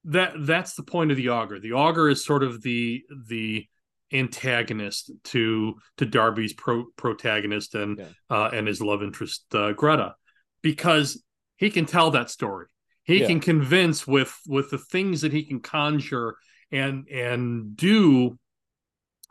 that 0.04 0.34
that's 0.40 0.74
the 0.74 0.84
point 0.84 1.10
of 1.10 1.16
the 1.16 1.30
augur 1.30 1.58
the 1.58 1.72
augur 1.72 2.08
is 2.08 2.24
sort 2.24 2.44
of 2.44 2.62
the 2.62 3.02
the 3.26 3.66
antagonist 4.12 5.10
to 5.24 5.74
to 5.96 6.06
darby's 6.06 6.52
pro, 6.52 6.84
protagonist 6.96 7.74
and 7.74 7.98
yeah. 7.98 8.06
uh 8.30 8.50
and 8.52 8.68
his 8.68 8.80
love 8.80 9.02
interest 9.02 9.44
uh, 9.54 9.72
greta 9.72 10.14
because 10.62 11.22
he 11.56 11.70
can 11.70 11.86
tell 11.86 12.12
that 12.12 12.30
story 12.30 12.66
he 13.02 13.20
yeah. 13.20 13.26
can 13.26 13.40
convince 13.40 14.06
with 14.06 14.36
with 14.46 14.70
the 14.70 14.78
things 14.78 15.22
that 15.22 15.32
he 15.32 15.42
can 15.42 15.60
conjure 15.60 16.36
and 16.70 17.08
and 17.08 17.76
do 17.76 18.38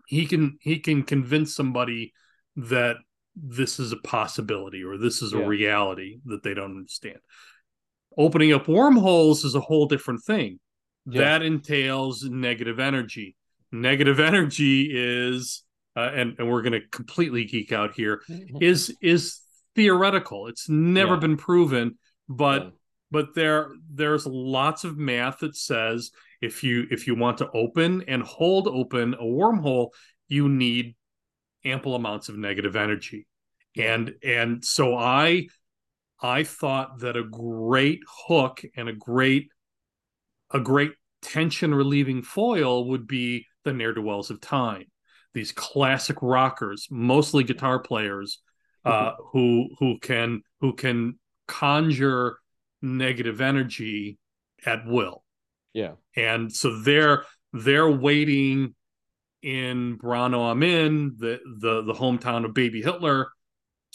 he 0.08 0.26
can 0.26 0.58
he 0.60 0.80
can 0.80 1.04
convince 1.04 1.56
somebody 1.56 2.14
that 2.58 2.98
this 3.36 3.80
is 3.80 3.94
a 3.94 3.98
possibility 3.98 4.84
or 4.84 4.98
this 4.98 5.22
is 5.22 5.34
a 5.34 5.38
yeah. 5.38 5.46
reality 5.46 6.20
that 6.26 6.44
they 6.44 6.54
don't 6.54 6.78
understand 6.78 7.18
opening 8.18 8.52
up 8.52 8.68
wormholes 8.68 9.46
is 9.46 9.56
a 9.56 9.62
whole 9.62 9.86
different 9.86 10.22
thing 10.24 10.60
that 11.06 11.44
entails 11.44 12.24
negative 12.24 12.80
energy 12.80 13.36
negative 13.72 14.20
energy 14.20 14.90
is 14.94 15.64
uh, 15.96 16.12
and 16.14 16.36
and 16.40 16.50
we're 16.50 16.62
going 16.62 16.74
to 16.74 16.88
completely 16.92 17.46
geek 17.46 17.72
out 17.72 17.94
here 17.96 18.22
is 18.62 18.96
is 19.02 19.40
theoretical. 19.76 20.48
It's 20.48 20.70
never 20.70 21.18
been 21.18 21.38
proven 21.38 21.98
but 22.28 22.74
but 23.12 23.36
there 23.36 23.72
there's 23.92 24.26
lots 24.26 24.84
of 24.84 24.98
math 24.98 25.40
that 25.40 25.56
says 25.56 26.12
if 26.42 26.64
you 26.64 26.86
if 26.90 27.08
you 27.08 27.16
want 27.16 27.38
to 27.38 27.50
open 27.52 28.04
and 28.08 28.24
hold 28.24 28.68
open 28.68 29.14
a 29.14 29.24
wormhole 29.24 29.90
you 30.28 30.50
need 30.50 30.96
ample 31.64 31.96
amounts 31.96 32.30
of 32.30 32.38
negative 32.38 32.76
energy. 32.76 33.28
And 33.78 34.14
and 34.24 34.64
so 34.64 34.96
i 34.96 35.48
i 36.22 36.44
thought 36.44 37.00
that 37.00 37.18
a 37.18 37.24
great 37.24 38.00
hook 38.28 38.62
and 38.76 38.90
a 38.90 38.94
great 38.94 39.50
a 40.52 40.60
great 40.60 40.94
tension 41.22 41.74
relieving 41.74 42.22
foil 42.22 42.88
would 42.90 43.08
be 43.08 43.46
the 43.66 43.74
ne'er-do-wells 43.74 44.30
of 44.30 44.40
time 44.40 44.86
these 45.36 45.52
classic 45.52 46.18
rockers 46.22 46.88
mostly 46.90 47.44
guitar 47.44 47.78
players 47.78 48.40
uh, 48.86 49.14
who 49.32 49.70
who 49.80 50.00
can 50.00 50.42
who 50.62 50.74
can 50.74 51.20
conjure 51.48 52.38
negative 52.82 53.42
energy 53.42 54.18
at 54.66 54.86
will. 54.86 55.24
Yeah. 55.74 55.94
And 56.16 56.52
so 56.52 56.80
they're 56.80 57.26
they're 57.54 57.90
waiting 57.90 58.76
in 59.42 59.98
Braunau 59.98 60.50
am 60.52 60.64
Inn, 60.64 61.16
the 61.18 61.40
the 61.60 61.82
the 61.82 61.94
hometown 61.94 62.46
of 62.46 62.54
baby 62.54 62.82
Hitler, 62.82 63.28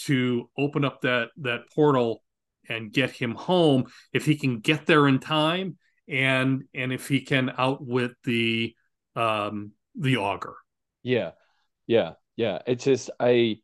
to 0.05 0.51
open 0.59 0.85
up 0.85 1.01
that 1.03 1.31
that 1.39 1.71
portal 1.75 2.23
and 2.68 2.93
get 2.93 3.11
him 3.11 3.35
home 3.35 3.87
if 4.12 4.27
he 4.27 4.37
can 4.37 4.61
get 4.61 4.87
there 4.87 5.09
in 5.09 5.18
time 5.18 5.79
and 6.09 6.64
and 6.75 6.93
if 6.93 7.09
he 7.09 7.21
can 7.21 7.51
outwit 7.57 8.12
the 8.25 8.75
um 9.17 9.73
the 9.95 10.17
augur 10.17 10.57
Yeah. 11.03 11.33
Yeah. 11.87 12.13
Yeah. 12.37 12.61
It's 12.67 12.85
just 12.85 13.11
I 13.19 13.59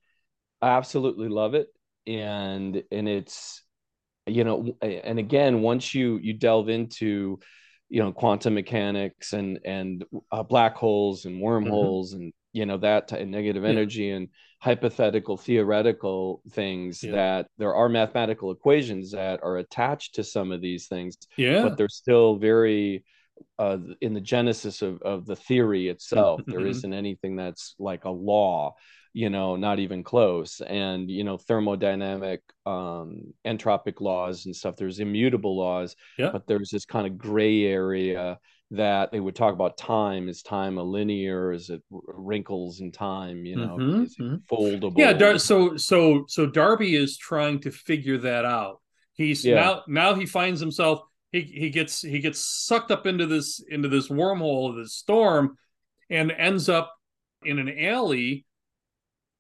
absolutely 0.63 1.29
love 1.29 1.55
it 1.55 1.69
and 2.07 2.83
and 2.91 3.09
it's 3.09 3.63
you 4.27 4.45
know 4.45 4.77
and 4.81 5.19
again 5.19 5.61
once 5.61 5.95
you 5.95 6.19
you 6.19 6.33
delve 6.33 6.69
into 6.69 7.39
you 7.89 8.03
know 8.03 8.13
quantum 8.13 8.55
mechanics 8.55 9.33
and 9.33 9.59
and 9.65 10.05
uh, 10.33 10.43
black 10.43 10.75
holes 10.77 11.25
and 11.25 11.41
wormholes 11.41 12.13
mm-hmm. 12.13 12.23
and 12.23 12.33
you 12.53 12.67
know 12.67 12.79
that 12.79 13.09
t- 13.09 13.25
negative 13.25 13.65
energy 13.65 14.05
yeah. 14.05 14.17
and 14.17 14.29
hypothetical 14.61 15.37
theoretical 15.37 16.43
things 16.51 17.03
yeah. 17.03 17.13
that 17.13 17.47
there 17.59 17.75
are 17.75 17.89
mathematical 17.89 18.51
equations 18.51 19.13
that 19.13 19.41
are 19.43 19.59
attached 19.59 20.15
to 20.15 20.25
some 20.25 20.51
of 20.51 20.61
these 20.61 20.89
things 20.89 21.17
yeah 21.37 21.63
but 21.63 21.77
they're 21.77 21.89
still 21.89 22.37
very 22.37 23.05
uh, 23.59 23.79
in 24.01 24.15
the 24.15 24.21
genesis 24.21 24.83
of, 24.83 25.01
of 25.03 25.27
the 25.27 25.37
theory 25.37 25.89
itself 25.89 26.41
mm-hmm. 26.41 26.51
there 26.51 26.67
isn't 26.67 26.93
anything 26.93 27.37
that's 27.37 27.75
like 27.79 28.05
a 28.05 28.11
law 28.11 28.75
you 29.17 29.31
know 29.31 29.57
not 29.57 29.79
even 29.79 30.05
close 30.05 30.61
and 30.61 31.11
you 31.11 31.25
know 31.25 31.39
thermodynamic 31.39 32.41
um 32.67 33.23
entropic 33.47 34.03
laws 34.03 34.45
and 34.45 34.55
stuff 34.55 34.77
there's 34.77 35.01
immutable 35.01 35.57
laws 35.57 35.97
yeah. 36.19 36.29
but 36.31 36.47
there's 36.47 36.69
this 36.69 36.85
kind 36.85 37.07
of 37.07 37.17
gray 37.17 37.65
area 37.65 38.39
that 38.73 39.13
they 39.13 39.21
would 39.21 39.35
talk 39.35 39.55
about 39.55 39.79
time 39.79 40.29
is 40.29 40.43
time 40.43 40.77
a 40.77 40.83
linear 40.83 41.51
is 41.51 41.71
it 41.71 41.83
wrinkles 41.91 42.81
in 42.81 42.93
time 42.93 43.47
you 43.47 43.57
know 43.57 43.79
mm-hmm. 43.79 44.03
is 44.03 44.17
it 44.19 44.23
mm-hmm. 44.23 44.55
foldable 44.55 44.99
yeah 44.99 45.15
Dar- 45.15 45.39
so 45.39 45.79
so 45.79 46.27
so 46.29 46.45
darby 46.45 46.95
is 46.95 47.17
trying 47.17 47.61
to 47.61 47.71
figure 47.71 48.19
that 48.19 48.45
out 48.45 48.83
he's 49.15 49.43
yeah. 49.47 49.55
now 49.55 49.83
now 49.89 50.15
he 50.15 50.27
finds 50.27 50.61
himself 50.61 51.01
he 51.33 51.43
he 51.43 51.71
gets 51.71 52.03
he 52.03 52.19
gets 52.21 52.45
sucked 52.45 52.91
up 52.91 53.07
into 53.07 53.27
this 53.27 53.63
into 53.69 53.89
this 53.89 54.09
wormhole 54.09 54.71
of 54.71 54.77
this 54.77 54.95
storm 54.95 55.57
and 56.11 56.33
ends 56.33 56.69
up 56.69 56.95
in 57.45 57.59
an 57.59 57.79
alley 57.79 58.45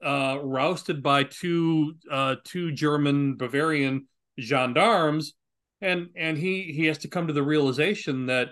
uh, 0.04 0.38
rousted 0.42 1.02
by 1.02 1.24
two 1.24 1.94
uh, 2.10 2.36
two 2.44 2.72
German 2.72 3.36
Bavarian 3.36 4.06
gendarmes, 4.38 5.34
and 5.80 6.08
and 6.16 6.36
he 6.36 6.72
he 6.72 6.86
has 6.86 6.98
to 6.98 7.08
come 7.08 7.26
to 7.26 7.32
the 7.32 7.42
realization 7.42 8.26
that 8.26 8.50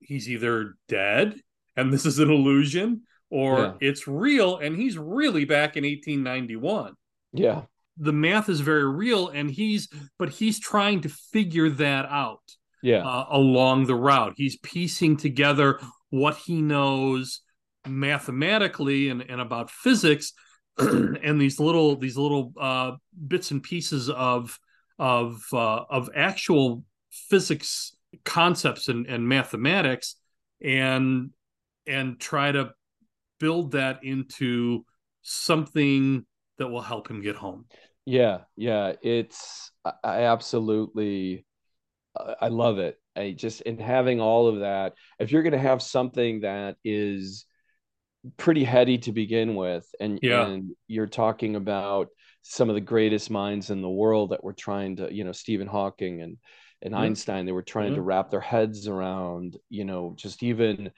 he's 0.00 0.28
either 0.28 0.76
dead 0.88 1.40
and 1.76 1.92
this 1.92 2.06
is 2.06 2.18
an 2.18 2.30
illusion, 2.30 3.02
or 3.30 3.58
yeah. 3.58 3.72
it's 3.80 4.08
real 4.08 4.58
and 4.58 4.76
he's 4.76 4.96
really 4.96 5.44
back 5.44 5.76
in 5.76 5.84
1891. 5.84 6.94
Yeah, 7.32 7.62
the 7.96 8.12
math 8.12 8.48
is 8.48 8.60
very 8.60 8.88
real, 8.88 9.28
and 9.28 9.50
he's 9.50 9.88
but 10.18 10.30
he's 10.30 10.58
trying 10.58 11.02
to 11.02 11.08
figure 11.08 11.68
that 11.70 12.06
out. 12.06 12.42
Yeah, 12.86 13.04
uh, 13.04 13.26
along 13.30 13.86
the 13.86 13.96
route, 13.96 14.34
he's 14.36 14.56
piecing 14.58 15.16
together 15.16 15.80
what 16.10 16.36
he 16.36 16.62
knows 16.62 17.40
mathematically 17.84 19.08
and, 19.08 19.22
and 19.22 19.40
about 19.40 19.72
physics 19.72 20.32
and 20.78 21.40
these 21.40 21.58
little 21.58 21.96
these 21.96 22.16
little 22.16 22.52
uh, 22.60 22.92
bits 23.26 23.50
and 23.50 23.60
pieces 23.60 24.08
of 24.08 24.56
of 25.00 25.42
uh, 25.52 25.82
of 25.90 26.10
actual 26.14 26.84
physics 27.10 27.96
concepts 28.24 28.86
and, 28.86 29.06
and 29.08 29.28
mathematics 29.28 30.14
and 30.62 31.30
and 31.88 32.20
try 32.20 32.52
to 32.52 32.70
build 33.40 33.72
that 33.72 34.04
into 34.04 34.84
something 35.22 36.24
that 36.58 36.68
will 36.68 36.82
help 36.82 37.10
him 37.10 37.20
get 37.20 37.34
home. 37.34 37.64
Yeah 38.04 38.42
yeah. 38.56 38.92
It's 39.02 39.72
i 40.04 40.22
absolutely 40.22 41.44
i 42.40 42.48
love 42.48 42.78
it 42.78 42.98
i 43.16 43.32
just 43.32 43.60
in 43.62 43.78
having 43.78 44.20
all 44.20 44.48
of 44.48 44.60
that 44.60 44.94
if 45.18 45.30
you're 45.30 45.42
going 45.42 45.52
to 45.52 45.58
have 45.58 45.82
something 45.82 46.40
that 46.40 46.76
is 46.84 47.46
pretty 48.36 48.64
heady 48.64 48.98
to 48.98 49.12
begin 49.12 49.54
with 49.54 49.86
and 50.00 50.18
yeah. 50.22 50.46
and 50.46 50.72
you're 50.88 51.06
talking 51.06 51.56
about 51.56 52.08
some 52.42 52.68
of 52.68 52.74
the 52.74 52.80
greatest 52.80 53.30
minds 53.30 53.70
in 53.70 53.82
the 53.82 53.88
world 53.88 54.30
that 54.30 54.42
were 54.42 54.52
trying 54.52 54.96
to 54.96 55.12
you 55.12 55.24
know 55.24 55.32
Stephen 55.32 55.66
Hawking 55.66 56.22
and 56.22 56.36
and 56.82 56.92
mm-hmm. 56.92 57.02
Einstein 57.02 57.46
they 57.46 57.52
were 57.52 57.62
trying 57.62 57.88
mm-hmm. 57.88 57.96
to 57.96 58.02
wrap 58.02 58.30
their 58.30 58.40
heads 58.40 58.88
around 58.88 59.56
you 59.68 59.84
know 59.84 60.14
just 60.16 60.42
even 60.42 60.90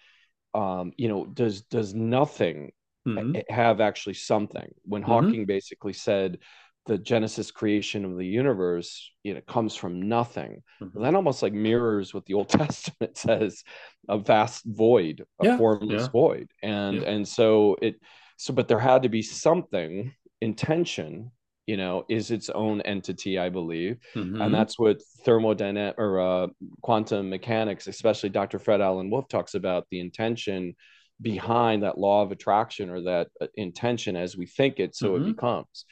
um 0.54 0.92
you 0.96 1.08
know 1.08 1.26
does 1.26 1.62
does 1.62 1.94
nothing 1.94 2.72
mm-hmm. 3.06 3.38
have 3.52 3.80
actually 3.80 4.14
something 4.14 4.74
when 4.84 5.02
Hawking 5.02 5.46
basically 5.46 5.92
said 5.92 6.38
the 6.88 6.98
genesis 6.98 7.50
creation 7.50 8.04
of 8.04 8.16
the 8.16 8.26
universe 8.26 9.12
you 9.22 9.34
know 9.34 9.40
comes 9.46 9.76
from 9.76 10.08
nothing 10.08 10.62
Mhm. 10.82 11.02
that 11.02 11.14
almost 11.14 11.42
like 11.42 11.52
mirrors 11.52 12.12
what 12.12 12.24
the 12.26 12.34
old 12.34 12.48
testament 12.62 13.16
says 13.16 13.62
a 14.08 14.18
vast 14.18 14.64
void 14.66 15.24
a 15.38 15.44
Yeah, 15.44 15.56
formless 15.58 16.02
yeah. 16.02 16.08
void 16.08 16.50
and 16.62 16.96
Yeah. 17.02 17.10
and 17.10 17.28
so 17.28 17.76
it 17.80 17.94
so 18.36 18.52
but 18.54 18.68
there 18.68 18.78
had 18.80 19.02
to 19.02 19.08
be 19.08 19.22
something 19.22 20.12
intention 20.40 21.30
you 21.66 21.76
know 21.76 22.04
is 22.08 22.30
its 22.30 22.48
own 22.48 22.80
entity 22.80 23.38
i 23.38 23.48
believe 23.50 23.98
Mhm. 24.16 24.40
and 24.42 24.54
that's 24.54 24.78
what 24.78 25.02
thermodynamic 25.24 25.94
or 25.98 26.20
uh, 26.20 26.46
quantum 26.80 27.28
mechanics 27.28 27.86
especially 27.86 28.30
dr 28.30 28.58
fred 28.58 28.80
alan 28.80 29.10
wolf 29.10 29.28
talks 29.28 29.54
about 29.54 29.86
the 29.90 30.00
intention 30.00 30.74
behind 31.20 31.82
that 31.82 31.98
law 31.98 32.22
of 32.22 32.30
attraction 32.32 32.88
or 32.88 33.00
that 33.02 33.26
uh, 33.40 33.46
intention 33.56 34.16
as 34.16 34.36
we 34.36 34.46
think 34.46 34.78
it 34.80 34.94
so 34.94 35.10
Mhm. 35.10 35.16
it 35.20 35.24
becomes 35.34 35.84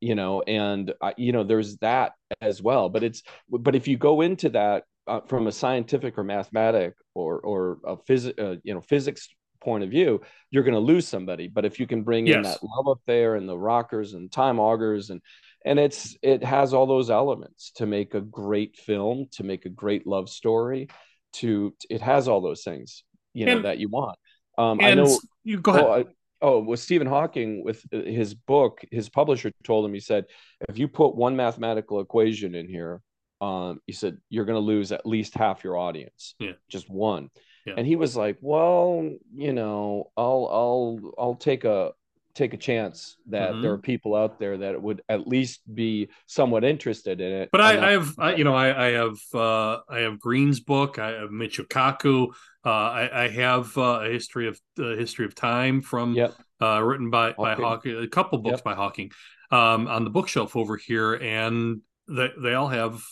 you 0.00 0.14
know 0.14 0.42
and 0.42 0.92
uh, 1.00 1.12
you 1.16 1.32
know 1.32 1.44
there's 1.44 1.76
that 1.78 2.12
as 2.40 2.62
well 2.62 2.88
but 2.88 3.02
it's 3.02 3.22
but 3.48 3.74
if 3.74 3.86
you 3.86 3.96
go 3.96 4.20
into 4.20 4.48
that 4.48 4.84
uh, 5.06 5.20
from 5.26 5.46
a 5.46 5.52
scientific 5.52 6.18
or 6.18 6.24
mathematic 6.24 6.94
or 7.14 7.38
or 7.40 7.78
a 7.86 7.96
phys- 7.96 8.38
uh, 8.38 8.58
you 8.64 8.74
know 8.74 8.80
physics 8.80 9.28
point 9.60 9.82
of 9.84 9.90
view 9.90 10.20
you're 10.50 10.62
going 10.62 10.74
to 10.74 10.80
lose 10.80 11.06
somebody 11.08 11.48
but 11.48 11.64
if 11.64 11.78
you 11.80 11.86
can 11.86 12.02
bring 12.02 12.26
in 12.26 12.42
that 12.42 12.58
love 12.62 12.98
affair 12.98 13.34
and 13.36 13.48
the 13.48 13.56
rockers 13.58 14.14
and 14.14 14.30
time 14.30 14.58
augurs 14.60 15.10
and 15.10 15.20
and 15.64 15.78
it's 15.78 16.16
it 16.22 16.44
has 16.44 16.72
all 16.74 16.86
those 16.86 17.10
elements 17.10 17.72
to 17.72 17.86
make 17.86 18.14
a 18.14 18.20
great 18.20 18.76
film 18.76 19.26
to 19.32 19.42
make 19.44 19.64
a 19.66 19.70
great 19.70 20.06
love 20.06 20.28
story 20.28 20.88
to 21.32 21.74
it 21.90 22.00
has 22.00 22.28
all 22.28 22.40
those 22.40 22.62
things 22.62 23.02
you 23.34 23.46
know 23.46 23.56
And- 23.56 23.64
that 23.64 23.78
you 23.78 23.88
want 23.88 24.18
um 24.58 24.80
i 24.80 24.94
know 24.94 25.18
you 25.44 25.60
go 25.60 25.72
ahead. 25.72 25.84
Oh, 25.84 25.92
I, 25.92 26.04
oh, 26.42 26.60
with 26.60 26.80
Stephen 26.80 27.06
Hawking, 27.06 27.64
with 27.64 27.84
uh, 27.92 27.98
his 27.98 28.34
book, 28.34 28.84
his 28.90 29.08
publisher 29.08 29.50
told 29.64 29.84
him, 29.84 29.94
he 29.94 30.00
said, 30.00 30.26
if 30.68 30.78
you 30.78 30.88
put 30.88 31.14
one 31.14 31.36
mathematical 31.36 32.00
equation 32.00 32.54
in 32.54 32.68
here, 32.68 33.00
um, 33.40 33.80
he 33.86 33.92
said 33.92 34.18
you're 34.30 34.44
going 34.44 34.56
to 34.56 34.60
lose 34.60 34.92
at 34.92 35.06
least 35.06 35.34
half 35.34 35.64
your 35.64 35.76
audience. 35.76 36.34
Yeah. 36.38 36.52
just 36.68 36.88
one. 36.88 37.30
Yeah. 37.66 37.74
And 37.76 37.86
he 37.86 37.96
was 37.96 38.16
like, 38.16 38.38
well, 38.40 39.10
you 39.34 39.52
know, 39.52 40.10
I'll, 40.16 40.48
I'll, 40.50 41.12
I'll 41.18 41.34
take 41.34 41.64
a 41.64 41.92
take 42.36 42.52
a 42.52 42.56
chance 42.58 43.16
that 43.26 43.54
Mhm. 43.54 43.62
there 43.62 43.72
are 43.72 43.78
people 43.78 44.14
out 44.14 44.38
there 44.38 44.58
that 44.58 44.80
would 44.80 45.00
at 45.08 45.26
least 45.26 45.62
be 45.74 46.10
somewhat 46.26 46.64
interested 46.64 47.20
in 47.20 47.32
it. 47.32 47.48
But 47.50 47.62
I, 47.62 47.88
I 47.88 47.90
have, 47.92 48.14
I, 48.18 48.34
you 48.34 48.44
know, 48.44 48.54
I, 48.54 48.88
I 48.88 48.90
have, 48.92 49.16
uh, 49.34 49.78
I 49.88 50.00
have 50.00 50.20
Greene's 50.20 50.60
book. 50.60 50.98
I 50.98 51.12
have 51.12 51.30
Michio 51.30 51.66
Kaku. 51.66 52.28
Uh, 52.64 52.68
I, 52.70 53.24
I 53.24 53.28
have 53.28 53.76
uh, 53.78 54.00
a 54.02 54.08
history 54.10 54.48
of 54.48 54.60
uh, 54.78 54.96
history 54.96 55.24
of 55.24 55.34
time 55.34 55.80
from 55.80 56.14
Yep. 56.14 56.34
uh, 56.60 56.82
written 56.82 57.08
by 57.10 57.32
by 57.32 57.54
Hawking. 57.54 57.64
Hawking. 57.94 57.96
A 58.04 58.08
couple 58.08 58.38
books 58.38 58.58
Yep. 58.58 58.64
by 58.64 58.74
Hawking 58.74 59.10
um, 59.50 59.88
on 59.88 60.04
the 60.04 60.10
bookshelf 60.10 60.56
over 60.56 60.76
here, 60.76 61.14
and 61.14 61.80
they 62.06 62.28
they 62.42 62.52
all 62.54 62.68
have 62.68 63.02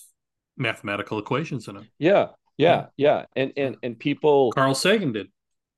mathematical 0.57 1.18
equations 1.18 1.66
in 1.68 1.77
them. 1.77 1.89
yeah, 1.99 2.29
yeah, 2.59 2.87
yeah, 2.97 3.25
and 3.35 3.53
and 3.57 3.77
and 3.83 3.99
people 3.99 4.53
Carl 4.53 4.75
Sagan 4.75 5.12
did. 5.12 5.29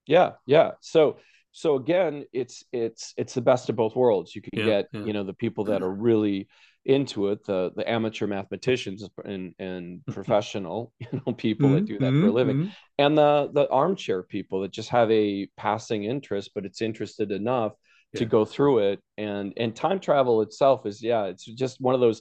yeah 0.07 0.32
yeah 0.47 0.72
so 0.80 1.18
so 1.57 1.76
again 1.76 2.24
it's 2.34 2.64
it's 2.70 3.14
it's 3.16 3.32
the 3.32 3.40
best 3.40 3.70
of 3.70 3.76
both 3.76 3.96
worlds. 3.96 4.34
You 4.36 4.42
can 4.42 4.61
Yeah, 4.61 4.64
get 4.64 4.88
yeah. 4.92 5.00
you 5.02 5.14
know 5.14 5.24
the 5.24 5.32
people 5.32 5.64
that 5.66 5.82
are 5.82 5.90
really 5.90 6.48
into 6.84 7.28
it 7.28 7.44
the 7.46 7.72
the 7.74 7.90
amateur 7.90 8.26
mathematicians 8.26 9.09
and 9.24 9.54
and 9.59 10.02
professional 10.11 10.92
you 11.00 11.09
know 11.26 11.32
people 11.32 11.72
that 11.72 11.86
do 11.86 11.98
that 12.00 12.18
for 12.18 12.26
a 12.26 12.30
Mhm, 12.30 12.32
living. 12.32 12.59
mhm. 12.59 12.76
and 12.98 13.16
the 13.16 13.50
the 13.54 13.68
armchair 13.70 14.22
people 14.22 14.61
that 14.61 14.70
just 14.70 14.90
have 14.90 15.11
a 15.11 15.48
passing 15.57 16.04
interest 16.04 16.50
but 16.54 16.66
it's 16.66 16.82
interested 16.82 17.32
enough 17.32 17.72
to 18.16 18.26
go 18.26 18.44
through 18.44 18.78
it. 18.78 19.00
And 19.16 19.52
and 19.57 19.74
time 19.74 20.00
travel 20.00 20.42
itself 20.42 20.84
is 20.86 21.02
yeah 21.02 21.24
it's 21.24 21.44
just 21.44 21.80
one 21.80 21.94
of 21.94 22.00
those 22.00 22.20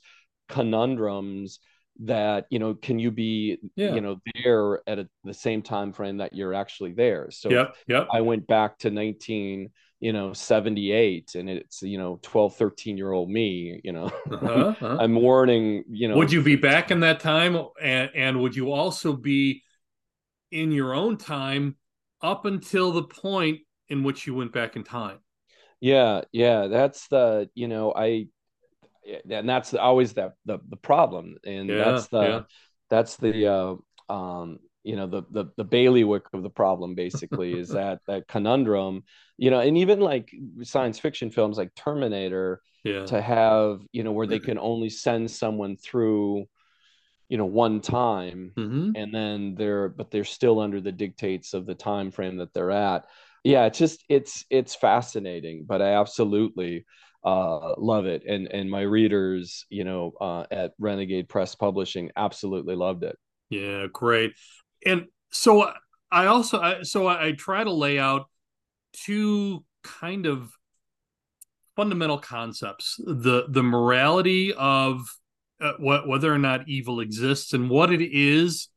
conundrums 0.49 1.59
that 2.03 2.45
you 2.49 2.59
know 2.59 2.73
can 2.73 2.99
you 2.99 3.09
be 3.11 3.57
Yeah. 3.75 3.95
you 3.95 4.01
know 4.01 4.19
there 4.43 4.81
at 4.87 4.99
a, 4.99 5.07
the 5.23 5.33
same 5.33 5.61
time 5.61 5.93
frame 5.93 6.17
that 6.17 6.33
you're 6.33 6.53
actually 6.53 6.93
there 6.93 7.31
so 7.31 7.49
yeah 7.49 7.67
yep. 7.87 8.07
I 8.11 8.21
went 8.21 8.47
back 8.47 8.77
to 8.79 8.91
19, 8.91 9.69
you 9.99 10.13
know, 10.13 10.33
78 10.33 11.35
and 11.35 11.49
it's, 11.49 11.81
you 11.81 11.97
know, 11.97 12.19
12, 12.21 12.55
13 12.55 12.97
year 12.97 13.11
old 13.11 13.29
me, 13.29 13.79
you 13.83 13.93
know, 13.93 14.11
Uh-huh, 14.31 14.47
uh-huh. 14.81 14.97
I'm 14.99 15.15
warning, 15.15 15.83
you 15.89 16.07
know, 16.07 16.17
would 16.17 16.31
you 16.31 16.41
be 16.41 16.55
back 16.55 16.91
in 16.91 16.99
that 17.01 17.19
time, 17.19 17.57
and 17.81 18.11
and 18.15 18.41
would 18.41 18.55
you 18.55 18.71
also 18.71 19.13
be 19.13 19.63
in 20.51 20.71
your 20.71 20.93
own 20.93 21.17
time 21.17 21.75
up 22.21 22.45
until 22.45 22.91
the 22.91 23.03
point 23.03 23.61
in 23.89 24.03
which 24.03 24.25
you 24.27 24.33
went 24.33 24.51
back 24.51 24.75
in 24.75 24.83
time? 24.83 25.19
yeah, 25.79 26.21
yeah, 26.31 26.67
that's 26.67 27.07
the, 27.09 27.49
you 27.53 27.67
know, 27.67 27.93
I, 27.95 28.27
and 29.29 29.47
that's 29.47 29.73
always 29.73 30.13
that 30.13 30.33
the, 30.45 30.59
the 30.69 30.77
problem. 30.77 31.37
And 31.45 31.77
Yeah, 31.77 31.77
that's 31.79 32.07
the, 32.07 32.19
yeah. 32.19 32.43
that's 32.89 33.17
the, 33.17 33.47
uh, 34.09 34.13
um, 34.13 34.59
you 34.83 34.95
know, 34.95 35.07
the, 35.07 35.23
the, 35.31 35.45
the 35.57 35.63
bailiwick 35.63 36.23
of 36.33 36.43
the 36.43 36.49
problem 36.49 36.95
basically 36.95 37.55
is 37.55 37.71
that, 37.71 37.99
that 38.07 38.27
conundrum, 38.27 39.03
you 39.37 39.49
know, 39.49 39.59
and 39.59 39.77
even 39.77 39.99
like 39.99 40.31
science 40.63 40.99
fiction 40.99 41.31
films 41.31 41.57
like 41.57 41.73
Terminator, 41.75 42.61
Yeah, 42.83 43.07
to 43.07 43.21
have 43.21 43.81
you 43.91 44.03
know 44.03 44.11
where 44.11 44.25
they 44.25 44.39
can 44.39 44.57
only 44.57 44.89
send 44.89 45.29
someone 45.29 45.77
through 45.77 46.47
you 47.29 47.37
know 47.37 47.45
one 47.45 47.81
time 47.81 48.55
hmm 48.55 48.91
and 48.93 49.13
then 49.13 49.55
they're 49.55 49.89
but 49.89 50.11
they're 50.11 50.23
still 50.23 50.59
under 50.59 50.81
the 50.81 50.91
dictates 50.91 51.53
of 51.53 51.65
the 51.65 51.75
time 51.75 52.11
frame 52.11 52.37
that 52.37 52.53
they're 52.53 52.71
at 52.71 53.05
yeah 53.43 53.65
it's 53.65 53.79
just 53.79 54.03
it's 54.09 54.45
it's 54.49 54.75
fascinating 54.75 55.65
but 55.67 55.81
i 55.81 55.93
absolutely 55.93 56.85
uh 57.25 57.73
love 57.79 58.05
it 58.05 58.23
and 58.27 58.47
and 58.47 58.69
my 58.69 58.81
readers 58.81 59.65
you 59.69 59.83
know 59.83 60.13
uh 60.21 60.45
at 60.51 60.73
renegade 60.79 61.27
press 61.27 61.55
publishing 61.55 62.11
absolutely 62.15 62.75
loved 62.75 63.03
it 63.03 63.17
yeah, 63.49 63.87
great. 63.91 64.33
And 64.85 65.05
so 65.31 65.71
I 66.11 66.25
also, 66.27 66.59
I, 66.59 66.83
so 66.83 67.07
I, 67.07 67.27
I 67.27 67.31
try 67.33 67.63
to 67.63 67.71
lay 67.71 67.99
out 67.99 68.29
two 68.93 69.63
kind 69.83 70.25
of 70.25 70.51
fundamental 71.75 72.17
concepts: 72.17 72.95
the 72.97 73.45
the 73.49 73.63
morality 73.63 74.53
of 74.53 75.07
uh, 75.61 75.73
what 75.77 76.07
whether 76.07 76.33
or 76.33 76.39
not 76.39 76.67
evil 76.67 76.99
exists 76.99 77.53
and 77.53 77.69
what 77.69 77.91
it 77.91 78.01
is, 78.01 78.69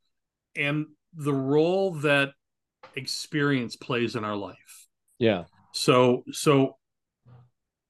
and 0.57 0.87
the 1.15 1.35
role 1.35 1.95
that 1.95 2.31
experience 2.95 3.77
plays 3.77 4.17
in 4.17 4.25
our 4.25 4.37
life. 4.37 4.87
yeah 5.19 5.45
So 5.73 6.25
so 6.33 6.78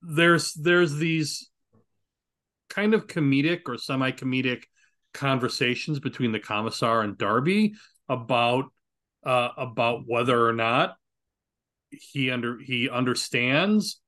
there's 0.03 0.55
there's 0.55 0.96
these 0.96 1.51
kind 2.68 2.94
of 2.94 3.07
comedic 3.07 3.62
or 3.66 3.78
semi-comedic 3.78 4.64
conversations 5.14 5.99
between 6.01 6.32
the 6.32 6.40
commissar 6.40 7.03
and 7.03 7.18
Darby 7.18 7.74
about 8.09 8.66
uh 9.24 9.49
about 9.57 10.03
whether 10.07 10.46
or 10.46 10.53
not 10.53 10.96
he 11.90 12.30
under 12.30 12.59
he 12.59 12.88
understands 12.88 14.01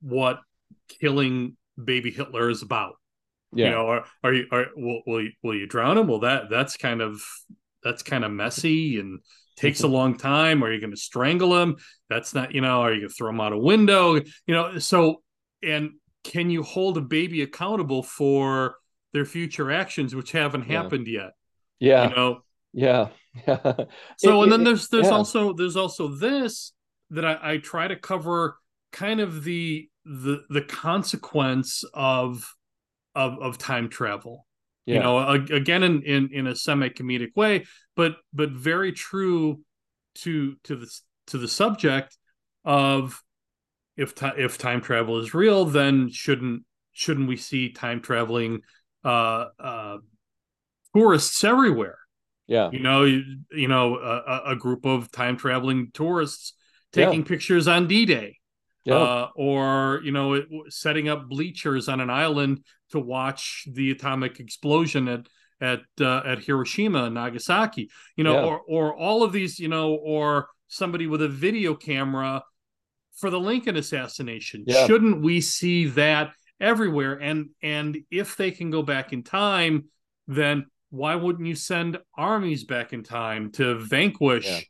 what 0.00 0.40
killing 0.88 1.56
baby 1.82 2.10
Hitler 2.10 2.50
is 2.50 2.62
about. 2.62 2.94
yeah 3.54 3.66
You 3.66 3.70
know, 3.70 3.86
are, 3.86 4.04
are 4.24 4.34
you 4.34 4.46
are 4.50 4.66
will 4.76 5.02
will 5.06 5.22
you, 5.22 5.30
will 5.42 5.54
you 5.54 5.66
drown 5.66 5.98
him? 5.98 6.08
Well, 6.08 6.20
that 6.20 6.50
that's 6.50 6.76
kind 6.76 7.00
of 7.00 7.22
that's 7.82 8.02
kind 8.02 8.24
of 8.24 8.30
messy 8.30 8.98
and 8.98 9.20
takes 9.56 9.82
a 9.82 9.88
long 9.88 10.16
time. 10.16 10.62
Are 10.64 10.72
you 10.72 10.80
going 10.80 10.90
to 10.92 10.96
strangle 10.96 11.56
him? 11.60 11.76
That's 12.08 12.34
not, 12.34 12.54
you 12.54 12.60
know, 12.60 12.80
are 12.82 12.92
you 12.92 13.00
going 13.00 13.08
to 13.08 13.14
throw 13.14 13.30
him 13.30 13.40
out 13.40 13.52
a 13.52 13.58
window? 13.58 14.14
You 14.14 14.24
know, 14.54 14.78
so 14.78 15.22
and 15.62 15.92
can 16.24 16.50
you 16.50 16.62
hold 16.62 16.96
a 16.98 17.00
baby 17.00 17.42
accountable 17.42 18.02
for 18.02 18.76
their 19.12 19.24
future 19.24 19.70
actions, 19.70 20.14
which 20.14 20.32
haven't 20.32 20.68
Yeah. 20.68 20.82
happened 20.82 21.06
yet? 21.06 21.30
yeah 21.80 22.08
You 22.08 22.14
know, 22.16 22.40
yeah 22.72 23.08
yeah 23.46 23.84
so 24.16 24.40
It- 24.40 24.44
and 24.44 24.52
then 24.52 24.64
there's 24.64 24.88
there's 24.88 25.06
yeah. 25.06 25.12
also 25.12 25.52
there's 25.52 25.76
also 25.76 26.08
this 26.08 26.72
that 27.10 27.24
I, 27.24 27.38
I 27.54 27.56
try 27.58 27.88
to 27.88 27.96
cover 27.96 28.56
kind 28.92 29.20
of 29.20 29.44
the 29.44 29.88
the 30.04 30.44
the 30.48 30.62
consequence 30.62 31.84
of 31.94 32.54
of 33.14 33.38
of 33.40 33.58
time 33.58 33.88
travel 33.88 34.46
yeah. 34.86 34.94
you 34.96 35.00
know 35.00 35.18
a- 35.18 35.54
again 35.54 35.82
in 35.82 36.02
in 36.02 36.28
in 36.32 36.46
a 36.46 36.54
semi 36.54 36.88
comedic 36.88 37.34
way 37.36 37.64
but 37.96 38.16
but 38.32 38.50
very 38.50 38.92
true 38.92 39.60
to 40.14 40.56
to 40.64 40.76
the 40.76 41.00
to 41.28 41.38
the 41.38 41.48
subject 41.48 42.16
of 42.64 43.22
if 43.96 44.14
ti 44.14 44.26
if 44.38 44.58
time 44.58 44.80
travel 44.80 45.18
is 45.18 45.34
real 45.34 45.64
then 45.64 46.08
shouldn't 46.10 46.64
shouldn't 46.92 47.28
we 47.28 47.36
see 47.36 47.70
time 47.72 48.00
traveling 48.00 48.60
uh 49.04 49.46
uh 49.58 49.98
tourists 50.94 51.42
everywhere? 51.44 51.98
Yeah. 52.46 52.70
You 52.70 52.80
know 52.80 53.04
you, 53.04 53.22
you 53.50 53.68
know 53.68 53.96
a, 53.96 54.52
a 54.52 54.56
group 54.56 54.84
of 54.84 55.10
time 55.10 55.36
traveling 55.36 55.90
tourists 55.94 56.54
taking 56.92 57.20
Yeah. 57.20 57.26
pictures 57.26 57.68
on 57.68 57.86
d-day 57.88 58.36
yeah 58.84 58.94
uh, 58.96 59.28
or 59.36 60.00
you 60.04 60.12
know 60.12 60.34
it, 60.34 60.48
setting 60.68 61.08
up 61.08 61.28
bleachers 61.28 61.88
on 61.88 62.00
an 62.00 62.10
island 62.10 62.64
to 62.90 62.98
watch 62.98 63.66
the 63.72 63.90
atomic 63.90 64.40
explosion 64.40 65.08
at 65.08 65.26
at 65.60 65.80
uh, 66.00 66.22
at 66.24 66.40
Hiroshima 66.40 67.04
and 67.04 67.14
Nagasaki 67.14 67.90
you 68.16 68.24
know 68.24 68.34
Yeah. 68.34 68.44
or 68.44 68.60
or 68.68 68.94
all 68.96 69.22
of 69.22 69.32
these 69.32 69.58
you 69.58 69.68
know 69.68 69.94
or 69.94 70.48
somebody 70.68 71.06
with 71.06 71.22
a 71.22 71.28
video 71.28 71.74
camera 71.74 72.42
for 73.16 73.30
the 73.30 73.38
Lincoln 73.40 73.76
assassination 73.76 74.64
Yeah. 74.66 74.86
shouldn't 74.86 75.22
we 75.22 75.40
see 75.40 75.86
that 75.86 76.32
everywhere 76.60 77.14
and 77.14 77.50
and 77.62 77.98
if 78.10 78.36
they 78.36 78.50
can 78.50 78.70
go 78.70 78.82
back 78.82 79.12
in 79.12 79.22
time 79.22 79.84
then 80.26 80.66
why 80.90 81.14
wouldn't 81.14 81.46
you 81.46 81.54
send 81.54 81.98
armies 82.16 82.64
back 82.64 82.92
in 82.92 83.02
time 83.02 83.50
to 83.52 83.76
vanquish 83.78 84.46
Yeah. 84.46 84.60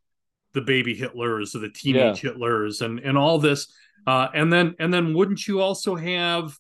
the 0.55 0.61
baby 0.63 0.95
hitlers 0.99 1.55
or 1.55 1.59
the 1.61 1.71
teenage 1.71 2.21
hitlers 2.23 2.81
and 2.83 2.99
and 3.01 3.17
all 3.19 3.39
this 3.39 3.73
uh 4.07 4.29
and 4.35 4.53
then 4.53 4.75
and 4.79 4.93
then 4.93 5.15
wouldn't 5.15 5.47
you 5.47 5.61
also 5.61 5.95
have 5.97 6.57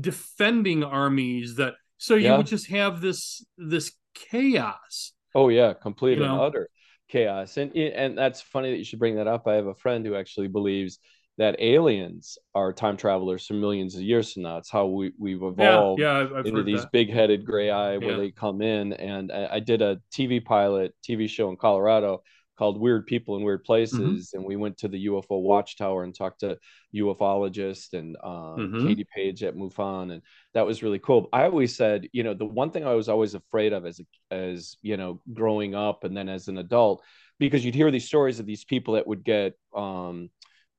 defending 0.00 0.84
armies 0.84 1.56
that 1.56 1.74
so 1.98 2.14
you 2.14 2.24
Yeah. 2.24 2.36
would 2.36 2.46
just 2.46 2.68
have 2.68 3.00
this 3.00 3.44
this 3.58 3.92
chaos 4.14 5.12
Oh 5.34 5.48
yeah, 5.48 5.74
complete 5.74 6.18
You 6.18 6.24
and 6.24 6.34
know? 6.34 6.44
utter 6.46 6.68
chaos. 7.08 7.56
And 7.56 7.74
and 7.76 8.18
that's 8.18 8.40
funny 8.40 8.70
that 8.72 8.78
you 8.78 8.84
should 8.84 8.98
bring 8.98 9.16
that 9.16 9.28
up. 9.28 9.46
I 9.46 9.54
have 9.54 9.66
a 9.66 9.74
friend 9.74 10.04
who 10.04 10.14
actually 10.16 10.48
believes 10.48 10.98
that 11.38 11.56
aliens 11.60 12.36
are 12.54 12.72
time 12.72 12.96
travelers 12.96 13.46
for 13.46 13.54
millions 13.54 13.94
of 13.94 14.02
years 14.02 14.32
from 14.32 14.42
now. 14.42 14.58
It's 14.58 14.70
how 14.70 14.86
we 14.86 15.12
we've 15.18 15.42
evolved 15.42 16.00
yeah 16.00 16.18
I've, 16.18 16.32
I've 16.32 16.46
into 16.46 16.62
these 16.64 16.82
that. 16.82 16.92
big-headed 16.92 17.44
gray 17.44 17.70
eye 17.70 17.98
where 17.98 18.10
Yeah. 18.12 18.16
they 18.16 18.30
come 18.32 18.60
in. 18.60 18.92
And 18.92 19.30
I, 19.32 19.48
I 19.54 19.60
did 19.60 19.82
a 19.82 20.00
TV 20.12 20.40
pilot 20.40 20.94
TV 21.02 21.28
show 21.28 21.48
in 21.50 21.56
Colorado 21.56 22.22
called 22.60 22.78
Weird 22.78 23.06
People 23.06 23.36
in 23.38 23.42
Weird 23.42 23.64
Places, 23.64 23.98
Mm-hmm. 23.98 24.36
and 24.36 24.44
we 24.46 24.56
went 24.56 24.76
to 24.78 24.88
the 24.88 25.06
UFO 25.06 25.40
Watchtower 25.40 26.04
and 26.04 26.14
talked 26.14 26.40
to 26.40 26.58
ufologists 26.94 27.94
and 27.94 28.16
um, 28.22 28.58
Mhm. 28.58 28.86
Katie 28.86 29.06
Page 29.16 29.42
at 29.42 29.56
MUFON, 29.56 30.12
and 30.12 30.22
that 30.52 30.66
was 30.66 30.82
really 30.82 30.98
cool. 30.98 31.28
I 31.32 31.44
always 31.44 31.74
said, 31.74 32.08
you 32.12 32.22
know, 32.22 32.34
the 32.34 32.44
one 32.44 32.70
thing 32.70 32.84
I 32.84 32.92
was 32.94 33.08
always 33.08 33.34
afraid 33.34 33.72
of 33.72 33.86
as 33.86 33.98
a, 34.00 34.34
as 34.34 34.76
you 34.82 34.98
know, 34.98 35.22
growing 35.32 35.74
up 35.74 36.04
and 36.04 36.14
then 36.14 36.28
as 36.28 36.48
an 36.48 36.58
adult, 36.58 37.02
because 37.38 37.64
you'd 37.64 37.74
hear 37.74 37.90
these 37.90 38.06
stories 38.06 38.38
of 38.40 38.44
these 38.46 38.64
people 38.64 38.92
that 38.94 39.06
would 39.06 39.24
get 39.24 39.54
um, 39.74 40.28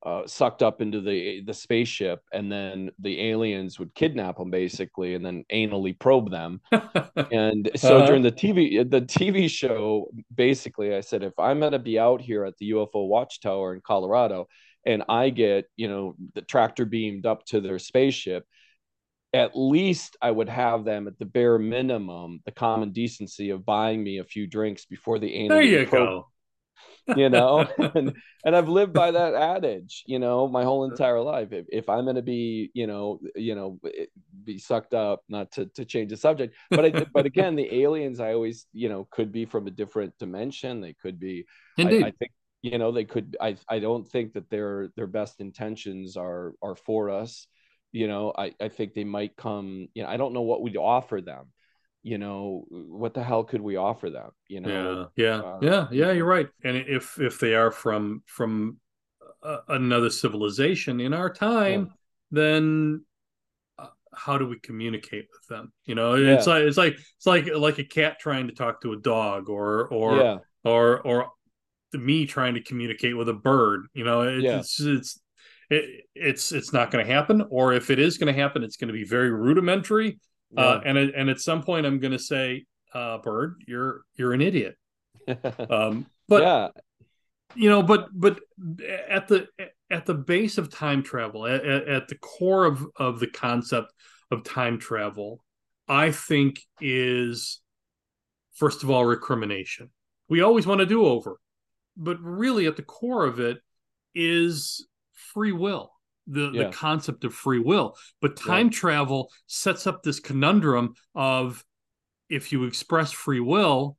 uh, 0.03 0.25
sucked 0.27 0.63
up 0.63 0.81
into 0.81 1.01
the 1.01 1.41
the 1.41 1.53
spaceship, 1.53 2.21
and 2.31 2.51
then 2.51 2.91
the 2.99 3.21
aliens 3.29 3.79
would 3.79 3.93
kidnap 3.95 4.37
them 4.37 4.49
basically, 4.51 5.15
and 5.15 5.25
then 5.25 5.45
anally 5.51 5.97
probe 5.97 6.31
them. 6.31 6.61
And 7.31 7.71
so 7.75 7.99
Uh-huh. 7.99 8.05
during 8.07 8.23
the 8.23 8.31
TV 8.31 8.83
the 8.89 9.01
TV 9.01 9.47
show, 9.47 10.09
basically, 10.35 10.93
I 10.95 11.01
said 11.01 11.23
if 11.23 11.33
I'm 11.39 11.59
going 11.59 11.71
to 11.73 11.79
be 11.79 11.97
out 11.99 12.21
here 12.21 12.43
at 12.45 12.57
the 12.57 12.71
UFO 12.71 13.07
Watchtower 13.07 13.73
in 13.73 13.81
Colorado, 13.81 14.47
and 14.85 15.03
I 15.09 15.29
get 15.29 15.65
you 15.77 15.87
know 15.87 16.15
the 16.35 16.41
tractor 16.41 16.85
beamed 16.85 17.25
up 17.25 17.45
to 17.47 17.61
their 17.61 17.79
spaceship. 17.79 18.45
At 19.33 19.51
least 19.55 20.17
I 20.21 20.31
would 20.31 20.49
have 20.49 20.85
them 20.85 21.07
at 21.07 21.17
the 21.19 21.25
bare 21.25 21.59
minimum, 21.59 22.41
the 22.45 22.51
common 22.51 22.91
decency 22.91 23.51
of 23.51 23.65
buying 23.65 24.03
me 24.03 24.19
a 24.19 24.25
few 24.25 24.47
drinks 24.47 24.85
before 24.85 25.19
the 25.19 25.33
anally 25.33 25.49
there 25.49 25.61
you 25.61 25.85
probe 25.85 26.11
go 26.11 26.30
you 27.15 27.29
know? 27.29 27.67
And, 27.95 28.15
and 28.45 28.55
i've 28.55 28.69
lived 28.69 28.93
by 28.93 29.11
that 29.11 29.34
adage 29.34 30.03
you 30.05 30.17
know 30.19 30.47
my 30.47 30.63
whole 30.63 30.86
entire 30.86 31.19
life. 31.19 31.51
If, 31.51 31.65
if 31.69 31.89
i'm 31.89 32.05
going 32.05 32.15
to 32.15 32.21
be 32.21 32.71
you 32.73 32.88
know 32.88 33.19
you 33.36 33.55
know 33.55 33.79
eh, 33.86 34.05
be 34.43 34.57
sucked 34.57 34.93
up 34.93 35.23
not 35.27 35.51
to, 35.53 35.65
to 35.75 35.86
change 35.86 36.09
the 36.09 36.17
subject 36.17 36.55
but 36.69 36.86
I, 36.86 37.05
but 37.13 37.25
again 37.32 37.55
the 37.55 37.82
aliens 37.82 38.19
i 38.19 38.34
always 38.34 38.65
you 38.73 38.89
know 38.89 39.07
could 39.11 39.32
be 39.32 39.45
from 39.45 39.67
a 39.67 39.71
different 39.71 40.17
dimension. 40.17 40.82
They 40.82 40.93
could 40.93 41.19
be 41.19 41.45
indeed. 41.77 42.03
I, 42.03 42.07
I 42.07 42.11
think 42.11 42.32
you 42.61 42.77
know 42.77 42.91
they 42.91 43.05
could 43.05 43.38
i 43.41 43.55
i 43.67 43.79
don't 43.79 44.07
think 44.07 44.34
that 44.34 44.49
their 44.49 44.89
their 44.95 45.07
best 45.07 45.41
intentions 45.41 46.17
are 46.17 46.53
are 46.61 46.75
for 46.75 47.09
us. 47.09 47.47
You 47.91 48.07
know 48.07 48.34
i 48.38 48.53
i 48.61 48.69
think 48.69 48.93
they 48.93 49.03
might 49.03 49.36
come 49.36 49.88
you 49.93 50.03
know 50.03 50.09
i 50.09 50.17
don't 50.17 50.34
know 50.34 50.41
what 50.41 50.61
we'd 50.61 50.77
offer 50.77 51.19
them 51.21 51.47
you 52.03 52.17
know 52.17 52.65
what 52.69 53.13
the 53.13 53.23
hell 53.23 53.43
could 53.43 53.61
we 53.61 53.75
offer 53.75 54.09
them 54.09 54.31
you 54.47 54.59
know? 54.59 55.07
Yeah 55.15 55.25
yeah 55.25 55.39
uh, 55.39 55.59
yeah 55.61 55.87
yeah 55.91 56.11
you're 56.11 56.25
right. 56.25 56.49
And 56.63 56.77
if 56.77 57.19
if 57.19 57.39
they 57.39 57.53
are 57.55 57.71
from 57.71 58.23
from 58.25 58.77
uh, 59.43 59.59
another 59.67 60.09
civilization 60.09 60.99
in 60.99 61.13
our 61.13 61.31
time 61.31 61.91
then 62.31 63.05
uh, 63.77 63.87
how 64.13 64.37
do 64.37 64.47
we 64.47 64.59
communicate 64.59 65.27
with 65.31 65.47
them? 65.47 65.71
You 65.85 65.95
know 65.95 66.15
it's 66.15 66.47
like 66.47 66.63
it's 66.63 66.77
like 66.77 66.93
it's 66.93 67.25
like 67.25 67.47
like 67.55 67.77
a 67.77 67.83
cat 67.83 68.19
trying 68.19 68.47
to 68.47 68.53
talk 68.53 68.81
to 68.81 68.93
a 68.93 68.97
dog 68.97 69.49
or 69.49 69.87
or 69.89 70.17
yeah. 70.17 70.37
or 70.63 71.01
or 71.01 71.31
me 71.93 72.25
trying 72.25 72.55
to 72.55 72.63
communicate 72.63 73.15
with 73.15 73.29
a 73.29 73.33
bird 73.33 73.85
you 73.93 74.03
know? 74.03 74.21
It, 74.21 74.41
Yeah. 74.41 74.59
it's 74.59 74.79
it's 74.79 75.19
it, 75.69 76.05
it's 76.15 76.51
it's 76.51 76.73
not 76.73 76.89
going 76.89 77.05
to 77.05 77.11
happen 77.11 77.45
or 77.49 77.73
if 77.73 77.89
it 77.89 77.99
is 77.99 78.17
going 78.17 78.33
to 78.33 78.39
happen 78.39 78.63
it's 78.63 78.77
going 78.77 78.87
to 78.87 78.93
be 78.93 79.03
very 79.03 79.31
rudimentary 79.31 80.19
uh, 80.57 80.79
and 80.85 80.97
at- 80.97 81.15
and 81.15 81.29
at 81.29 81.39
some 81.39 81.63
point 81.63 81.85
i'm 81.85 81.99
going 81.99 82.11
to 82.11 82.19
say 82.19 82.65
uh, 82.93 83.17
bird 83.19 83.63
you're 83.67 84.01
you're 84.15 84.33
an 84.33 84.41
idiot. 84.41 84.75
Um 85.69 86.07
but 86.27 86.41
yeah. 86.43 86.67
you 87.55 87.69
know 87.69 87.83
but 87.83 88.07
but 88.13 88.39
at 89.09 89.27
the 89.27 89.47
at 89.89 90.05
the 90.05 90.13
base 90.13 90.57
of 90.57 90.69
time 90.69 91.03
travel 91.03 91.45
at, 91.45 91.65
at, 91.65 91.87
at 91.87 92.07
the 92.07 92.17
core 92.17 92.65
of 92.65 92.85
of 92.95 93.19
the 93.19 93.27
concept 93.27 93.93
of 94.31 94.43
time 94.43 94.79
travel 94.79 95.43
i 95.87 96.11
think 96.11 96.61
is 96.79 97.61
first 98.53 98.83
of 98.83 98.89
all 98.89 99.05
recrimination. 99.05 99.89
We 100.29 100.41
always 100.41 100.65
want 100.65 100.79
to 100.79 100.85
do 100.85 101.05
over 101.05 101.37
but 101.97 102.19
really 102.21 102.65
at 102.67 102.75
the 102.77 102.83
core 102.83 103.25
of 103.25 103.39
it 103.39 103.57
is 104.15 104.87
free 105.13 105.51
will 105.51 105.91
the 106.28 106.51
Yeah. 106.53 106.63
the 106.63 106.69
concept 106.72 107.24
of 107.24 107.34
free 107.34 107.59
will 107.59 107.97
but 108.22 108.36
time 108.38 108.69
travel 108.69 109.32
sets 109.47 109.88
up 109.88 110.03
this 110.03 110.19
conundrum 110.19 110.93
of 111.15 111.63
if 112.30 112.51
you 112.51 112.65
express 112.65 113.11
free 113.11 113.39
will 113.39 113.97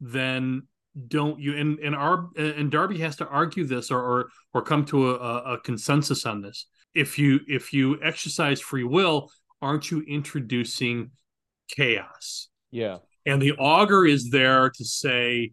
then 0.00 0.62
don't 1.08 1.38
you 1.38 1.54
and 1.56 1.78
and 1.80 1.94
our 1.94 2.30
and 2.36 2.70
Darby 2.70 2.98
has 2.98 3.16
to 3.16 3.26
argue 3.26 3.64
this 3.64 3.90
or 3.90 4.00
or, 4.00 4.28
or 4.54 4.62
come 4.62 4.84
to 4.86 5.10
a, 5.10 5.54
a 5.54 5.60
consensus 5.60 6.24
on 6.24 6.40
this. 6.40 6.66
If 6.94 7.18
you 7.18 7.40
if 7.46 7.74
you 7.74 7.98
exercise 8.02 8.62
free 8.62 8.84
will, 8.84 9.30
aren't 9.60 9.90
you 9.90 10.00
introducing 10.02 11.10
chaos? 11.68 12.48
yeah 12.70 12.98
And 13.26 13.42
the 13.42 13.52
augur 13.52 14.06
is 14.06 14.30
there 14.30 14.70
to 14.70 14.84
say 14.84 15.52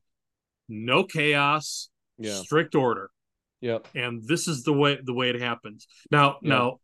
no 0.69 1.03
chaos, 1.03 1.89
yeah 2.17 2.35
strict 2.35 2.73
order. 2.73 3.09
Yep 3.63 3.87
And 3.95 4.21
this 4.31 4.47
is 4.47 4.63
the 4.63 4.73
way 4.81 4.99
the 5.09 5.13
way 5.19 5.29
it 5.33 5.39
happens. 5.41 5.87
Now 6.11 6.37
Yeah. 6.41 6.49
now 6.53 6.79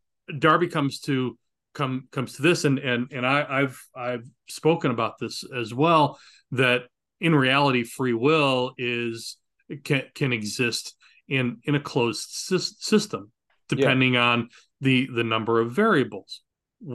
Darby 0.45 0.67
comes 0.67 0.99
to 1.01 1.37
come 1.73 2.07
comes 2.11 2.33
to 2.37 2.41
this 2.41 2.65
and 2.65 2.79
and 2.79 3.01
and 3.11 3.25
I, 3.25 3.45
I've 3.59 3.77
I've 3.95 4.25
spoken 4.47 4.89
about 4.91 5.19
this 5.19 5.43
as 5.61 5.73
well 5.73 6.03
that 6.51 6.81
in 7.19 7.35
reality 7.35 7.83
free 7.83 8.13
will 8.27 8.73
is 8.77 9.37
can 9.83 10.03
can 10.15 10.31
exist 10.33 10.95
in 11.27 11.57
in 11.63 11.75
a 11.75 11.79
closed 11.91 12.27
sys- 12.29 12.77
system 12.79 13.31
depending 13.67 14.17
on 14.17 14.49
the 14.81 15.07
the 15.13 15.23
number 15.23 15.59
of 15.61 15.71
variables 15.85 16.41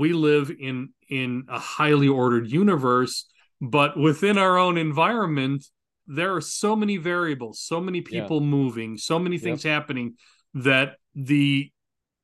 we 0.02 0.12
live 0.12 0.50
in 0.68 0.76
in 1.08 1.44
a 1.48 1.58
highly 1.58 2.08
ordered 2.08 2.50
universe 2.50 3.16
but 3.60 3.96
within 3.96 4.36
our 4.38 4.58
own 4.58 4.76
environment 4.78 5.64
there 6.06 6.34
are 6.34 6.40
so 6.40 6.76
many 6.76 6.96
variables 6.96 7.60
so 7.60 7.80
many 7.80 7.98
Yeah. 7.98 8.22
people 8.22 8.40
moving 8.40 8.98
so 8.98 9.18
many 9.18 9.38
things 9.38 9.62
happening 9.62 10.16
that 10.54 10.96
the 11.14 11.70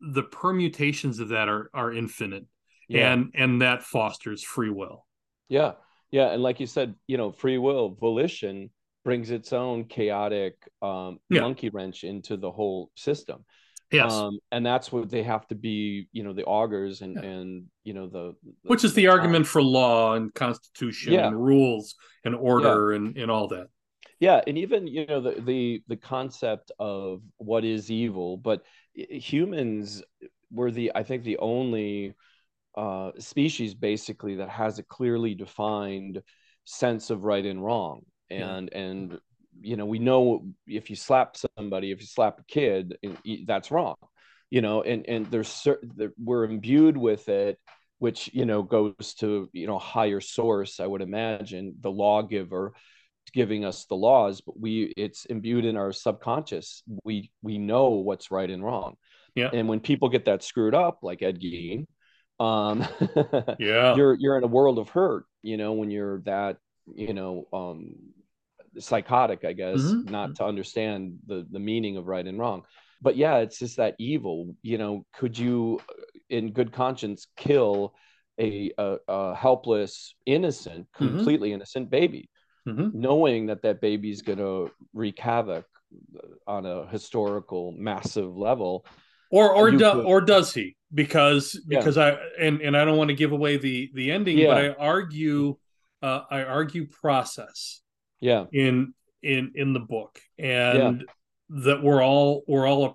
the 0.00 0.22
permutations 0.22 1.18
of 1.18 1.28
that 1.30 1.48
are 1.48 1.70
are 1.74 1.92
infinite 1.92 2.46
yeah. 2.88 3.12
and 3.12 3.30
and 3.34 3.62
that 3.62 3.82
fosters 3.82 4.42
free 4.42 4.70
will. 4.70 5.06
Yeah. 5.48 5.72
Yeah. 6.10 6.32
And 6.32 6.42
like 6.42 6.58
you 6.60 6.66
said 6.66 6.94
you 7.06 7.16
know 7.16 7.32
free 7.32 7.58
will 7.58 7.90
volition 7.94 8.70
brings 9.04 9.30
its 9.30 9.52
own 9.52 9.84
chaotic 9.84 10.54
um 10.82 11.18
Yeah. 11.28 11.42
monkey 11.42 11.68
wrench 11.70 12.04
into 12.04 12.36
the 12.36 12.50
whole 12.50 12.90
system 12.96 13.44
yes 13.92 14.12
um 14.12 14.38
and 14.52 14.64
that's 14.64 14.92
what 14.92 15.10
they 15.10 15.22
have 15.22 15.46
to 15.48 15.54
be 15.54 16.06
you 16.12 16.22
know 16.22 16.32
the 16.32 16.44
augurs 16.44 17.00
and 17.02 17.14
Yeah. 17.16 17.28
and 17.30 17.64
you 17.84 17.92
know 17.94 18.06
the, 18.08 18.34
which 18.62 18.84
is 18.84 18.94
the 18.94 19.08
argument 19.08 19.46
for 19.46 19.62
law 19.62 20.14
and 20.14 20.32
constitution 20.34 21.12
Yeah. 21.12 21.26
and 21.28 21.36
rules 21.42 21.94
and 22.24 22.34
order 22.34 22.92
and 22.92 23.16
and 23.16 23.30
all 23.30 23.48
that 23.48 23.68
yeah 24.20 24.40
and 24.46 24.56
even 24.58 24.86
you 24.86 25.06
know 25.06 25.20
the 25.20 25.40
the 25.40 25.82
the 25.88 25.96
concept 25.96 26.70
of 26.78 27.22
what 27.38 27.64
is 27.64 27.90
evil 27.90 28.36
but 28.36 28.62
humans 28.94 30.02
were 30.52 30.70
the 30.70 30.92
i 30.94 31.02
think 31.02 31.24
the 31.24 31.38
only 31.38 32.14
uh 32.76 33.10
species 33.18 33.74
basically 33.74 34.36
that 34.36 34.48
has 34.48 34.78
a 34.78 34.82
clearly 34.84 35.34
defined 35.34 36.22
sense 36.64 37.10
of 37.10 37.24
right 37.24 37.46
and 37.46 37.64
wrong 37.64 38.02
Yeah. 38.28 38.54
and 38.56 38.72
and 38.72 39.20
you 39.60 39.76
know 39.76 39.86
we 39.86 39.98
know 39.98 40.44
if 40.66 40.90
you 40.90 40.96
slap 40.96 41.36
somebody 41.56 41.90
if 41.90 42.00
you 42.00 42.06
slap 42.06 42.40
a 42.40 42.44
kid 42.44 42.96
that's 43.46 43.70
wrong 43.70 43.96
you 44.50 44.60
know 44.60 44.82
and 44.82 45.06
and 45.08 45.26
there's 45.30 45.48
certain 45.48 46.12
we're 46.22 46.44
imbued 46.44 46.96
with 46.96 47.28
it 47.28 47.58
which 47.98 48.30
you 48.32 48.46
know 48.46 48.62
goes 48.62 49.14
to 49.18 49.48
you 49.52 49.66
know 49.66 49.78
higher 49.78 50.20
source 50.20 50.80
i 50.80 50.86
would 50.86 51.02
imagine 51.02 51.74
the 51.80 51.90
lawgiver 51.90 52.72
giving 53.32 53.64
us 53.64 53.84
the 53.86 53.94
laws 53.94 54.40
but 54.40 54.58
we 54.58 54.92
it's 54.96 55.24
imbued 55.26 55.64
in 55.64 55.76
our 55.76 55.92
subconscious. 55.92 56.82
We 57.04 57.30
we 57.42 57.58
know 57.58 57.90
what's 57.90 58.30
right 58.30 58.50
and 58.50 58.64
wrong. 58.64 58.96
Yeah. 59.36 59.50
and 59.52 59.68
when 59.68 59.78
people 59.78 60.08
get 60.08 60.24
that 60.24 60.42
screwed 60.42 60.74
up 60.74 60.98
like 61.02 61.22
ed 61.22 61.40
gein 61.40 61.86
um 62.40 62.84
yeah. 63.60 63.94
you're 63.94 64.14
you're 64.14 64.36
in 64.36 64.42
a 64.42 64.48
world 64.48 64.78
of 64.78 64.88
hurt 64.88 65.24
you 65.40 65.56
know 65.56 65.74
when 65.74 65.90
you're 65.92 66.20
that 66.22 66.56
you 66.92 67.14
know 67.14 67.46
um 67.52 67.94
psychotic 68.78 69.44
i 69.44 69.52
guess 69.52 69.80
Mhm. 69.80 70.10
not 70.10 70.34
to 70.36 70.44
understand 70.44 71.18
the 71.26 71.46
the 71.50 71.58
meaning 71.58 71.96
of 71.96 72.06
right 72.06 72.26
and 72.26 72.38
wrong 72.38 72.62
but 73.02 73.16
yeah 73.16 73.38
it's 73.38 73.58
just 73.58 73.76
that 73.78 73.94
evil 73.98 74.54
you 74.62 74.78
know 74.78 75.04
could 75.12 75.36
you 75.38 75.80
in 76.28 76.52
good 76.52 76.72
conscience 76.72 77.26
kill 77.36 77.92
a, 78.38 78.70
a, 78.78 78.96
a 79.08 79.34
helpless, 79.34 80.14
innocent, 80.24 80.86
Mm-hmm. 80.94 81.08
completely 81.16 81.52
innocent 81.52 81.90
baby, 81.90 82.30
Mhm. 82.66 82.94
knowing 82.94 83.46
that 83.46 83.60
that 83.62 83.82
baby's 83.82 84.22
going 84.22 84.38
to 84.38 84.70
wreak 84.94 85.18
havoc 85.18 85.66
on 86.46 86.64
a 86.64 86.86
historical, 86.86 87.72
massive 87.72 88.34
level. 88.36 88.86
or 89.30 89.54
or 89.54 89.70
do, 89.70 89.78
could- 89.78 90.06
or 90.06 90.20
does 90.22 90.54
he 90.54 90.74
because 90.94 91.54
Yeah. 91.68 91.78
because 91.80 91.98
i 91.98 92.10
and 92.38 92.60
and 92.62 92.76
i 92.76 92.84
don't 92.84 92.96
want 92.96 93.08
to 93.10 93.14
give 93.14 93.32
away 93.32 93.56
the 93.58 93.90
the 93.94 94.10
ending 94.10 94.38
Yeah. 94.38 94.46
but 94.54 94.58
i 94.64 94.68
argue 94.70 95.56
uh 96.02 96.22
i 96.30 96.42
argue 96.42 96.86
process 96.86 97.82
Yeah, 98.20 98.44
in 98.52 98.94
in 99.22 99.52
in 99.54 99.72
the 99.72 99.80
book. 99.80 100.20
And 100.38 101.04
that 101.50 101.82
we're 101.82 102.02
all 102.02 102.44
we're 102.46 102.66
all 102.66 102.84
a 102.86 102.94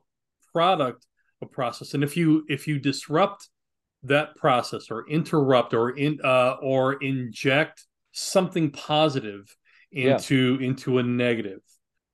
product 0.52 1.06
a 1.42 1.46
process. 1.46 1.94
And 1.94 2.04
if 2.04 2.16
you 2.16 2.46
if 2.48 2.68
you 2.68 2.80
disrupt 2.80 3.50
that 4.04 4.36
process 4.36 4.92
or 4.92 5.08
interrupt 5.10 5.74
or 5.74 5.90
in 5.98 6.20
uh 6.24 6.56
or 6.62 6.94
inject 7.04 7.86
something 8.12 8.72
positive 8.72 9.56
Yeah. 9.92 10.14
into 10.14 10.58
into 10.62 11.00
a 11.00 11.04
negative 11.04 11.62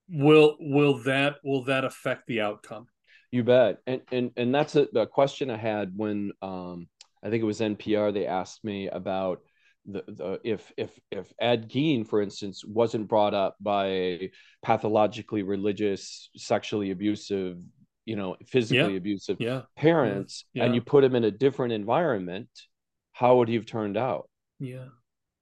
will 0.09 0.57
will 0.59 1.03
that 1.03 1.35
will 1.43 1.63
that 1.65 1.83
affect 1.85 2.27
the 2.27 2.41
outcome? 2.41 2.87
You 3.31 3.43
bet. 3.43 3.77
And 3.87 4.01
and 4.11 4.31
and 4.35 4.53
that's 4.53 4.75
a, 4.75 4.87
a 4.95 5.05
question 5.05 5.49
I 5.49 5.57
had 5.57 5.93
when 5.95 6.31
um 6.41 6.87
I 7.23 7.29
think 7.29 7.41
it 7.43 7.45
was 7.45 7.59
NPR 7.59 8.13
they 8.13 8.25
asked 8.25 8.63
me 8.63 8.87
about 8.87 9.41
the, 9.85 10.03
the 10.07 10.39
if 10.43 10.71
if 10.77 10.99
if 11.11 11.31
Ed 11.39 11.69
Gein, 11.69 12.07
for 12.07 12.21
instance, 12.21 12.63
wasn't 12.65 13.07
brought 13.07 13.33
up 13.33 13.55
by 13.59 13.87
a 13.87 14.31
pathologically 14.63 15.43
religious, 15.43 16.29
sexually 16.35 16.91
abusive, 16.91 17.57
you 18.05 18.15
know, 18.15 18.37
physically 18.47 18.93
Yeah. 18.93 18.97
abusive 18.97 19.37
yeah 19.39 19.61
parents, 19.75 20.45
Yeah. 20.53 20.65
and 20.65 20.75
you 20.75 20.81
put 20.81 21.03
him 21.03 21.15
in 21.15 21.23
a 21.23 21.31
different 21.31 21.73
environment, 21.73 22.49
how 23.13 23.37
would 23.37 23.47
he 23.49 23.55
have 23.55 23.65
turned 23.65 23.97
out? 23.97 24.29
yeah 24.59 24.89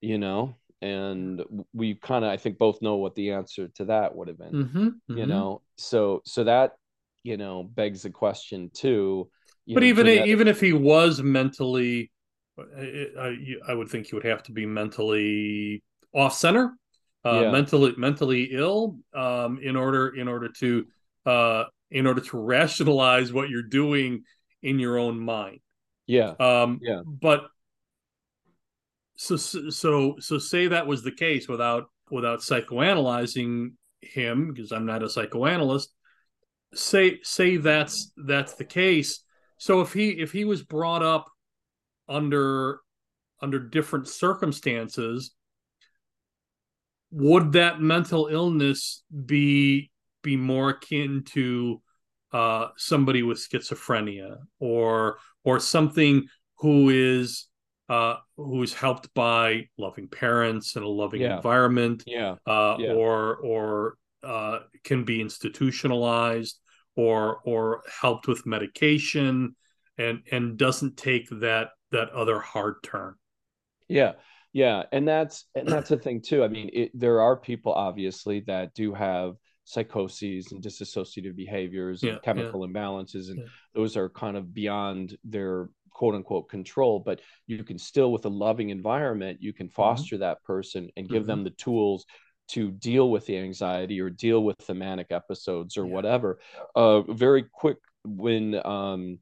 You 0.02 0.18
know, 0.18 0.56
and 0.82 1.44
we 1.74 1.96
kind 1.96 2.24
of 2.24 2.32
I 2.32 2.38
think 2.38 2.58
both 2.58 2.82
know 2.82 2.96
what 2.96 3.16
the 3.16 3.32
answer 3.32 3.68
to 3.76 3.86
that 3.86 4.16
would 4.16 4.30
have 4.30 4.38
been 4.38 4.54
mm-hmm, 4.54 4.88
you 5.18 5.26
know 5.26 5.62
so 5.78 6.22
so 6.26 6.46
that 6.46 6.72
you 7.24 7.36
know 7.36 7.64
begs 7.64 8.04
the 8.04 8.10
question 8.10 8.70
too 8.74 9.30
but 9.68 9.84
know, 9.84 9.88
even 9.90 10.06
genetic- 10.06 10.28
even 10.28 10.48
if 10.48 10.62
he 10.62 10.72
was 10.72 11.22
mentally 11.22 12.12
I, 12.78 13.08
I, 13.28 13.72
I 13.72 13.74
would 13.74 13.90
think 13.90 14.12
you 14.12 14.18
would 14.18 14.26
have 14.26 14.44
to 14.44 14.52
be 14.52 14.66
mentally 14.66 15.84
off 16.14 16.34
center 16.34 16.74
uh 17.26 17.42
Yeah. 17.44 17.52
mentally 17.52 17.94
mentally 17.98 18.44
ill 18.52 18.98
um 19.14 19.60
in 19.62 19.76
order 19.76 20.10
in 20.16 20.28
order 20.28 20.50
to 20.60 20.86
uh 21.26 21.66
in 21.92 22.08
order 22.08 22.22
to 22.22 22.38
rationalize 22.56 23.32
what 23.34 23.50
you're 23.50 23.62
doing 23.62 24.24
in 24.64 24.80
your 24.80 24.98
own 24.98 25.20
mind 25.20 25.60
yeah 26.08 26.34
um 26.40 26.80
Yeah. 26.82 27.02
but 27.06 27.48
so 29.16 29.36
so 29.36 30.16
so 30.20 30.38
say 30.38 30.68
that 30.68 30.88
was 30.88 31.04
the 31.04 31.12
case 31.12 31.48
without 31.48 31.90
without 32.10 32.40
psychoanalyzing 32.40 33.74
him 34.02 34.54
because 34.54 34.72
i'm 34.72 34.86
not 34.86 35.04
a 35.04 35.10
psychoanalyst 35.10 35.94
say 36.74 37.20
say 37.22 37.58
that's 37.58 38.12
that's 38.26 38.54
the 38.54 38.64
case 38.64 39.24
so 39.58 39.82
if 39.82 39.92
he 39.92 40.12
if 40.12 40.32
he 40.32 40.46
was 40.46 40.64
brought 40.64 41.04
up 41.04 41.30
under 42.10 42.80
under 43.42 43.60
different 43.60 44.08
circumstances 44.08 45.34
would 47.12 47.54
that 47.54 47.80
mental 47.82 48.28
illness 48.28 49.04
be 49.26 49.90
be 50.24 50.36
more 50.36 50.70
akin 50.72 51.24
to 51.26 51.82
uh 52.32 52.68
somebody 52.78 53.24
with 53.24 53.38
schizophrenia 53.38 54.38
or 54.60 55.18
or 55.44 55.60
something 55.60 56.28
who 56.58 56.90
is 56.90 57.48
uh 57.88 58.16
who's 58.38 58.74
helped 58.74 59.12
by 59.14 59.68
loving 59.78 60.08
parents 60.08 60.76
and 60.76 60.86
a 60.86 60.88
loving 60.88 61.22
Yeah. 61.22 61.38
environment 61.38 62.04
yeah 62.06 62.36
uh, 62.46 62.76
Yeah. 62.80 62.94
or 62.94 63.38
or 63.38 63.96
uh, 64.22 64.60
can 64.84 65.06
be 65.06 65.22
institutionalized 65.22 66.60
or 66.96 67.38
or 67.46 67.84
helped 68.02 68.28
with 68.28 68.46
medication 68.46 69.56
and 69.98 70.20
and 70.32 70.58
doesn't 70.58 70.98
take 70.98 71.28
that 71.40 71.70
that 71.92 72.10
other 72.12 72.40
hard 72.40 72.76
turn. 72.84 73.16
yeah 73.88 74.14
yeah 74.54 74.84
and 74.92 75.08
that's 75.08 75.46
and 75.56 75.68
that's 75.68 75.90
the 75.90 75.98
thing 75.98 76.22
too 76.22 76.44
i 76.44 76.48
mean 76.48 76.70
it, 76.74 76.92
there 76.94 77.22
are 77.22 77.36
people 77.36 77.74
obviously 77.74 78.42
that 78.42 78.74
do 78.74 78.94
have 78.94 79.36
psychoses 79.64 80.52
and 80.52 80.64
dissociative 80.64 81.36
behaviors 81.36 82.02
and 82.04 82.14
Yeah, 82.14 82.20
chemical 82.24 82.68
imbalances 82.68 83.30
and 83.30 83.40
Yeah. 83.40 83.46
those 83.76 83.96
are 83.96 84.10
kind 84.10 84.36
of 84.38 84.54
beyond 84.54 85.18
their 85.24 85.70
quote 85.92 86.16
unquote 86.16 86.50
control 86.50 87.00
but 87.00 87.22
you 87.46 87.64
can 87.64 87.78
still 87.78 88.12
with 88.12 88.26
a 88.26 88.30
loving 88.30 88.70
environment 88.70 89.40
you 89.42 89.52
Mm-hmm. 89.52 89.58
can 89.58 89.70
foster 89.70 90.18
that 90.18 90.44
person 90.44 90.90
and 90.98 91.10
give 91.10 91.26
them 91.28 91.44
the 91.44 91.50
tools 91.52 92.06
to 92.50 92.72
deal 92.72 93.12
with 93.12 93.28
the 93.28 93.38
anxiety 93.38 94.00
or 94.02 94.10
deal 94.10 94.44
with 94.44 94.58
the 94.66 94.74
manic 94.74 95.08
episodes 95.12 95.78
or 95.78 95.86
Yeah. 95.86 95.94
whatever 95.94 96.40
uh 96.76 97.02
very 97.02 97.44
quick 97.44 97.78
when 98.06 98.56
um 98.66 99.20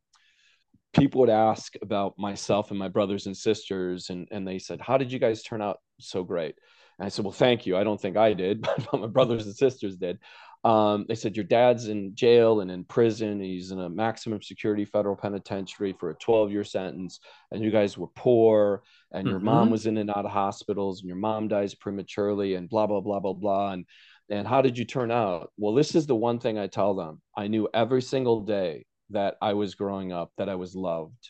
people 0.97 1.21
would 1.21 1.29
ask 1.29 1.75
about 1.81 2.17
myself 2.17 2.69
and 2.71 2.79
my 2.79 2.87
brothers 2.87 3.25
and 3.27 3.37
sisters 3.37 4.09
and 4.09 4.27
and 4.31 4.47
they 4.47 4.59
said 4.59 4.81
how 4.81 4.97
did 4.97 5.11
you 5.11 5.19
guys 5.19 5.43
turn 5.43 5.61
out 5.61 5.77
so 5.99 6.23
great? 6.23 6.55
And 6.99 7.05
i 7.05 7.09
said 7.09 7.25
well 7.25 7.31
thank 7.31 7.65
you. 7.65 7.77
I 7.77 7.83
don't 7.83 8.01
think 8.01 8.17
i 8.17 8.33
did 8.33 8.61
but 8.91 8.99
my 9.01 9.07
brothers 9.07 9.45
and 9.45 9.55
sisters 9.55 9.95
did. 9.95 10.19
Um, 10.63 11.05
they 11.07 11.15
said 11.15 11.37
your 11.37 11.45
dad's 11.45 11.87
in 11.87 12.13
jail 12.15 12.61
and 12.61 12.69
in 12.71 12.83
prison. 12.83 13.39
He's 13.39 13.71
in 13.71 13.79
a 13.79 13.89
maximum 13.89 14.41
security 14.41 14.85
federal 14.85 15.15
penitentiary 15.15 15.93
for 15.93 16.09
a 16.09 16.15
12 16.15 16.51
year 16.51 16.63
sentence 16.63 17.19
and 17.51 17.63
you 17.63 17.71
guys 17.71 17.97
were 17.97 18.07
poor 18.15 18.83
and 19.13 19.27
your 19.27 19.39
mom 19.39 19.67
Mhm. 19.67 19.71
was 19.71 19.85
in 19.85 19.97
and 19.97 20.09
out 20.09 20.25
of 20.25 20.31
hospitals 20.31 20.99
and 21.01 21.07
your 21.07 21.17
mom 21.17 21.47
dies 21.47 21.75
prematurely 21.75 22.55
and 22.55 22.69
blah 22.69 22.87
blah 22.87 23.01
blah 23.01 23.19
blah 23.19 23.33
blah 23.33 23.71
and 23.73 23.85
and 24.29 24.45
how 24.45 24.61
did 24.61 24.77
you 24.77 24.83
turn 24.83 25.09
out? 25.11 25.51
Well 25.57 25.73
this 25.73 25.95
is 25.95 26.05
the 26.07 26.15
one 26.15 26.39
thing 26.39 26.57
i 26.57 26.67
tell 26.67 26.95
them. 26.95 27.21
I 27.35 27.47
knew 27.47 27.69
every 27.73 28.01
single 28.01 28.41
day 28.41 28.85
that 29.09 29.35
i 29.41 29.53
was 29.53 29.75
growing 29.75 30.11
up 30.11 30.31
that 30.37 30.49
i 30.49 30.55
was 30.55 30.75
loved. 30.75 31.29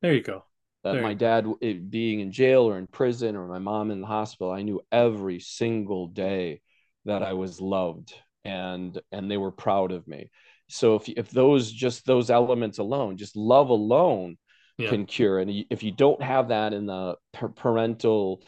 There 0.00 0.14
you 0.14 0.22
go. 0.22 0.44
that 0.84 0.94
There 0.94 1.02
my 1.02 1.14
dad 1.14 1.46
it, 1.60 1.90
being 1.90 2.20
in 2.20 2.32
jail 2.32 2.62
or 2.62 2.78
in 2.78 2.86
prison 2.86 3.36
or 3.36 3.46
my 3.46 3.58
mom 3.58 3.90
in 3.90 4.00
the 4.00 4.06
hospital 4.06 4.52
i 4.52 4.62
knew 4.62 4.80
every 4.92 5.40
single 5.40 6.06
day 6.08 6.60
that 7.04 7.22
i 7.22 7.32
was 7.32 7.60
loved 7.60 8.14
and 8.44 9.00
and 9.12 9.30
they 9.30 9.36
were 9.36 9.50
proud 9.50 9.92
of 9.92 10.06
me. 10.06 10.30
So 10.68 10.94
if 10.96 11.08
if 11.08 11.30
those 11.30 11.70
just 11.72 12.06
those 12.06 12.30
elements 12.30 12.78
alone 12.78 13.16
just 13.16 13.36
love 13.36 13.70
alone 13.70 14.36
Yeah. 14.78 14.88
can 14.90 15.06
cure. 15.06 15.38
And 15.40 15.50
if 15.70 15.82
you 15.82 15.90
don't 15.90 16.22
have 16.22 16.48
that 16.48 16.72
in 16.72 16.86
the 16.86 17.16
parental 17.56 18.42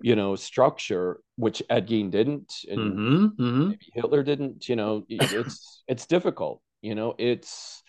you 0.00 0.16
know 0.16 0.36
structure 0.36 1.20
which 1.36 1.62
ed 1.70 1.88
gein 1.88 2.10
didn't 2.10 2.52
and 2.68 3.00
hmm 3.00 3.26
hmm 3.38 3.68
maybe 3.70 3.86
hitler 3.94 4.22
didn't 4.22 4.68
you 4.68 4.76
know 4.76 5.04
it's 5.08 5.82
it's 5.88 6.06
difficult 6.06 6.60
you 6.82 6.94
know 6.94 7.14
it's 7.18 7.82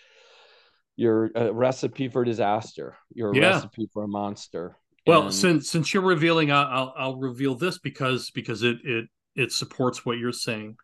you're 0.98 1.32
a 1.36 1.54
recipe 1.54 2.10
for 2.10 2.26
disaster 2.26 2.98
you're 3.14 3.32
a 3.32 3.36
Yeah. 3.36 3.52
recipe 3.54 3.88
for 3.94 4.04
a 4.04 4.08
monster 4.08 4.76
Well, 5.06 5.24
And- 5.28 5.34
since 5.34 5.70
since 5.70 5.94
you're 5.94 6.04
revealing, 6.04 6.52
I'll, 6.52 6.94
I'll 6.98 7.16
reveal 7.18 7.56
this 7.56 7.80
because 7.80 8.30
because 8.32 8.62
it 8.64 8.78
it 8.84 9.06
it 9.36 9.52
supports 9.54 10.06
what 10.06 10.18
you're 10.18 10.34
saying. 10.34 10.76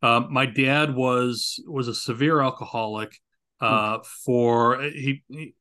Um, 0.00 0.32
my 0.32 0.46
dad 0.46 0.94
was 0.94 1.58
was 1.66 1.88
a 1.88 1.94
severe 1.94 2.40
alcoholic. 2.40 3.18
Uh, 3.60 3.98
for 4.24 4.80
he 4.82 5.22
he 5.28 5.54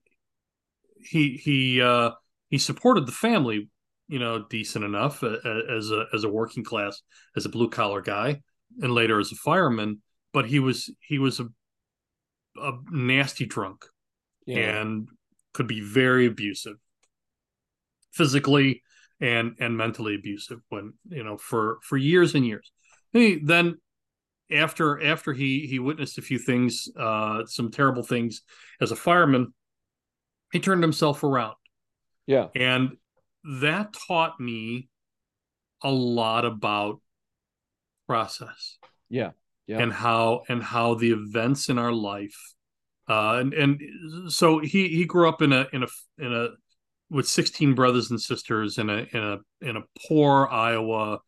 he 0.97 1.37
he 1.37 1.81
uh 1.81 2.11
he 2.49 2.57
supported 2.59 3.05
the 3.07 3.11
family, 3.27 3.69
you 4.07 4.19
know, 4.19 4.45
decent 4.49 4.85
enough 4.85 5.23
uh, 5.23 5.37
as 5.77 5.89
a 5.89 6.05
as 6.13 6.23
a 6.23 6.29
working 6.29 6.63
class 6.63 7.01
as 7.35 7.45
a 7.45 7.49
blue 7.49 7.69
collar 7.69 8.01
guy, 8.01 8.41
and 8.81 8.93
later 8.93 9.19
as 9.19 9.31
a 9.31 9.35
fireman. 9.35 10.01
But 10.33 10.45
he 10.47 10.59
was 10.59 10.93
he 10.99 11.17
was 11.17 11.39
a 11.39 11.47
a 12.61 12.73
nasty 12.91 13.45
drunk 13.47 13.85
yeah, 14.45 14.81
and 14.81 15.07
could 15.53 15.67
be 15.67 15.81
very 15.81 16.25
abusive 16.25 16.77
physically 18.11 18.81
and 19.21 19.55
and 19.59 19.77
mentally 19.77 20.15
abusive 20.15 20.59
when 20.69 20.93
you 21.09 21.23
know 21.23 21.37
for 21.37 21.79
for 21.83 21.97
years 21.97 22.35
and 22.35 22.45
years. 22.45 22.71
He, 23.11 23.39
then 23.43 23.75
after 24.51 25.03
after 25.03 25.33
he 25.33 25.67
he 25.67 25.79
witnessed 25.79 26.17
a 26.17 26.21
few 26.21 26.37
things 26.37 26.87
uh 26.99 27.45
some 27.45 27.71
terrible 27.71 28.03
things 28.03 28.41
as 28.81 28.91
a 28.91 28.95
fireman 28.95 29.53
he 30.53 30.59
turned 30.59 30.83
himself 30.83 31.23
around. 31.23 31.55
Yeah. 32.27 32.47
And 32.55 32.97
that 33.61 33.93
taught 34.07 34.39
me 34.39 34.87
a 35.83 35.91
lot 35.91 36.45
about 36.45 37.01
process. 38.07 38.77
Yeah. 39.09 39.31
Yeah. 39.65 39.79
And 39.79 39.91
how 39.91 40.43
and 40.47 40.61
how 40.61 40.93
the 40.93 41.11
events 41.11 41.69
in 41.69 41.79
our 41.79 41.91
life 41.91 42.37
uh 43.09 43.37
and 43.39 43.53
and 43.53 43.81
so 44.31 44.59
he 44.59 44.87
he 44.89 45.05
grew 45.05 45.27
up 45.27 45.41
in 45.41 45.51
a 45.53 45.67
in 45.73 45.83
a 45.83 45.87
in 46.19 46.33
a 46.33 46.49
with 47.09 47.27
16 47.27 47.75
brothers 47.75 48.09
and 48.11 48.19
sisters 48.21 48.77
in 48.77 48.89
a 48.89 49.05
in 49.13 49.23
a 49.23 49.37
in 49.61 49.77
a 49.77 49.81
poor 50.07 50.47
Iowa 50.51 51.19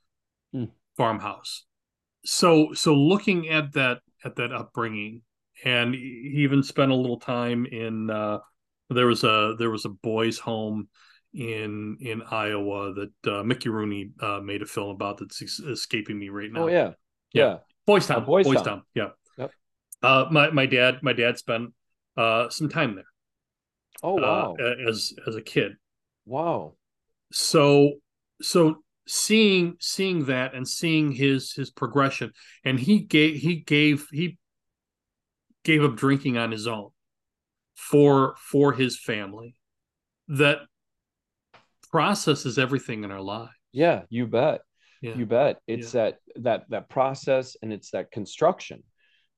Hmm. 0.54 0.66
farmhouse 0.96 1.66
so 2.26 2.74
so 2.74 2.94
looking 2.96 3.50
at 3.50 3.74
that 3.74 4.00
at 4.24 4.36
that 4.38 4.54
upbringing 4.54 5.22
and 5.64 5.94
he 5.94 6.32
even 6.38 6.64
spent 6.64 6.92
a 6.92 6.96
little 6.96 7.20
time 7.20 7.66
in 7.66 8.10
uh 8.10 8.40
There 8.90 9.08
was 9.08 9.24
a 9.24 9.56
there 9.58 9.72
was 9.72 9.86
a 9.86 9.90
boys' 9.90 10.38
home 10.40 10.88
in 11.34 11.98
in 12.00 12.22
Iowa 12.22 12.94
that 12.94 13.32
uh, 13.32 13.44
Mickey 13.44 13.70
Rooney 13.70 14.12
uh, 14.22 14.40
made 14.44 14.62
a 14.62 14.66
film 14.66 14.90
about 14.92 15.18
that's 15.18 15.42
escaping 15.42 16.20
me 16.20 16.30
right 16.30 16.52
now. 16.52 16.64
Oh 16.64 16.68
yeah, 16.68 16.92
yeah. 17.34 17.58
Boys 17.86 18.08
Town. 18.08 18.24
Uh, 18.24 18.26
Boys 18.26 18.46
Boys, 18.46 18.58
Town. 18.58 18.66
Town. 18.66 18.82
Yeah. 18.94 19.10
Uh, 20.02 20.26
my 20.32 20.50
my 20.52 20.66
dad 20.66 21.00
my 21.02 21.14
dad 21.14 21.38
spent 21.38 21.74
uh, 22.18 22.50
some 22.50 22.70
time 22.70 22.96
there. 22.96 23.06
Oh 24.04 24.16
wow, 24.16 24.56
uh, 24.60 24.90
as 24.90 25.14
as 25.28 25.36
a 25.36 25.42
kid. 25.42 25.74
wow. 26.26 26.74
So 27.32 27.94
so 28.42 28.84
seeing 29.08 29.76
seeing 29.80 30.26
that 30.26 30.54
and 30.54 30.68
seeing 30.68 31.12
his 31.12 31.54
his 31.54 31.72
progression, 31.72 32.32
and 32.64 32.80
he 32.80 33.00
gave 33.00 33.36
he 33.38 33.56
gave 33.56 34.08
he 34.12 34.38
gave 35.64 35.84
up 35.84 35.96
drinking 35.96 36.38
on 36.38 36.52
his 36.52 36.68
own 36.68 36.90
for 37.76 38.36
for 38.38 38.74
his 38.74 39.00
family. 39.00 39.56
That 40.28 40.60
processes 41.92 42.58
everything 42.58 43.04
in 43.04 43.12
our 43.12 43.22
lives. 43.22 43.52
Yeah, 43.72 44.04
you 44.10 44.28
bet. 44.28 44.62
Yeah. 45.02 45.16
You 45.16 45.26
bet. 45.26 45.60
It's 45.68 45.92
that 45.92 46.18
that 46.38 46.64
that 46.70 46.90
process 46.90 47.56
and 47.62 47.72
it's 47.72 47.92
that 47.92 48.12
construction. 48.12 48.84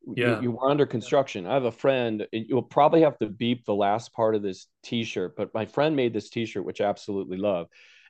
You- 0.05 0.13
Yeah. 0.17 0.41
You, 0.41 0.51
were 0.51 0.69
under 0.69 0.85
construction. 0.85 1.45
I 1.45 1.53
have 1.53 1.65
a 1.65 1.71
friend, 1.71 2.25
and 2.31 2.45
you'll 2.47 2.61
probably 2.63 3.01
have 3.01 3.17
to 3.19 3.27
beep 3.27 3.65
the 3.65 3.75
last 3.75 4.13
part 4.13 4.35
of 4.35 4.41
this 4.41 4.67
t-shirt, 4.83 5.35
but 5.35 5.53
my 5.53 5.65
friend 5.65 5.95
made 5.95 6.13
this 6.13 6.29
t-shirt, 6.29 6.63
which 6.65 6.81
I 6.81 6.85
absolutely 6.85 7.37
love. 7.37 7.67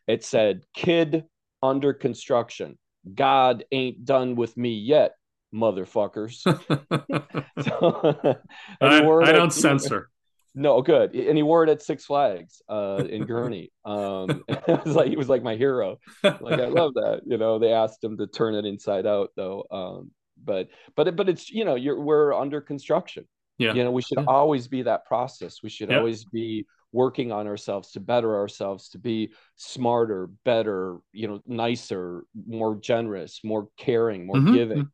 It 0.08 0.24
said, 0.24 0.64
Kid 0.74 1.26
under 1.64 1.94
construction. 1.94 2.78
God 3.14 3.64
ain't 3.72 4.06
done 4.06 4.36
with 4.36 4.56
me 4.58 4.74
yet, 4.78 5.14
motherfuckers. 5.54 6.42
So- 7.64 8.38
I, 8.82 9.02
I 9.02 9.32
don't 9.32 9.52
censor. 9.52 10.10
No, 10.56 10.82
good. 10.82 11.14
And 11.14 11.38
he 11.38 11.44
wore 11.44 11.64
it 11.64 11.70
at 11.70 11.84
Six 11.84 12.06
Flags 12.06 12.64
uh, 12.68 13.04
in 13.08 13.26
Gurnee. 13.28 13.70
Um, 13.86 14.44
it 14.48 14.86
was 14.86 14.96
like 14.96 15.08
he 15.10 15.16
was 15.16 15.30
like 15.30 15.44
my 15.44 15.56
hero. 15.56 16.00
Like 16.24 16.60
I 16.60 16.66
love 16.66 16.96
that. 16.96 17.22
You 17.28 17.38
know, 17.38 17.60
they 17.60 17.72
asked 17.72 18.04
him 18.04 18.18
to 18.18 18.26
turn 18.26 18.56
it 18.56 18.66
inside 18.66 19.06
out 19.06 19.30
though. 19.36 19.66
Um, 19.70 20.12
but 20.48 20.70
but 20.96 21.16
but 21.16 21.30
it's 21.30 21.52
you 21.52 21.66
know 21.66 21.76
you're 21.76 22.02
we're 22.02 22.34
under 22.34 22.62
construction. 22.62 23.28
Yeah. 23.60 23.74
You 23.76 23.84
know, 23.84 23.92
we 23.92 24.02
should 24.02 24.20
Yeah. 24.20 24.26
always 24.28 24.68
be 24.68 24.84
that 24.84 25.06
process. 25.06 25.62
We 25.64 25.70
should 25.70 25.90
Yep. 25.90 25.98
always 26.00 26.26
be 26.26 26.66
working 26.94 27.32
on 27.32 27.48
ourselves 27.48 27.92
to 27.92 28.00
better 28.00 28.36
ourselves, 28.36 28.90
to 28.90 28.98
be 29.00 29.34
smarter, 29.58 30.30
better, 30.46 30.98
you 31.12 31.28
know, 31.28 31.42
nicer, 31.46 32.24
more 32.48 32.76
generous, 32.78 33.42
more 33.44 33.68
caring, 33.78 34.26
more 34.26 34.38
Mhm, 34.38 34.54
giving. 34.54 34.88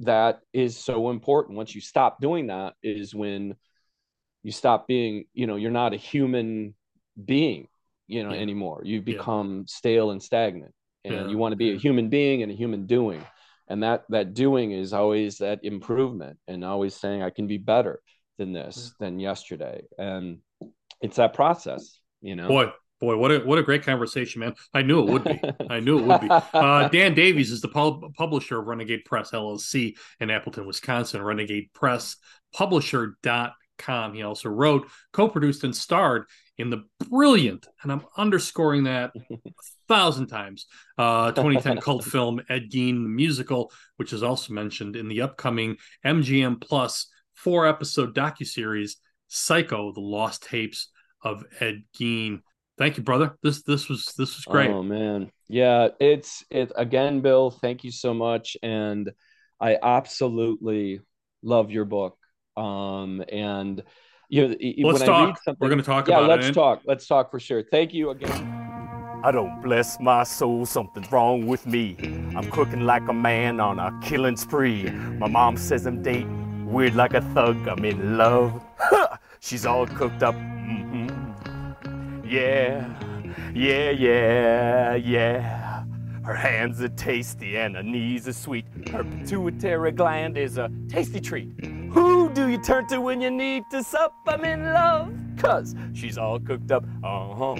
That 0.00 0.40
is 0.54 0.78
so 0.78 1.10
important. 1.10 1.56
Once 1.58 1.74
you 1.74 1.80
stop 1.82 2.20
doing 2.20 2.46
that, 2.46 2.74
is 2.82 3.14
when 3.14 3.56
you 4.42 4.52
stop 4.52 4.86
being, 4.88 5.24
you 5.34 5.46
know, 5.46 5.56
you're 5.56 5.70
not 5.70 5.92
a 5.92 5.98
human 5.98 6.74
being, 7.22 7.68
you 8.06 8.22
know, 8.24 8.32
Yeah. 8.32 8.40
anymore. 8.40 8.82
You 8.84 9.00
Yeah. 9.00 9.16
become 9.16 9.66
stale 9.66 10.10
and 10.10 10.22
stagnant. 10.22 10.72
And 11.04 11.14
Yeah, 11.14 11.26
you 11.28 11.38
want 11.38 11.52
to 11.52 11.56
be 11.56 11.70
a 11.72 11.76
human 11.76 12.08
being 12.08 12.42
and 12.42 12.50
a 12.50 12.54
human 12.54 12.86
doing. 12.86 13.22
And 13.68 13.82
that 13.82 14.04
that 14.10 14.34
doing 14.34 14.72
is 14.72 14.92
always 14.92 15.38
that 15.38 15.60
improvement 15.64 16.38
and 16.46 16.64
always 16.64 16.94
saying 16.94 17.22
I 17.22 17.30
can 17.30 17.46
be 17.46 17.58
better 17.58 18.00
than 18.38 18.52
this, 18.52 18.92
than 19.00 19.18
yesterday. 19.18 19.82
And 19.98 20.38
it's 21.00 21.16
that 21.16 21.34
process, 21.34 22.00
you 22.20 22.36
know. 22.36 22.48
Boy, 22.48 22.72
boy, 23.00 23.16
what 23.16 23.32
a 23.32 23.38
what 23.40 23.58
a 23.58 23.62
great 23.62 23.82
conversation, 23.82 24.40
man! 24.40 24.54
I 24.72 24.82
knew 24.82 25.00
it 25.00 25.10
would 25.10 25.24
be. 25.24 25.40
I 25.70 25.80
knew 25.80 25.98
it 25.98 26.06
would 26.06 26.20
be. 26.20 26.28
Uh, 26.30 26.88
Dan 26.92 27.14
Davies 27.14 27.50
is 27.50 27.60
the 27.60 27.68
pub- 27.68 28.14
publisher 28.14 28.60
of 28.60 28.66
Renegade 28.66 29.04
Press 29.04 29.32
LLC 29.32 29.96
in 30.20 30.30
Appleton, 30.30 30.66
Wisconsin. 30.66 31.22
Renegade 31.22 31.72
Press 31.72 32.16
Publisher.com. 32.54 34.14
He 34.14 34.22
also 34.22 34.48
wrote, 34.48 34.88
co-produced, 35.12 35.64
and 35.64 35.74
starred 35.74 36.26
in 36.58 36.70
the 36.70 36.84
brilliant, 37.10 37.66
and 37.82 37.92
I'm 37.92 38.04
underscoring 38.16 38.84
that 38.84 39.12
a 39.30 39.36
thousand 39.88 40.28
times, 40.28 40.66
uh, 40.98 41.32
2010 41.32 41.80
cult 41.80 42.04
film 42.12 42.40
Ed 42.48 42.70
Gein 42.70 43.02
the 43.02 43.08
musical, 43.08 43.72
which 43.96 44.12
is 44.12 44.22
also 44.22 44.52
mentioned 44.52 44.96
in 44.96 45.08
the 45.08 45.22
upcoming 45.22 45.76
MGM 46.04 46.60
Plus 46.60 47.08
four-episode 47.34 48.14
docuseries 48.14 48.92
Psycho: 49.28 49.92
The 49.92 50.00
Lost 50.00 50.44
Tapes 50.44 50.88
of 51.22 51.44
Ed 51.60 51.82
Gein. 51.98 52.40
Thank 52.78 52.96
you, 52.96 53.02
brother. 53.02 53.36
This 53.42 53.62
this 53.62 53.88
was 53.88 54.12
this 54.16 54.36
was 54.36 54.44
great. 54.44 54.70
Oh 54.70 54.82
man. 54.82 55.30
Yeah, 55.48 55.88
it's 56.00 56.44
it 56.50 56.72
again, 56.76 57.20
Bill, 57.20 57.50
thank 57.50 57.84
you 57.84 57.90
so 57.90 58.12
much. 58.12 58.56
And 58.62 59.10
I 59.60 59.78
absolutely 59.82 61.00
love 61.42 61.70
your 61.70 61.84
book. 61.84 62.18
Um 62.56 63.24
and 63.30 63.82
you 64.28 64.48
know, 64.48 64.54
Let's 64.88 65.00
when 65.00 65.08
I 65.10 65.12
read 65.20 65.26
talk. 65.28 65.42
something- 65.42 65.56
We're 65.60 65.68
gonna 65.70 65.82
talk 65.82 66.08
about 66.08 66.22
it. 66.24 66.26
yeah, 66.28 66.34
let's 66.34 66.46
it. 66.48 66.52
talk. 66.54 66.82
Let's 66.86 67.06
talk 67.06 67.30
for 67.30 67.38
sure. 67.40 67.62
Thank 67.62 67.94
you 67.94 68.10
again. 68.10 68.62
I 69.24 69.30
don't 69.32 69.60
bless 69.62 69.98
my 69.98 70.22
soul, 70.24 70.66
something's 70.66 71.10
wrong 71.10 71.46
with 71.46 71.66
me. 71.66 71.96
I'm 72.36 72.48
cooking 72.50 72.82
like 72.82 73.08
a 73.08 73.12
man 73.12 73.60
on 73.60 73.78
a 73.78 73.90
killing 74.02 74.36
spree. 74.36 74.84
My 75.18 75.26
mom 75.26 75.56
says 75.56 75.86
I'm 75.86 76.02
dating, 76.02 76.70
weird 76.70 76.94
like 76.94 77.14
a 77.14 77.22
thug, 77.34 77.66
I'm 77.66 77.84
in 77.84 78.18
love. 78.18 78.62
She's 79.40 79.64
all 79.66 79.86
cooked 79.86 80.22
up. 80.22 80.34
hmm 80.34 81.08
Yeah, 82.24 82.86
yeah, 83.54 83.90
yeah, 83.90 84.94
yeah. 84.94 85.84
Her 86.24 86.34
hands 86.34 86.80
are 86.82 86.88
tasty 86.88 87.56
and 87.56 87.76
her 87.76 87.82
knees 87.82 88.26
are 88.28 88.32
sweet. 88.32 88.66
Her 88.90 89.04
pituitary 89.04 89.92
gland 89.92 90.36
is 90.36 90.58
a 90.58 90.70
tasty 90.88 91.20
treat. 91.20 91.48
You 92.56 92.62
turn 92.62 92.86
to 92.86 93.02
when 93.02 93.20
you 93.20 93.30
need 93.30 93.64
to 93.70 93.84
sup? 93.84 94.14
I'm 94.26 94.42
in 94.42 94.64
love, 94.72 95.12
cause 95.36 95.74
she's 95.92 96.16
all 96.16 96.40
cooked 96.40 96.70
up. 96.72 96.86
Uh 97.04 97.34
huh. 97.34 97.54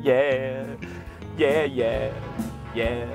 Yeah, 0.00 0.64
yeah, 1.36 1.64
yeah, 1.64 2.10
yeah. 2.74 3.06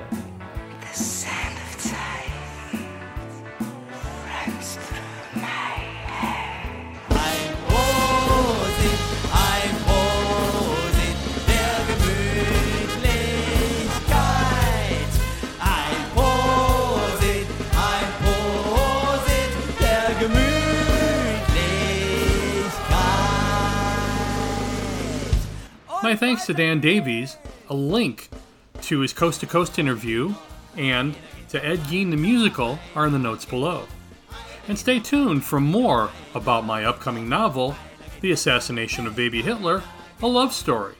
My 26.00 26.14
thanks 26.14 26.46
to 26.46 26.54
Dan 26.54 26.78
Davies. 26.78 27.38
A 27.70 27.74
link 27.74 28.28
to 28.82 29.00
his 29.00 29.12
coast 29.12 29.40
to 29.40 29.46
coast 29.46 29.80
interview 29.80 30.32
and 30.76 31.16
to 31.48 31.64
Ed 31.64 31.80
Gein 31.80 32.10
the 32.10 32.16
musical 32.16 32.78
are 32.94 33.06
in 33.06 33.12
the 33.12 33.18
notes 33.18 33.44
below. 33.44 33.82
And 34.68 34.78
stay 34.78 35.00
tuned 35.00 35.44
for 35.44 35.58
more 35.58 36.10
about 36.36 36.64
my 36.64 36.84
upcoming 36.84 37.28
novel, 37.28 37.74
The 38.20 38.30
Assassination 38.30 39.08
of 39.08 39.16
Baby 39.16 39.42
Hitler, 39.42 39.82
a 40.22 40.26
love 40.28 40.52
story. 40.52 40.94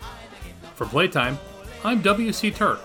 For 0.74 0.84
Playtime, 0.84 1.38
I'm 1.84 2.02
W.C. 2.02 2.50
Turk. 2.50 2.80